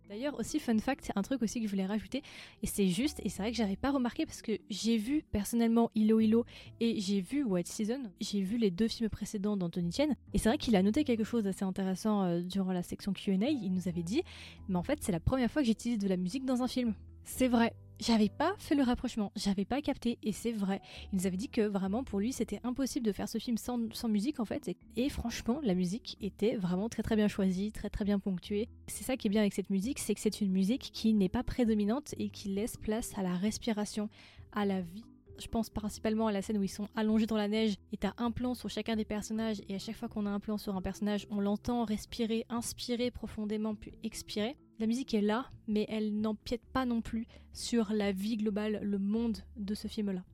D'ailleurs 0.08 0.38
aussi 0.38 0.60
fun 0.60 0.78
fact, 0.78 1.12
un 1.16 1.22
truc 1.22 1.40
aussi 1.42 1.60
que 1.60 1.66
je 1.66 1.70
voulais 1.70 1.86
rajouter 1.86 2.22
et 2.62 2.66
c'est 2.66 2.88
juste 2.88 3.20
et 3.24 3.30
c'est 3.30 3.42
vrai 3.42 3.50
que 3.50 3.56
j'avais 3.56 3.76
pas 3.76 3.90
remarqué 3.90 4.26
parce 4.26 4.42
que 4.42 4.52
j'ai 4.68 4.98
vu 4.98 5.24
personnellement 5.32 5.90
Ilo 5.94 6.20
Ilo 6.20 6.44
et 6.80 7.00
j'ai 7.00 7.20
vu 7.22 7.42
White 7.42 7.68
Season, 7.68 8.02
j'ai 8.20 8.42
vu 8.42 8.58
les 8.58 8.70
deux 8.70 8.88
films 8.88 9.08
précédents 9.08 9.56
d'Anthony 9.56 9.92
Chen 9.92 10.14
et 10.34 10.38
c'est 10.38 10.48
vrai 10.48 10.58
qu'il 10.58 10.76
a 10.76 10.82
noté 10.82 11.04
quelque 11.04 11.24
chose 11.24 11.44
d'assez 11.44 11.64
intéressant 11.64 12.24
euh, 12.24 12.40
durant 12.42 12.72
la 12.72 12.82
section 12.82 13.14
Q&A, 13.14 13.48
il 13.48 13.72
nous 13.72 13.88
avait 13.88 14.02
dit 14.02 14.22
mais 14.68 14.76
en 14.76 14.82
fait 14.82 14.98
c'est 15.02 15.12
la 15.12 15.20
première 15.20 15.50
fois 15.50 15.62
que 15.62 15.66
j'utilise 15.66 15.98
de 15.98 16.08
la 16.08 16.18
musique 16.18 16.44
dans 16.44 16.62
un 16.62 16.68
film. 16.68 16.94
C'est 17.24 17.48
vrai, 17.48 17.72
j'avais 17.98 18.28
pas 18.28 18.54
fait 18.58 18.74
le 18.74 18.82
rapprochement, 18.82 19.32
j'avais 19.34 19.64
pas 19.64 19.80
capté, 19.80 20.18
et 20.22 20.32
c'est 20.32 20.52
vrai. 20.52 20.80
Il 21.12 21.18
nous 21.18 21.26
avait 21.26 21.36
dit 21.36 21.48
que 21.48 21.62
vraiment 21.62 22.04
pour 22.04 22.20
lui 22.20 22.32
c'était 22.32 22.60
impossible 22.64 23.06
de 23.06 23.12
faire 23.12 23.28
ce 23.28 23.38
film 23.38 23.56
sans, 23.56 23.78
musique 24.08 24.40
en 24.40 24.44
fait, 24.44 24.70
et, 24.96 25.08
franchement 25.08 25.60
la 25.62 25.74
musique 25.74 26.16
était 26.20 26.56
vraiment 26.56 26.88
très 26.88 27.02
très 27.02 27.16
bien 27.16 27.28
choisie, 27.28 27.72
très 27.72 27.88
très 27.88 28.04
bien 28.04 28.18
ponctuée. 28.18 28.68
C'est 28.88 29.04
ça 29.04 29.16
qui 29.16 29.28
est 29.28 29.30
bien 29.30 29.40
avec 29.40 29.54
cette 29.54 29.70
musique, 29.70 29.98
c'est 29.98 30.14
que 30.14 30.20
c'est 30.20 30.40
une 30.40 30.52
musique 30.52 30.90
qui 30.92 31.14
n'est 31.14 31.28
pas 31.28 31.42
prédominante 31.42 32.14
et 32.18 32.28
qui 32.28 32.48
laisse 32.48 32.76
place 32.76 33.16
à 33.16 33.22
la 33.22 33.34
respiration, 33.34 34.08
à 34.52 34.66
la 34.66 34.80
vie. 34.82 35.04
Je 35.38 35.48
pense 35.48 35.70
principalement 35.70 36.28
à 36.28 36.32
la 36.32 36.42
scène 36.42 36.58
où 36.58 36.62
ils 36.62 36.68
sont 36.68 36.88
allongés 36.94 37.26
dans 37.26 37.36
la 37.36 37.48
neige 37.48 37.74
et 37.92 37.96
t'as 37.96 38.12
un 38.18 38.30
plan 38.30 38.54
sur 38.54 38.70
chacun 38.70 38.96
des 38.96 39.04
personnages 39.04 39.62
et 39.68 39.74
à 39.74 39.78
chaque 39.78 39.96
fois 39.96 40.08
qu'on 40.08 40.26
a 40.26 40.30
un 40.30 40.40
plan 40.40 40.58
sur 40.58 40.76
un 40.76 40.82
personnage, 40.82 41.26
on 41.30 41.40
l'entend 41.40 41.84
respirer, 41.84 42.44
inspirer 42.50 43.10
profondément 43.10 43.74
puis 43.74 43.94
expirer. 44.04 44.56
La 44.80 44.86
musique 44.86 45.14
est 45.14 45.20
là, 45.20 45.50
mais 45.68 45.86
elle 45.88 46.20
n'empiète 46.20 46.64
pas 46.72 46.84
non 46.84 47.00
plus 47.00 47.26
sur 47.52 47.92
la 47.92 48.12
vie 48.12 48.36
globale, 48.36 48.80
le 48.82 48.98
monde 48.98 49.38
de 49.56 49.74
ce 49.74 49.86
film-là. 49.86 50.24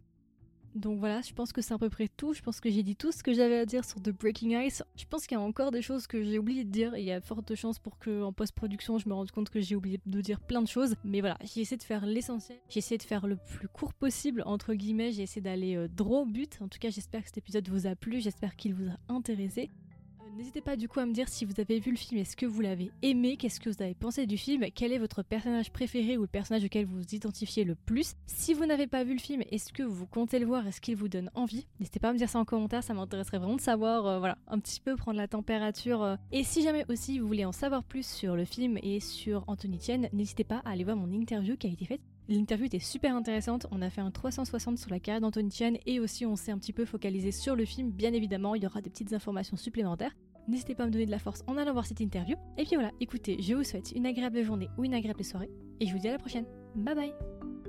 Donc 0.74 1.00
voilà, 1.00 1.20
je 1.20 1.32
pense 1.32 1.52
que 1.52 1.62
c'est 1.62 1.74
à 1.74 1.78
peu 1.78 1.90
près 1.90 2.08
tout. 2.08 2.32
Je 2.32 2.42
pense 2.42 2.60
que 2.60 2.70
j'ai 2.70 2.82
dit 2.82 2.94
tout 2.94 3.10
ce 3.10 3.22
que 3.22 3.32
j'avais 3.32 3.58
à 3.58 3.66
dire 3.66 3.84
sur 3.84 4.00
The 4.00 4.10
Breaking 4.10 4.58
Ice. 4.60 4.82
Je 4.96 5.04
pense 5.04 5.26
qu'il 5.26 5.36
y 5.36 5.40
a 5.40 5.42
encore 5.42 5.72
des 5.72 5.82
choses 5.82 6.06
que 6.06 6.22
j'ai 6.22 6.38
oublié 6.38 6.64
de 6.64 6.70
dire. 6.70 6.96
Il 6.96 7.04
y 7.04 7.10
a 7.10 7.20
forte 7.20 7.54
chance 7.54 7.78
pour 7.78 7.98
que 7.98 8.22
en 8.22 8.32
post-production, 8.32 8.98
je 8.98 9.08
me 9.08 9.14
rende 9.14 9.30
compte 9.32 9.50
que 9.50 9.60
j'ai 9.60 9.74
oublié 9.74 10.00
de 10.06 10.20
dire 10.20 10.40
plein 10.40 10.62
de 10.62 10.68
choses. 10.68 10.94
Mais 11.04 11.20
voilà, 11.20 11.36
j'ai 11.42 11.62
essayé 11.62 11.76
de 11.76 11.82
faire 11.82 12.06
l'essentiel. 12.06 12.58
J'ai 12.68 12.78
essayé 12.78 12.98
de 12.98 13.02
faire 13.02 13.26
le 13.26 13.36
plus 13.36 13.68
court 13.68 13.92
possible, 13.92 14.44
entre 14.46 14.74
guillemets. 14.74 15.10
J'ai 15.12 15.22
essayé 15.22 15.40
d'aller 15.40 15.74
euh, 15.74 15.88
droit 15.88 16.20
au 16.20 16.26
but. 16.26 16.58
En 16.60 16.68
tout 16.68 16.78
cas, 16.78 16.90
j'espère 16.90 17.22
que 17.22 17.28
cet 17.28 17.38
épisode 17.38 17.68
vous 17.68 17.88
a 17.88 17.96
plu. 17.96 18.20
J'espère 18.20 18.54
qu'il 18.54 18.74
vous 18.74 18.88
a 18.88 19.12
intéressé. 19.12 19.70
N'hésitez 20.40 20.62
pas 20.62 20.76
du 20.76 20.88
coup 20.88 21.00
à 21.00 21.04
me 21.04 21.12
dire 21.12 21.28
si 21.28 21.44
vous 21.44 21.52
avez 21.60 21.80
vu 21.80 21.90
le 21.90 21.98
film, 21.98 22.18
est-ce 22.18 22.34
que 22.34 22.46
vous 22.46 22.62
l'avez 22.62 22.90
aimé, 23.02 23.36
qu'est-ce 23.36 23.60
que 23.60 23.68
vous 23.68 23.82
avez 23.82 23.92
pensé 23.92 24.24
du 24.24 24.38
film, 24.38 24.64
quel 24.74 24.90
est 24.90 24.98
votre 24.98 25.22
personnage 25.22 25.70
préféré 25.70 26.16
ou 26.16 26.22
le 26.22 26.28
personnage 26.28 26.64
auquel 26.64 26.86
vous 26.86 26.96
vous 26.96 27.14
identifiez 27.14 27.62
le 27.62 27.74
plus. 27.74 28.14
Si 28.26 28.54
vous 28.54 28.64
n'avez 28.64 28.86
pas 28.86 29.04
vu 29.04 29.12
le 29.12 29.20
film, 29.20 29.42
est-ce 29.50 29.70
que 29.70 29.82
vous 29.82 30.06
comptez 30.06 30.38
le 30.38 30.46
voir, 30.46 30.66
est-ce 30.66 30.80
qu'il 30.80 30.96
vous 30.96 31.10
donne 31.10 31.30
envie? 31.34 31.66
N'hésitez 31.78 32.00
pas 32.00 32.08
à 32.08 32.12
me 32.14 32.16
dire 32.16 32.30
ça 32.30 32.38
en 32.38 32.46
commentaire, 32.46 32.82
ça 32.82 32.94
m'intéresserait 32.94 33.36
vraiment 33.36 33.56
de 33.56 33.60
savoir, 33.60 34.06
euh, 34.06 34.18
voilà, 34.18 34.38
un 34.48 34.58
petit 34.60 34.80
peu 34.80 34.96
prendre 34.96 35.18
la 35.18 35.28
température. 35.28 36.02
Euh. 36.02 36.16
Et 36.32 36.42
si 36.42 36.62
jamais 36.62 36.86
aussi 36.88 37.18
vous 37.18 37.26
voulez 37.26 37.44
en 37.44 37.52
savoir 37.52 37.84
plus 37.84 38.06
sur 38.06 38.34
le 38.34 38.46
film 38.46 38.78
et 38.82 38.98
sur 39.00 39.44
Anthony 39.46 39.76
Tien, 39.76 40.00
n'hésitez 40.10 40.44
pas 40.44 40.62
à 40.64 40.70
aller 40.70 40.84
voir 40.84 40.96
mon 40.96 41.12
interview 41.12 41.58
qui 41.58 41.66
a 41.66 41.70
été 41.70 41.84
faite 41.84 42.00
L'interview 42.30 42.66
était 42.66 42.78
super 42.78 43.16
intéressante. 43.16 43.66
On 43.72 43.82
a 43.82 43.90
fait 43.90 44.02
un 44.02 44.12
360 44.12 44.78
sur 44.78 44.88
la 44.88 45.00
carrière 45.00 45.20
d'Anthony 45.20 45.50
Chan 45.50 45.72
et 45.84 45.98
aussi 45.98 46.24
on 46.24 46.36
s'est 46.36 46.52
un 46.52 46.58
petit 46.58 46.72
peu 46.72 46.84
focalisé 46.84 47.32
sur 47.32 47.56
le 47.56 47.64
film. 47.64 47.90
Bien 47.90 48.12
évidemment, 48.12 48.54
il 48.54 48.62
y 48.62 48.66
aura 48.66 48.80
des 48.80 48.88
petites 48.88 49.12
informations 49.12 49.56
supplémentaires. 49.56 50.14
N'hésitez 50.50 50.74
pas 50.74 50.82
à 50.82 50.86
me 50.86 50.90
donner 50.90 51.06
de 51.06 51.10
la 51.10 51.20
force 51.20 51.44
en 51.46 51.56
allant 51.56 51.72
voir 51.72 51.86
cette 51.86 52.00
interview. 52.00 52.36
Et 52.58 52.64
puis 52.64 52.74
voilà, 52.74 52.90
écoutez, 53.00 53.40
je 53.40 53.54
vous 53.54 53.62
souhaite 53.62 53.92
une 53.92 54.04
agréable 54.04 54.42
journée 54.42 54.68
ou 54.76 54.84
une 54.84 54.94
agréable 54.94 55.24
soirée 55.24 55.50
et 55.78 55.86
je 55.86 55.92
vous 55.92 55.98
dis 55.98 56.08
à 56.08 56.12
la 56.12 56.18
prochaine. 56.18 56.44
Bye 56.74 56.94
bye 56.94 57.59